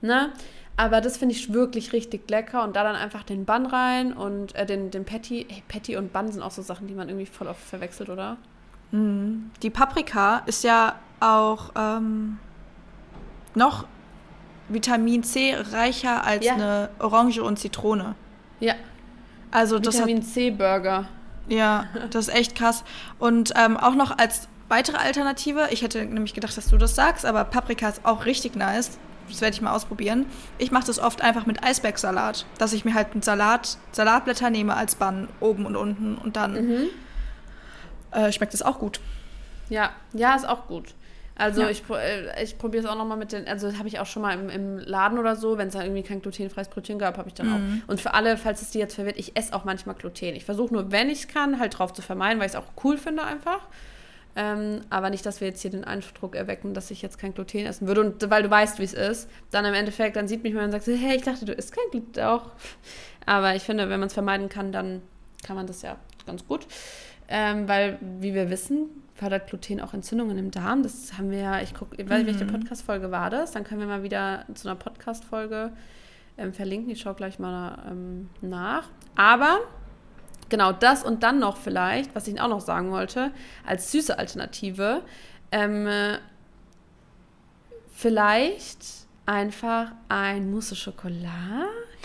Ne? 0.00 0.32
Aber 0.76 1.00
das 1.00 1.16
finde 1.16 1.34
ich 1.34 1.52
wirklich 1.52 1.92
richtig 1.92 2.30
lecker 2.30 2.62
und 2.62 2.76
da 2.76 2.84
dann 2.84 2.94
einfach 2.94 3.24
den 3.24 3.44
Bun 3.44 3.66
rein 3.66 4.12
und 4.12 4.54
äh, 4.54 4.64
den, 4.64 4.90
den 4.90 5.04
Patty. 5.04 5.46
Ey, 5.48 5.62
Patty 5.66 5.96
und 5.96 6.12
Bun 6.12 6.30
sind 6.30 6.40
auch 6.40 6.52
so 6.52 6.62
Sachen, 6.62 6.86
die 6.86 6.94
man 6.94 7.08
irgendwie 7.08 7.26
voll 7.26 7.48
oft 7.48 7.60
verwechselt, 7.60 8.10
oder? 8.10 8.36
Mhm. 8.92 9.50
Die 9.62 9.70
Paprika 9.70 10.42
ist 10.46 10.62
ja 10.62 10.94
auch 11.20 11.72
ähm, 11.76 12.38
noch 13.56 13.86
Vitamin 14.68 15.22
C 15.22 15.54
reicher 15.72 16.24
als 16.24 16.44
Ja. 16.44 16.54
eine 16.54 16.88
Orange 16.98 17.40
und 17.42 17.58
Zitrone. 17.58 18.14
Ja, 18.60 18.74
Also 19.50 19.78
das 19.78 19.94
Vitamin 19.96 20.22
C-Burger. 20.22 21.08
ja, 21.48 21.86
das 22.10 22.28
ist 22.28 22.34
echt 22.34 22.54
krass. 22.54 22.84
Und 23.18 23.52
ähm, 23.56 23.76
auch 23.76 23.94
noch 23.94 24.18
als 24.18 24.48
weitere 24.68 24.96
Alternative, 24.98 25.68
ich 25.70 25.82
hätte 25.82 26.04
nämlich 26.04 26.34
gedacht, 26.34 26.56
dass 26.56 26.66
du 26.68 26.76
das 26.76 26.94
sagst, 26.94 27.24
aber 27.24 27.44
Paprika 27.44 27.88
ist 27.88 28.04
auch 28.04 28.24
richtig 28.26 28.54
nice. 28.56 28.98
Das 29.30 29.40
werde 29.42 29.54
ich 29.54 29.60
mal 29.60 29.72
ausprobieren. 29.74 30.24
Ich 30.56 30.70
mache 30.70 30.86
das 30.86 30.98
oft 30.98 31.20
einfach 31.20 31.44
mit 31.44 31.62
Eisbergsalat, 31.62 32.46
dass 32.58 32.72
ich 32.72 32.84
mir 32.86 32.94
halt 32.94 33.12
einen 33.12 33.20
Salat, 33.22 33.76
Salatblätter 33.92 34.48
nehme 34.50 34.74
als 34.74 34.94
Bun 34.94 35.28
oben 35.40 35.66
und 35.66 35.76
unten 35.76 36.16
und 36.16 36.36
dann 36.36 36.52
Mhm. 36.54 36.86
äh, 38.10 38.32
schmeckt 38.32 38.54
es 38.54 38.62
auch 38.62 38.78
gut. 38.78 39.00
Ja, 39.68 39.90
ja, 40.14 40.34
ist 40.34 40.48
auch 40.48 40.66
gut. 40.66 40.94
Also 41.38 41.62
Ja. 41.62 41.70
ich, 41.70 41.82
äh, 41.88 42.42
ich 42.42 42.58
probiere 42.58 42.84
es 42.84 42.90
auch 42.90 42.96
nochmal 42.96 43.16
mit 43.16 43.30
den, 43.32 43.46
also 43.48 43.68
das 43.68 43.78
habe 43.78 43.86
ich 43.88 44.00
auch 44.00 44.06
schon 44.06 44.22
mal 44.22 44.34
im, 44.38 44.50
im 44.50 44.78
Laden 44.78 45.18
oder 45.18 45.36
so, 45.36 45.56
wenn 45.56 45.68
es 45.68 45.74
da 45.74 45.82
irgendwie 45.82 46.02
kein 46.02 46.20
glutenfreies 46.20 46.68
Brötchen 46.68 46.98
gab, 46.98 47.16
habe 47.16 47.28
ich 47.28 47.34
dann 47.34 47.46
Mhm. 47.46 47.52
auch. 47.84 47.88
Und 47.90 48.00
für 48.00 48.12
alle, 48.14 48.36
falls 48.36 48.60
es 48.60 48.70
die 48.70 48.78
jetzt 48.80 48.96
verwirrt, 48.96 49.16
ich 49.18 49.36
esse 49.36 49.54
auch 49.54 49.64
manchmal 49.64 49.94
Gluten. 49.94 50.34
Ich 50.34 50.44
versuche 50.44 50.74
nur, 50.74 50.90
wenn 50.92 51.08
ich 51.08 51.20
es 51.20 51.28
kann, 51.28 51.58
halt 51.60 51.78
drauf 51.78 51.92
zu 51.92 52.02
vermeiden, 52.02 52.40
weil 52.40 52.46
ich 52.46 52.52
es 52.54 52.58
auch 52.58 52.66
cool 52.84 52.98
finde 52.98 53.22
einfach. 53.22 53.60
Ähm, 54.36 54.82
aber 54.90 55.10
nicht, 55.10 55.24
dass 55.26 55.40
wir 55.40 55.48
jetzt 55.48 55.62
hier 55.62 55.70
den 55.70 55.84
Eindruck 55.84 56.36
erwecken, 56.36 56.74
dass 56.74 56.90
ich 56.90 57.02
jetzt 57.02 57.18
kein 57.18 57.34
Gluten 57.34 57.66
essen 57.66 57.88
würde. 57.88 58.02
Und 58.02 58.30
weil 58.30 58.42
du 58.42 58.50
weißt, 58.50 58.78
wie 58.78 58.84
es 58.84 58.92
ist, 58.94 59.28
dann 59.50 59.64
im 59.64 59.74
Endeffekt, 59.74 60.16
dann 60.16 60.28
sieht 60.28 60.42
mich 60.42 60.54
mal 60.54 60.64
und 60.64 60.70
sagt 60.70 60.86
hey, 60.86 61.16
ich 61.16 61.22
dachte, 61.22 61.44
du 61.44 61.52
isst 61.52 61.72
kein 61.74 61.84
Gluten 61.90 62.20
auch. 62.24 62.50
Aber 63.26 63.54
ich 63.56 63.62
finde, 63.62 63.88
wenn 63.90 63.98
man 64.00 64.06
es 64.08 64.12
vermeiden 64.14 64.48
kann, 64.48 64.70
dann 64.72 65.02
kann 65.44 65.56
man 65.56 65.66
das 65.66 65.82
ja 65.82 65.96
ganz 66.26 66.46
gut. 66.46 66.66
Ähm, 67.28 67.68
weil, 67.68 67.98
wie 68.00 68.32
wir 68.34 68.48
wissen, 68.48 68.86
fördert 69.18 69.48
Gluten 69.48 69.80
auch 69.80 69.94
Entzündungen 69.94 70.38
im 70.38 70.50
Darm. 70.50 70.82
Das 70.82 71.18
haben 71.18 71.30
wir 71.30 71.38
ja, 71.38 71.60
ich 71.60 71.74
gucke, 71.74 72.00
ich 72.00 72.08
weiß 72.08 72.24
nicht, 72.24 72.38
welche 72.38 72.50
Podcast-Folge 72.50 73.10
war 73.10 73.30
das? 73.30 73.50
Dann 73.50 73.64
können 73.64 73.80
wir 73.80 73.88
mal 73.88 74.04
wieder 74.04 74.44
zu 74.54 74.68
einer 74.68 74.76
Podcast-Folge 74.76 75.72
ähm, 76.36 76.52
verlinken. 76.52 76.90
Ich 76.90 77.00
schaue 77.00 77.14
gleich 77.14 77.40
mal 77.40 77.82
ähm, 77.90 78.30
nach. 78.40 78.84
Aber 79.16 79.58
genau 80.48 80.72
das 80.72 81.02
und 81.02 81.24
dann 81.24 81.40
noch 81.40 81.56
vielleicht, 81.56 82.14
was 82.14 82.28
ich 82.28 82.40
auch 82.40 82.48
noch 82.48 82.60
sagen 82.60 82.92
wollte, 82.92 83.32
als 83.66 83.90
süße 83.90 84.16
Alternative, 84.16 85.02
ähm, 85.50 85.88
äh, 85.88 86.18
vielleicht 87.90 88.78
einfach 89.26 89.90
ein 90.08 90.50
Mousse 90.50 90.76
au 90.88 91.08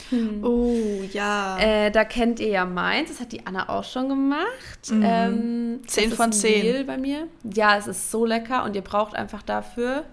Chocolat. 0.10 0.43
Oh, 0.43 1.03
ja. 1.12 1.58
Äh, 1.60 1.91
da 1.91 2.03
kennt 2.03 2.39
ihr 2.39 2.49
ja 2.49 2.65
meins, 2.65 3.10
das 3.10 3.19
hat 3.19 3.32
die 3.32 3.45
Anna 3.45 3.69
auch 3.69 3.84
schon 3.84 4.10
gemacht. 4.10 4.91
Mhm. 4.91 5.03
Ähm, 5.06 5.79
Zehn 5.88 6.10
das 6.10 6.17
von 6.17 6.29
ist 6.29 6.41
zehn. 6.41 6.65
Mehl 6.65 6.84
bei 6.84 6.97
mir. 6.97 7.27
Ja, 7.43 7.77
es 7.77 7.88
ist 7.88 8.12
so 8.12 8.25
lecker 8.25 8.63
und 8.63 8.75
ihr 8.75 8.82
braucht 8.82 9.15
einfach 9.15 9.41
dafür 9.41 10.06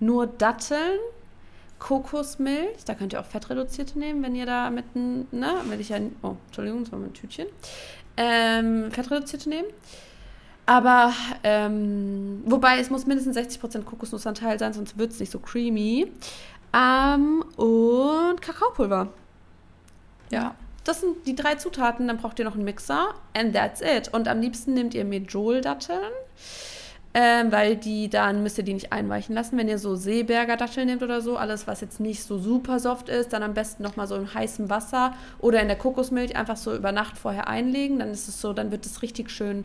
nur 0.00 0.26
Datteln, 0.26 0.98
Kokosmilch, 1.78 2.84
da 2.84 2.94
könnt 2.94 3.12
ihr 3.12 3.20
auch 3.20 3.26
fettreduzierte 3.26 3.98
nehmen, 3.98 4.22
wenn 4.22 4.34
ihr 4.34 4.46
da 4.46 4.70
mit 4.70 4.84
einem, 4.94 5.26
ne, 5.30 5.54
will 5.66 5.80
ich 5.80 5.90
ja, 5.90 5.98
oh, 6.22 6.36
Entschuldigung, 6.46 6.84
das 6.84 6.92
war 6.92 6.98
mein 6.98 7.12
Tütchen, 7.12 7.46
ähm, 8.16 8.90
fettreduzierte 8.90 9.48
nehmen. 9.48 9.68
Aber, 10.66 11.12
ähm, 11.42 12.42
wobei 12.44 12.78
es 12.78 12.90
muss 12.90 13.06
mindestens 13.06 13.36
60% 13.36 13.82
Kokosnussanteil 13.84 14.58
sein, 14.58 14.72
sonst 14.72 14.98
wird 14.98 15.10
es 15.10 15.20
nicht 15.20 15.32
so 15.32 15.40
creamy. 15.40 16.12
Ähm, 16.72 17.42
und 17.56 18.40
Kakaopulver. 18.40 19.08
Ja. 20.30 20.54
Das 20.84 21.00
sind 21.00 21.26
die 21.26 21.34
drei 21.34 21.56
Zutaten, 21.56 22.08
dann 22.08 22.16
braucht 22.16 22.38
ihr 22.38 22.44
noch 22.44 22.54
einen 22.54 22.64
Mixer 22.64 23.14
and 23.34 23.54
that's 23.54 23.82
it. 23.82 24.12
Und 24.12 24.28
am 24.28 24.40
liebsten 24.40 24.72
nehmt 24.74 24.94
ihr 24.94 25.04
Medjool-Datteln, 25.04 26.12
ähm, 27.12 27.52
weil 27.52 27.76
die, 27.76 28.08
dann 28.08 28.42
müsst 28.42 28.56
ihr 28.56 28.64
die 28.64 28.72
nicht 28.72 28.90
einweichen 28.90 29.34
lassen. 29.34 29.58
Wenn 29.58 29.68
ihr 29.68 29.78
so 29.78 29.94
Seeberger 29.94 30.56
Datteln 30.56 30.86
nehmt 30.86 31.02
oder 31.02 31.20
so, 31.20 31.36
alles 31.36 31.66
was 31.66 31.82
jetzt 31.82 32.00
nicht 32.00 32.22
so 32.22 32.38
super 32.38 32.80
soft 32.80 33.10
ist, 33.10 33.32
dann 33.34 33.42
am 33.42 33.52
besten 33.52 33.82
nochmal 33.82 34.06
so 34.06 34.14
in 34.14 34.32
heißem 34.32 34.70
Wasser 34.70 35.14
oder 35.38 35.60
in 35.60 35.68
der 35.68 35.76
Kokosmilch 35.76 36.34
einfach 36.34 36.56
so 36.56 36.74
über 36.74 36.92
Nacht 36.92 37.18
vorher 37.18 37.46
einlegen. 37.46 37.98
Dann 37.98 38.10
ist 38.10 38.28
es 38.28 38.40
so, 38.40 38.54
dann 38.54 38.70
wird 38.70 38.86
es 38.86 39.02
richtig 39.02 39.30
schön, 39.30 39.64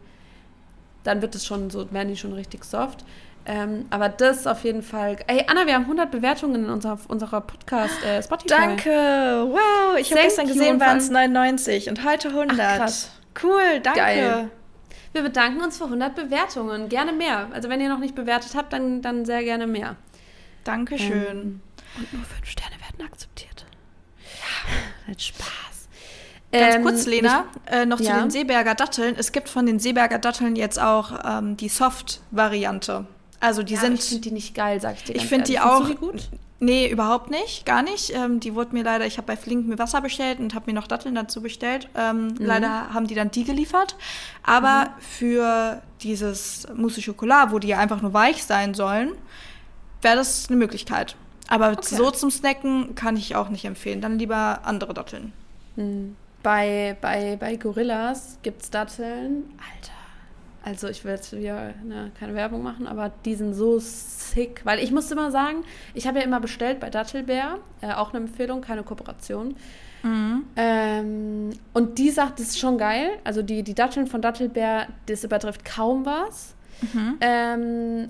dann 1.04 1.22
wird 1.22 1.34
es 1.34 1.46
schon 1.46 1.70
so, 1.70 1.92
werden 1.94 2.10
die 2.10 2.18
schon 2.18 2.34
richtig 2.34 2.66
soft. 2.66 3.06
Ähm, 3.48 3.86
aber 3.92 4.10
das 4.10 4.48
auf 4.48 4.64
jeden 4.64 4.82
Fall. 4.82 5.18
Ey, 5.28 5.46
Anna, 5.48 5.68
wir 5.68 5.76
haben 5.76 5.84
100 5.84 6.10
Bewertungen 6.10 6.66
in 6.66 6.70
unserer, 6.70 6.98
unserer 7.08 7.42
Podcast 7.42 8.04
äh, 8.04 8.22
Spotify. 8.24 8.48
Danke. 8.48 8.90
Wow, 8.90 10.00
ich 10.00 10.12
habe 10.12 10.22
gestern 10.24 10.48
gesehen, 10.48 10.80
waren 10.80 10.98
es 10.98 11.10
99 11.10 11.90
und 11.90 12.04
heute 12.04 12.30
100. 12.30 12.60
Ach, 12.60 12.78
krass. 12.78 13.12
Cool, 13.42 13.80
danke. 13.84 14.00
Geil. 14.00 14.50
Wir 15.14 15.22
bedanken 15.22 15.62
uns 15.62 15.78
für 15.78 15.86
100 15.86 16.16
Bewertungen. 16.16 16.90
Gerne 16.90 17.14
mehr. 17.14 17.48
Also 17.54 17.70
wenn 17.70 17.80
ihr 17.80 17.90
noch 17.90 18.00
nicht 18.00 18.16
bewertet 18.16 18.54
habt, 18.56 18.74
dann, 18.74 19.02
dann 19.02 19.26
sehr 19.26 19.44
gerne 19.44 19.68
mehr. 19.68 19.96
Dankeschön. 20.64 21.12
Ähm, 21.30 21.62
und 21.98 22.14
nur 22.14 22.26
5 22.26 22.46
Sterne 22.46 22.76
werden 22.82 23.08
akzeptiert. 23.08 23.66
Ja, 24.24 25.12
hat 25.12 25.22
Spaß. 25.22 25.88
Ganz 26.52 26.76
Ähm, 26.76 26.84
kurz, 26.84 27.06
Lena, 27.06 27.46
äh, 27.68 27.86
noch 27.86 27.98
zu 27.98 28.06
ja. 28.06 28.20
den 28.20 28.32
Seeberger 28.32 28.76
Datteln. 28.76 29.16
Es 29.18 29.32
gibt 29.32 29.50
von 29.50 29.66
den 29.66 29.80
Seeberger 29.80 30.18
Datteln 30.20 30.56
jetzt 30.56 30.80
auch 30.82 31.12
ähm, 31.24 31.58
die 31.58 31.70
Soft-Variante. 31.70 33.06
Also 33.40 33.64
die 33.64 33.74
ja, 33.76 33.82
sind. 33.82 33.96
ich 33.96 34.06
finde 34.06 34.22
die 34.22 34.32
nicht 34.32 34.56
geil, 34.56 34.80
sag 34.82 34.96
ich 34.96 35.04
dir. 35.04 35.16
Ich 35.16 35.26
finde 35.28 35.46
die 35.46 35.60
auch. 35.60 35.88
Die 35.88 35.96
gut? 35.96 36.30
Nee, 36.60 36.88
überhaupt 36.90 37.30
nicht. 37.30 37.66
Gar 37.66 37.84
nicht. 37.84 38.12
Ähm, 38.16 38.40
die 38.40 38.56
wurde 38.56 38.74
mir 38.74 38.84
leider, 38.84 39.06
ich 39.06 39.18
habe 39.18 39.28
bei 39.28 39.36
Flink 39.36 39.68
mir 39.68 39.78
Wasser 39.78 40.02
bestellt 40.02 40.40
und 40.40 40.56
habe 40.56 40.72
mir 40.72 40.74
noch 40.74 40.88
Datteln 40.88 41.14
dazu 41.14 41.42
bestellt. 41.42 41.90
Ähm, 41.96 42.28
Mhm. 42.28 42.36
Leider 42.40 42.94
haben 42.94 43.08
die 43.08 43.16
dann 43.16 43.30
die 43.30 43.44
geliefert. 43.44 43.96
Aber 44.42 44.92
für 45.00 45.82
dieses 46.02 46.66
Mousse 46.74 47.02
au 47.02 47.04
Chocolat, 47.04 47.52
wo 47.52 47.60
die 47.60 47.68
ja 47.68 47.78
einfach 47.78 48.02
nur 48.02 48.14
weich 48.14 48.44
sein 48.44 48.74
sollen, 48.74 49.12
wäre 50.02 50.16
das 50.16 50.48
eine 50.50 50.58
Möglichkeit. 50.58 51.16
Aber 51.50 51.74
okay. 51.74 51.96
so 51.96 52.10
zum 52.10 52.32
Snacken 52.32 52.96
kann 52.96 53.18
ich 53.18 53.36
auch 53.36 53.50
nicht 53.50 53.66
empfehlen. 53.66 54.02
Dann 54.02 54.18
lieber 54.18 54.62
andere 54.64 54.94
Datteln. 54.94 55.34
Hm. 55.76 56.16
Bei, 56.42 56.96
bei, 57.02 57.38
bei 57.40 57.58
Gorillas 57.58 58.38
gibt 58.44 58.64
es 58.64 58.70
Datteln. 58.70 59.44
Alter. 59.58 59.95
Also 60.66 60.88
ich 60.88 61.06
will 61.06 61.12
jetzt 61.12 61.32
wieder 61.32 61.74
ne, 61.84 62.12
keine 62.20 62.34
Werbung 62.34 62.64
machen, 62.64 62.88
aber 62.88 63.12
die 63.24 63.36
sind 63.36 63.54
so 63.54 63.78
sick. 63.78 64.62
Weil 64.64 64.80
ich 64.80 64.92
musste 64.92 65.14
immer 65.14 65.30
sagen, 65.30 65.64
ich 65.94 66.08
habe 66.08 66.18
ja 66.18 66.26
immer 66.26 66.40
bestellt 66.40 66.80
bei 66.80 66.90
Dattelbär. 66.90 67.60
Äh, 67.82 67.94
auch 67.94 68.14
eine 68.14 68.26
Empfehlung, 68.26 68.62
keine 68.62 68.82
Kooperation. 68.82 69.56
Mhm. 70.02 70.44
Ähm, 70.56 71.50
und 71.74 72.00
die 72.00 72.10
sagt, 72.10 72.40
das 72.40 72.48
ist 72.48 72.60
schon 72.60 72.80
geil. 72.80 73.12
Also 73.24 73.44
die, 73.44 73.62
die 73.62 73.76
Datteln 73.76 74.08
von 74.08 74.24
Dattelbär, 74.24 74.88
das 75.06 75.24
übertrifft 75.24 75.64
kaum 75.66 76.04
was. 76.04 76.56
Mhm. 76.82 77.18
Ähm, 77.22 78.10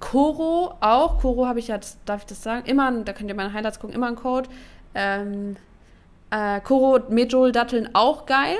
Koro 0.00 0.74
auch. 0.80 1.20
Koro 1.20 1.46
habe 1.46 1.60
ich 1.60 1.68
ja, 1.68 1.78
das, 1.78 1.98
darf 2.04 2.22
ich 2.22 2.26
das 2.26 2.42
sagen? 2.42 2.66
Immer, 2.66 2.90
da 3.02 3.12
könnt 3.12 3.28
ihr 3.28 3.36
meine 3.36 3.52
Highlights 3.52 3.78
gucken, 3.78 3.94
immer 3.94 4.08
ein 4.08 4.16
Code. 4.16 4.48
Ähm, 4.96 5.54
äh, 6.30 6.60
Koro, 6.62 6.98
Medjool, 7.10 7.52
Datteln 7.52 7.90
auch 7.92 8.26
geil. 8.26 8.56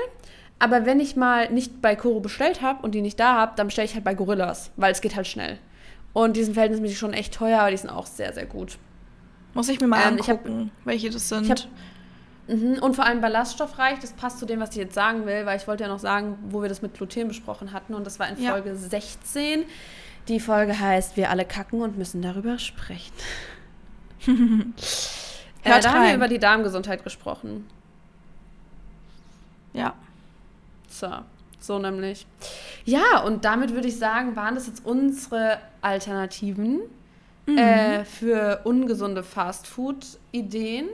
Aber 0.59 0.85
wenn 0.85 0.99
ich 0.99 1.15
mal 1.15 1.51
nicht 1.51 1.81
bei 1.81 1.95
Koro 1.95 2.19
bestellt 2.19 2.61
habe 2.61 2.81
und 2.81 2.95
die 2.95 3.01
nicht 3.01 3.19
da 3.19 3.35
habe, 3.35 3.53
dann 3.55 3.67
bestelle 3.67 3.85
ich 3.85 3.93
halt 3.93 4.03
bei 4.03 4.15
Gorillas, 4.15 4.71
weil 4.75 4.91
es 4.91 5.01
geht 5.01 5.15
halt 5.15 5.27
schnell. 5.27 5.59
Und 6.13 6.35
die 6.35 6.43
sind 6.43 6.55
verhältnismäßig 6.55 6.97
schon 6.97 7.13
echt 7.13 7.33
teuer, 7.33 7.59
aber 7.59 7.71
die 7.71 7.77
sind 7.77 7.91
auch 7.91 8.07
sehr, 8.07 8.33
sehr 8.33 8.47
gut. 8.47 8.79
Muss 9.53 9.69
ich 9.69 9.79
mir 9.79 9.87
mal 9.87 10.01
ähm, 10.01 10.13
angucken, 10.13 10.71
hab, 10.79 10.85
welche 10.85 11.11
das 11.11 11.29
sind. 11.29 11.49
Hab, 11.49 12.55
mh, 12.55 12.81
und 12.81 12.95
vor 12.95 13.05
allem 13.05 13.21
ballaststoffreich, 13.21 13.99
das 13.99 14.13
passt 14.13 14.39
zu 14.39 14.47
dem, 14.47 14.59
was 14.59 14.71
ich 14.71 14.77
jetzt 14.77 14.95
sagen 14.95 15.27
will, 15.27 15.45
weil 15.45 15.57
ich 15.57 15.67
wollte 15.67 15.83
ja 15.83 15.89
noch 15.89 15.99
sagen, 15.99 16.39
wo 16.49 16.63
wir 16.63 16.69
das 16.69 16.81
mit 16.81 16.95
Gluten 16.95 17.27
besprochen 17.27 17.71
hatten. 17.71 17.93
Und 17.93 18.05
das 18.07 18.17
war 18.19 18.27
in 18.27 18.37
Folge 18.37 18.69
ja. 18.69 18.75
16. 18.75 19.63
Die 20.27 20.39
Folge 20.39 20.79
heißt 20.79 21.17
Wir 21.17 21.29
alle 21.29 21.45
kacken 21.45 21.81
und 21.81 21.97
müssen 21.97 22.21
darüber 22.23 22.57
sprechen. 22.57 23.13
äh, 25.63 25.81
da 25.81 25.93
haben 25.93 26.07
wir 26.07 26.15
über 26.15 26.27
die 26.27 26.39
Darmgesundheit 26.39 27.03
gesprochen. 27.03 27.67
Ja. 29.73 29.93
So, 30.87 31.09
so 31.59 31.79
nämlich. 31.79 32.25
Ja, 32.85 33.21
und 33.25 33.45
damit 33.45 33.73
würde 33.73 33.87
ich 33.87 33.97
sagen, 33.97 34.35
waren 34.35 34.55
das 34.55 34.67
jetzt 34.67 34.85
unsere 34.85 35.59
Alternativen 35.81 36.81
mhm. 37.45 37.57
äh, 37.57 38.05
für 38.05 38.61
ungesunde 38.63 39.23
Fastfood-Ideen. 39.23 40.87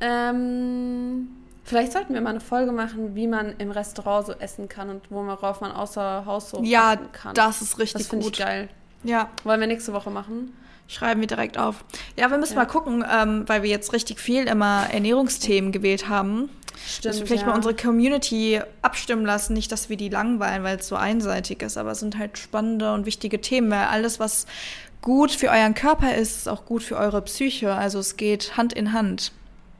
Ähm, 0.00 1.28
Vielleicht 1.70 1.92
sollten 1.92 2.14
wir 2.14 2.20
mal 2.20 2.30
eine 2.30 2.40
Folge 2.40 2.72
machen, 2.72 3.14
wie 3.14 3.28
man 3.28 3.54
im 3.58 3.70
Restaurant 3.70 4.26
so 4.26 4.32
essen 4.32 4.68
kann 4.68 4.90
und 4.90 5.02
worauf 5.10 5.60
man 5.60 5.70
außer 5.70 6.24
Haus 6.26 6.50
so 6.50 6.60
ja, 6.64 6.96
kann. 7.12 7.36
Ja, 7.36 7.46
das 7.46 7.62
ist 7.62 7.78
richtig 7.78 8.08
das 8.08 8.18
gut. 8.20 8.32
Ich 8.32 8.44
geil. 8.44 8.68
Ja. 9.04 9.28
Wollen 9.44 9.60
wir 9.60 9.68
nächste 9.68 9.92
Woche 9.92 10.10
machen? 10.10 10.52
Schreiben 10.88 11.20
wir 11.20 11.28
direkt 11.28 11.58
auf. 11.58 11.84
Ja, 12.16 12.28
wir 12.28 12.38
müssen 12.38 12.54
ja. 12.54 12.60
mal 12.60 12.66
gucken, 12.66 13.04
ähm, 13.08 13.44
weil 13.46 13.62
wir 13.62 13.70
jetzt 13.70 13.92
richtig 13.92 14.18
viel 14.18 14.48
immer 14.48 14.88
Ernährungsthemen 14.90 15.70
gewählt 15.70 16.08
haben. 16.08 16.50
Stimmt, 16.86 17.04
dass 17.04 17.20
wir 17.20 17.26
vielleicht 17.26 17.42
ja. 17.42 17.48
mal 17.48 17.56
unsere 17.56 17.74
Community 17.74 18.60
abstimmen 18.82 19.24
lassen. 19.24 19.54
Nicht, 19.54 19.70
dass 19.72 19.88
wir 19.88 19.96
die 19.96 20.08
langweilen, 20.08 20.62
weil 20.62 20.78
es 20.78 20.88
so 20.88 20.96
einseitig 20.96 21.62
ist, 21.62 21.76
aber 21.76 21.92
es 21.92 22.00
sind 22.00 22.18
halt 22.18 22.38
spannende 22.38 22.92
und 22.94 23.06
wichtige 23.06 23.40
Themen, 23.40 23.70
weil 23.70 23.84
alles, 23.84 24.18
was 24.20 24.46
gut 25.02 25.30
für 25.30 25.48
euren 25.48 25.74
Körper 25.74 26.14
ist, 26.14 26.38
ist 26.38 26.48
auch 26.48 26.64
gut 26.64 26.82
für 26.82 26.96
eure 26.96 27.22
Psyche. 27.22 27.72
Also 27.72 27.98
es 27.98 28.16
geht 28.16 28.56
Hand 28.56 28.72
in 28.72 28.92
Hand. 28.92 29.32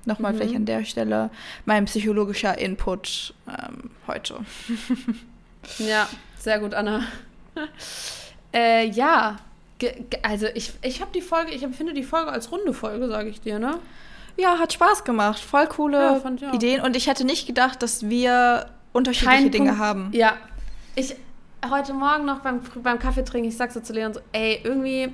Nochmal 0.07 0.33
mhm. 0.33 0.37
vielleicht 0.39 0.57
an 0.57 0.67
der 0.67 0.85
Stelle 0.85 1.31
mein 1.67 1.85
psychologischer 1.85 2.57
Input 2.59 3.35
ähm, 3.47 3.91
heute. 4.07 4.37
ja, 5.79 6.09
sehr 6.39 6.59
gut, 6.59 6.73
Anna. 6.75 7.05
äh, 8.55 8.89
ja, 8.89 9.39
also 10.23 10.47
ich, 10.55 10.73
ich 10.83 11.01
habe 11.01 11.11
die 11.15 11.21
Folge, 11.21 11.53
ich 11.53 11.63
empfinde 11.63 11.93
die 11.93 12.03
Folge 12.03 12.31
als 12.31 12.51
runde 12.51 12.73
Folge, 12.73 13.09
sage 13.09 13.29
ich 13.29 13.41
dir, 13.41 13.59
ne? 13.59 13.79
Ja, 14.37 14.59
hat 14.59 14.73
Spaß 14.73 15.05
gemacht. 15.05 15.39
Voll 15.39 15.67
coole 15.67 16.23
ja, 16.41 16.53
Ideen. 16.53 16.81
Und 16.83 16.97
ich 16.97 17.07
hätte 17.07 17.25
nicht 17.25 17.47
gedacht, 17.47 17.83
dass 17.83 18.09
wir 18.09 18.67
unterschiedliche 18.93 19.43
Kein 19.43 19.51
Dinge 19.51 19.71
Punkt, 19.71 19.85
haben. 19.85 20.11
Ja. 20.13 20.35
Ich 20.95 21.15
heute 21.71 21.93
Morgen 21.93 22.25
noch 22.25 22.41
beim, 22.41 22.61
beim 22.83 22.99
Kaffee 22.99 23.23
trinken, 23.23 23.49
ich 23.49 23.57
sag 23.57 23.71
so 23.71 23.81
zu 23.81 23.93
Leon 23.93 24.15
so, 24.15 24.21
ey, 24.33 24.61
irgendwie 24.65 25.13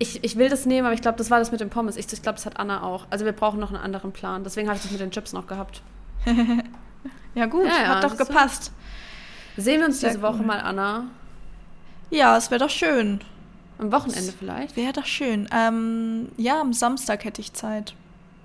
ich, 0.00 0.24
ich 0.24 0.36
will 0.36 0.48
das 0.48 0.64
nehmen, 0.64 0.86
aber 0.86 0.94
ich 0.94 1.02
glaube, 1.02 1.18
das 1.18 1.30
war 1.30 1.38
das 1.38 1.52
mit 1.52 1.60
dem 1.60 1.68
Pommes. 1.68 1.96
Ich, 1.96 2.10
ich 2.10 2.22
glaube, 2.22 2.36
das 2.36 2.46
hat 2.46 2.58
Anna 2.58 2.82
auch. 2.82 3.06
Also 3.10 3.26
wir 3.26 3.32
brauchen 3.32 3.60
noch 3.60 3.68
einen 3.68 3.82
anderen 3.82 4.12
Plan. 4.12 4.42
Deswegen 4.42 4.66
habe 4.66 4.76
ich 4.76 4.82
das 4.82 4.90
mit 4.90 5.00
den 5.00 5.10
Chips 5.10 5.34
noch 5.34 5.46
gehabt. 5.46 5.82
ja 7.34 7.46
gut, 7.46 7.66
ja, 7.66 7.82
ja, 7.82 7.88
hat 7.96 8.04
doch 8.04 8.16
gepasst. 8.16 8.72
So. 9.56 9.62
Sehen 9.62 9.80
wir 9.80 9.86
uns 9.86 10.00
Sehr 10.00 10.10
diese 10.10 10.22
Woche 10.22 10.38
cool. 10.40 10.46
mal, 10.46 10.60
Anna? 10.60 11.04
Ja, 12.08 12.34
es 12.38 12.50
wäre 12.50 12.60
doch 12.60 12.70
schön. 12.70 13.20
Am 13.78 13.92
Wochenende 13.92 14.32
vielleicht? 14.32 14.74
Wäre 14.74 14.94
doch 14.94 15.04
schön. 15.04 15.48
Ähm, 15.52 16.28
ja, 16.38 16.62
am 16.62 16.72
Samstag 16.72 17.24
hätte 17.24 17.42
ich 17.42 17.52
Zeit. 17.52 17.94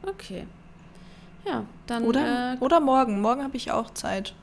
Okay. 0.05 0.45
Ja, 1.45 1.63
dann. 1.87 2.03
Oder, 2.03 2.53
äh, 2.53 2.57
oder 2.59 2.79
morgen. 2.79 3.21
Morgen 3.21 3.43
habe 3.43 3.55
ich 3.57 3.71
auch 3.71 3.91
Zeit. 3.93 4.33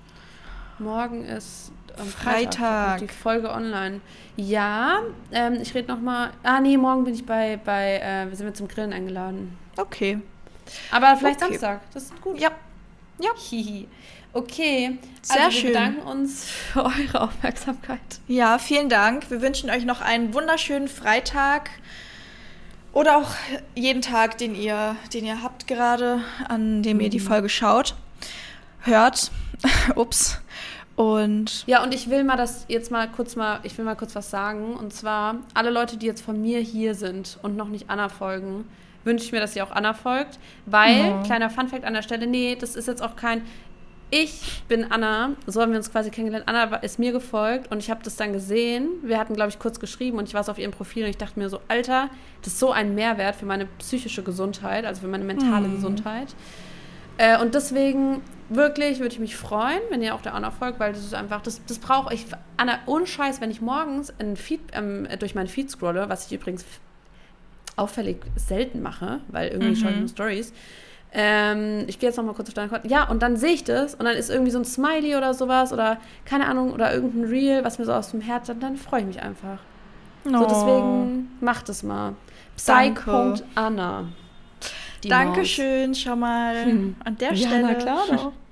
Morgen 0.78 1.24
ist 1.24 1.72
am 1.98 2.06
Freitag. 2.06 2.54
Freitag. 2.54 2.98
Die 3.00 3.08
Folge 3.08 3.50
online. 3.50 4.00
Ja, 4.36 5.00
ähm, 5.30 5.58
ich 5.60 5.74
rede 5.74 5.92
nochmal. 5.92 6.30
Ah, 6.42 6.60
nee, 6.60 6.76
morgen 6.76 7.04
bin 7.04 7.14
ich 7.14 7.26
bei, 7.26 7.58
bei 7.64 7.98
äh, 7.98 8.28
wir 8.28 8.36
sind 8.36 8.46
wir 8.46 8.54
zum 8.54 8.68
Grillen 8.68 8.92
eingeladen. 8.92 9.56
Okay. 9.76 10.20
Aber 10.90 11.16
vielleicht 11.16 11.42
okay. 11.42 11.52
Samstag. 11.52 11.80
Das 11.92 12.04
ist 12.04 12.20
gut. 12.20 12.38
Ja. 12.38 12.50
Ja. 13.20 13.30
Hihi. 13.36 13.88
Okay. 14.32 14.98
Sehr 15.20 15.44
also, 15.44 15.56
wir 15.56 15.60
schön. 15.60 15.70
Wir 15.70 15.80
bedanken 15.80 16.02
uns 16.08 16.48
für 16.50 16.84
eure 16.84 17.20
Aufmerksamkeit. 17.20 18.00
Ja, 18.26 18.58
vielen 18.58 18.88
Dank. 18.88 19.30
Wir 19.30 19.42
wünschen 19.42 19.70
euch 19.70 19.84
noch 19.84 20.00
einen 20.00 20.32
wunderschönen 20.32 20.88
Freitag. 20.88 21.70
Oder 22.92 23.16
auch 23.16 23.30
jeden 23.74 24.02
Tag, 24.02 24.38
den 24.38 24.54
ihr, 24.54 24.96
den 25.14 25.24
ihr 25.24 25.42
habt 25.42 25.66
gerade, 25.66 26.20
an 26.48 26.82
dem 26.82 26.98
mhm. 26.98 27.04
ihr 27.04 27.10
die 27.10 27.20
mhm. 27.20 27.24
Folge 27.24 27.48
schaut, 27.48 27.94
hört. 28.80 29.30
Ups. 29.94 30.40
Und 30.94 31.64
ja, 31.66 31.82
und 31.82 31.94
ich 31.94 32.10
will 32.10 32.22
mal 32.22 32.36
das 32.36 32.66
jetzt 32.68 32.90
mal 32.90 33.08
kurz 33.08 33.34
mal, 33.34 33.60
ich 33.62 33.76
will 33.78 33.84
mal 33.84 33.96
kurz 33.96 34.14
was 34.14 34.30
sagen. 34.30 34.74
Und 34.74 34.92
zwar, 34.92 35.36
alle 35.54 35.70
Leute, 35.70 35.96
die 35.96 36.06
jetzt 36.06 36.22
von 36.22 36.40
mir 36.40 36.60
hier 36.60 36.94
sind 36.94 37.38
und 37.42 37.56
noch 37.56 37.68
nicht 37.68 37.88
Anna 37.88 38.08
folgen, 38.08 38.66
wünsche 39.04 39.24
ich 39.24 39.32
mir, 39.32 39.40
dass 39.40 39.56
ihr 39.56 39.64
auch 39.64 39.70
Anna 39.70 39.94
folgt. 39.94 40.38
Weil, 40.66 40.98
ja. 40.98 41.22
kleiner 41.22 41.48
Funfact 41.48 41.84
an 41.84 41.94
der 41.94 42.02
Stelle, 42.02 42.26
nee, 42.26 42.56
das 42.56 42.76
ist 42.76 42.88
jetzt 42.88 43.02
auch 43.02 43.16
kein. 43.16 43.42
Ich 44.14 44.62
bin 44.68 44.92
Anna, 44.92 45.30
so 45.46 45.62
haben 45.62 45.72
wir 45.72 45.78
uns 45.78 45.90
quasi 45.90 46.10
kennengelernt. 46.10 46.46
Anna 46.46 46.76
ist 46.76 46.98
mir 46.98 47.12
gefolgt 47.12 47.72
und 47.72 47.78
ich 47.78 47.90
habe 47.90 48.04
das 48.04 48.14
dann 48.16 48.34
gesehen. 48.34 48.90
Wir 49.02 49.18
hatten, 49.18 49.32
glaube 49.32 49.48
ich, 49.48 49.58
kurz 49.58 49.80
geschrieben 49.80 50.18
und 50.18 50.28
ich 50.28 50.34
war 50.34 50.44
so 50.44 50.52
auf 50.52 50.58
ihrem 50.58 50.70
Profil 50.70 51.04
und 51.04 51.08
ich 51.08 51.16
dachte 51.16 51.38
mir 51.38 51.48
so, 51.48 51.60
Alter, 51.68 52.10
das 52.42 52.52
ist 52.52 52.58
so 52.58 52.72
ein 52.72 52.94
Mehrwert 52.94 53.36
für 53.36 53.46
meine 53.46 53.64
psychische 53.78 54.22
Gesundheit, 54.22 54.84
also 54.84 55.00
für 55.00 55.08
meine 55.08 55.24
mentale 55.24 55.66
mhm. 55.66 55.76
Gesundheit. 55.76 56.34
Äh, 57.16 57.40
und 57.40 57.54
deswegen 57.54 58.20
wirklich 58.50 59.00
würde 59.00 59.14
ich 59.14 59.18
mich 59.18 59.34
freuen, 59.34 59.80
wenn 59.88 60.02
ihr 60.02 60.14
auch 60.14 60.20
der 60.20 60.34
Anna 60.34 60.50
folgt, 60.50 60.78
weil 60.78 60.92
das 60.92 61.04
ist 61.04 61.14
einfach, 61.14 61.40
das, 61.40 61.64
das 61.64 61.78
brauche 61.78 62.12
ich. 62.12 62.26
Anna, 62.58 62.80
ohne 62.84 63.06
Scheiß, 63.06 63.40
wenn 63.40 63.50
ich 63.50 63.62
morgens 63.62 64.12
Feed, 64.34 64.60
ähm, 64.74 65.08
durch 65.20 65.34
meinen 65.34 65.48
Feed 65.48 65.70
scrolle, 65.70 66.10
was 66.10 66.26
ich 66.26 66.34
übrigens 66.34 66.66
auffällig 67.76 68.18
selten 68.36 68.82
mache, 68.82 69.20
weil 69.28 69.48
irgendwie 69.48 69.70
mhm. 69.70 69.76
schaue 69.76 69.90
ich 69.92 69.98
nur 70.00 70.08
Stories. 70.08 70.52
Ähm, 71.14 71.84
ich 71.88 71.98
gehe 71.98 72.08
jetzt 72.08 72.16
noch 72.16 72.24
mal 72.24 72.34
kurz 72.34 72.48
auf 72.48 72.54
deine 72.54 72.68
Konto. 72.68 72.88
Ja, 72.88 73.08
und 73.08 73.22
dann 73.22 73.36
sehe 73.36 73.52
ich 73.52 73.64
das 73.64 73.94
und 73.94 74.04
dann 74.06 74.16
ist 74.16 74.30
irgendwie 74.30 74.50
so 74.50 74.58
ein 74.58 74.64
Smiley 74.64 75.16
oder 75.16 75.34
sowas 75.34 75.72
oder 75.72 75.98
keine 76.24 76.46
Ahnung 76.46 76.72
oder 76.72 76.92
irgendein 76.94 77.24
Reel, 77.24 77.64
was 77.64 77.78
mir 77.78 77.84
so 77.84 77.92
aus 77.92 78.12
dem 78.12 78.22
Herz 78.22 78.48
hat, 78.48 78.62
dann 78.62 78.76
freue 78.76 79.00
ich 79.00 79.06
mich 79.06 79.22
einfach. 79.22 79.58
Oh. 80.24 80.30
So, 80.30 80.46
deswegen 80.46 81.30
macht 81.40 81.68
es 81.68 81.82
mal. 81.82 82.14
Psych.anna. 82.56 84.04
Dankeschön 85.04 85.90
Maus. 85.90 86.00
schon 86.00 86.18
mal 86.20 86.64
hm. 86.64 86.96
an 87.04 87.18
der 87.18 87.34
Stelle. 87.34 87.60
Ja, 87.60 87.68
na 87.68 87.74
klar 87.74 88.02
doch. 88.10 88.32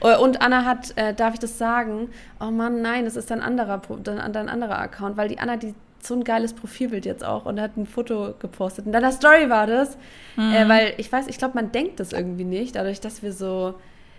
Oh, 0.00 0.22
und 0.22 0.42
Anna 0.42 0.66
hat, 0.66 0.92
äh, 0.96 1.14
darf 1.14 1.32
ich 1.32 1.40
das 1.40 1.56
sagen? 1.56 2.10
Oh 2.38 2.50
Mann, 2.50 2.82
nein, 2.82 3.06
das 3.06 3.16
ist 3.16 3.32
ein 3.32 3.40
anderer, 3.40 3.80
ein 3.88 4.48
anderer 4.48 4.78
Account, 4.78 5.16
weil 5.16 5.28
die 5.28 5.38
Anna, 5.38 5.56
die 5.56 5.74
so 6.00 6.14
ein 6.14 6.24
geiles 6.24 6.52
Profilbild 6.52 7.06
jetzt 7.06 7.24
auch 7.24 7.46
und 7.46 7.60
hat 7.60 7.76
ein 7.76 7.86
Foto 7.86 8.34
gepostet. 8.38 8.86
Und 8.86 8.92
dann 8.92 9.02
der 9.02 9.12
Story 9.12 9.48
war 9.48 9.66
das, 9.66 9.96
mhm. 10.36 10.52
äh, 10.52 10.68
weil 10.68 10.94
ich 10.98 11.10
weiß, 11.10 11.26
ich 11.28 11.38
glaube, 11.38 11.54
man 11.54 11.72
denkt 11.72 12.00
das 12.00 12.12
irgendwie 12.12 12.44
nicht, 12.44 12.76
dadurch, 12.76 13.00
dass 13.00 13.22
wir 13.22 13.32
so, 13.32 13.74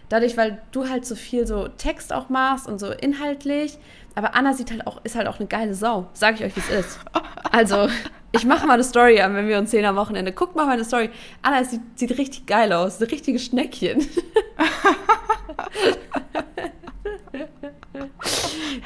dadurch, 0.10 0.38
weil 0.38 0.62
du 0.72 0.90
halt 0.90 1.06
so 1.06 1.16
viel 1.16 1.48
so 1.48 1.68
Text 1.68 2.14
auch 2.14 2.30
machst 2.30 2.68
und 2.68 2.80
so 2.80 2.92
inhaltlich, 2.92 3.78
aber 4.16 4.36
Anna 4.36 4.54
sieht 4.54 4.72
halt 4.72 4.88
auch, 4.88 5.00
ist 5.04 5.16
halt 5.16 5.28
auch 5.28 5.40
eine 5.40 5.48
geile 5.48 5.76
Sau, 5.76 6.08
sag 6.14 6.36
ich 6.36 6.44
euch, 6.44 6.56
wie 6.56 6.62
es 6.62 6.70
ist. 6.70 7.00
Also, 7.52 7.88
ich 8.32 8.46
mache 8.46 8.66
mal 8.68 8.74
eine 8.74 8.84
Story 8.84 9.22
an, 9.22 9.36
wenn 9.36 9.48
wir 9.48 9.58
uns 9.58 9.72
sehen 9.72 9.86
am 9.86 9.96
Wochenende. 9.96 10.32
Guckt 10.32 10.56
mal 10.56 10.66
meine 10.66 10.84
Story. 10.84 11.10
Anna 11.42 11.64
sieht, 11.64 11.82
sieht 11.96 12.18
richtig 12.18 12.46
geil 12.46 12.74
aus. 12.74 13.00
Ein 13.00 13.08
richtiges 13.08 13.46
Schneckchen. 13.46 14.06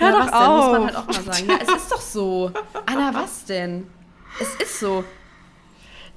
Hör 0.01 0.11
ja, 0.11 0.25
doch 0.25 0.33
auf. 0.33 0.57
Muss 0.57 0.71
man 0.71 0.85
halt 0.85 0.95
auch 0.95 1.07
mal 1.07 1.33
sagen. 1.33 1.49
Ja, 1.49 1.55
es 1.61 1.75
ist 1.75 1.91
doch 1.91 2.01
so. 2.01 2.51
Anna, 2.85 3.13
was 3.13 3.45
denn? 3.45 3.87
Es 4.39 4.55
ist 4.55 4.79
so. 4.79 5.03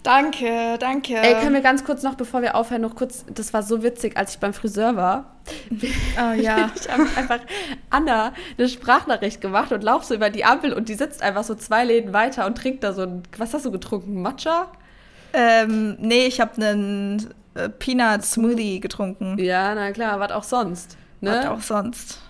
Danke, 0.03 0.77
danke. 0.79 1.17
Ey, 1.17 1.41
können 1.41 1.55
wir 1.55 1.63
ganz 1.63 1.83
kurz 1.83 2.03
noch, 2.03 2.15
bevor 2.15 2.43
wir 2.43 2.57
aufhören, 2.57 2.83
noch 2.83 2.95
kurz, 2.95 3.25
das 3.33 3.55
war 3.55 3.63
so 3.63 3.83
witzig, 3.83 4.19
als 4.19 4.35
ich 4.35 4.39
beim 4.39 4.53
Friseur 4.53 4.97
war. 4.97 5.37
Oh 5.71 6.33
ja. 6.39 6.71
ich 6.77 6.91
habe 6.91 7.05
einfach 7.17 7.41
Anna 7.89 8.35
eine 8.59 8.69
Sprachnachricht 8.69 9.41
gemacht 9.41 9.73
und 9.73 9.83
lauf 9.83 10.05
so 10.05 10.15
über 10.15 10.29
die 10.29 10.45
Ampel 10.45 10.75
und 10.75 10.91
die 10.91 10.95
sitzt 10.95 11.23
einfach 11.23 11.43
so 11.43 11.55
zwei 11.55 11.85
Läden 11.85 12.13
weiter 12.13 12.45
und 12.45 12.59
trinkt 12.59 12.85
da 12.85 12.93
so 12.93 13.03
ein, 13.03 13.23
was 13.39 13.55
hast 13.55 13.65
du 13.65 13.71
getrunken, 13.71 14.21
Matcha? 14.21 14.69
Ähm, 15.33 15.97
nee, 15.99 16.27
ich 16.27 16.39
habe 16.39 16.55
einen 16.57 17.33
äh, 17.55 17.71
Peanut 17.71 18.27
Smoothie 18.27 18.81
getrunken. 18.81 19.39
Ja, 19.39 19.75
na 19.75 19.91
klar, 19.93 20.21
was 20.21 20.33
auch 20.33 20.45
sonst. 20.45 20.99
Ne? 21.23 21.31
Was 21.31 21.47
auch 21.47 21.63
sonst. 21.63 22.21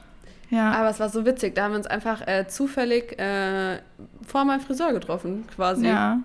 Ja. 0.51 0.73
Aber 0.73 0.91
es 0.91 1.01
war 1.01 1.09
so 1.09 1.25
witzig, 1.27 1.55
da 1.55 1.65
haben 1.65 1.73
wir 1.73 1.79
uns 1.79 1.87
einfach 1.87 2.27
äh, 2.27 2.47
zufällig 2.47 3.19
äh, 3.19 3.79
vor 4.27 4.45
meinem 4.45 4.61
Friseur 4.61 4.93
getroffen, 4.93 5.45
quasi. 5.55 5.87
Ja. 5.87 6.21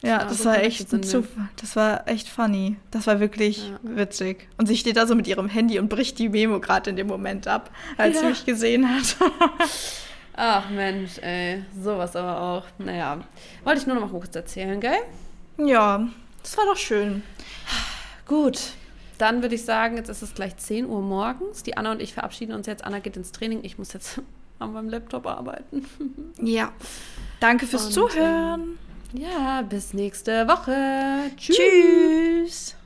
Ja, 0.00 0.18
das 0.24 0.38
so 0.38 0.44
war 0.44 0.54
connected 0.54 0.80
echt 0.80 0.92
ein. 0.94 1.02
Zufall. 1.02 1.48
Das 1.60 1.74
war 1.74 2.06
echt 2.08 2.28
funny. 2.28 2.76
Das 2.92 3.08
war 3.08 3.18
wirklich 3.18 3.68
Ja. 3.68 3.78
witzig. 3.82 4.48
Und 4.56 4.66
sie 4.66 4.76
steht 4.76 4.96
da 4.96 5.06
so 5.08 5.16
mit 5.16 5.26
ihrem 5.26 5.48
Handy 5.48 5.80
und 5.80 5.88
bricht 5.88 6.20
die 6.20 6.28
Memo 6.28 6.60
gerade 6.60 6.90
in 6.90 6.96
dem 6.96 7.08
Moment 7.08 7.48
ab, 7.48 7.70
als 7.96 8.18
sie 8.18 8.22
Ja. 8.24 8.30
mich 8.30 8.46
gesehen 8.46 8.88
hat. 8.88 9.16
Ach 10.36 10.70
Mensch, 10.70 11.18
ey, 11.20 11.64
sowas 11.82 12.14
aber 12.14 12.40
auch. 12.40 12.64
Naja, 12.78 13.18
wollte 13.64 13.80
ich 13.80 13.86
nur 13.88 13.96
noch 13.96 14.12
mal 14.12 14.20
kurz 14.20 14.36
erzählen, 14.36 14.78
gell? 14.80 14.98
ja, 15.56 16.06
das 16.44 16.56
war 16.56 16.64
doch 16.66 16.76
schön. 16.76 17.24
Gut, 18.24 18.60
dann 19.18 19.42
würde 19.42 19.54
ich 19.54 19.64
sagen, 19.64 19.96
jetzt 19.96 20.08
ist 20.08 20.22
es 20.22 20.34
gleich 20.34 20.56
10 20.56 20.86
Uhr 20.86 21.00
morgens. 21.02 21.62
Die 21.62 21.76
Anna 21.76 21.92
und 21.92 22.00
ich 22.00 22.14
verabschieden 22.14 22.52
uns 22.52 22.66
jetzt. 22.66 22.84
Anna 22.84 22.98
geht 23.00 23.16
ins 23.16 23.32
Training. 23.32 23.60
Ich 23.62 23.78
muss 23.78 23.92
jetzt 23.92 24.20
an 24.58 24.72
meinem 24.72 24.88
Laptop 24.88 25.26
arbeiten. 25.26 25.84
Ja. 26.40 26.72
Danke 27.40 27.66
fürs 27.66 27.86
Und, 27.86 27.92
Zuhören. 27.92 28.78
Ja, 29.12 29.62
bis 29.62 29.92
nächste 29.92 30.46
Woche. 30.46 31.30
Tschüss. 31.36 31.56
Tschüss. 31.56 32.77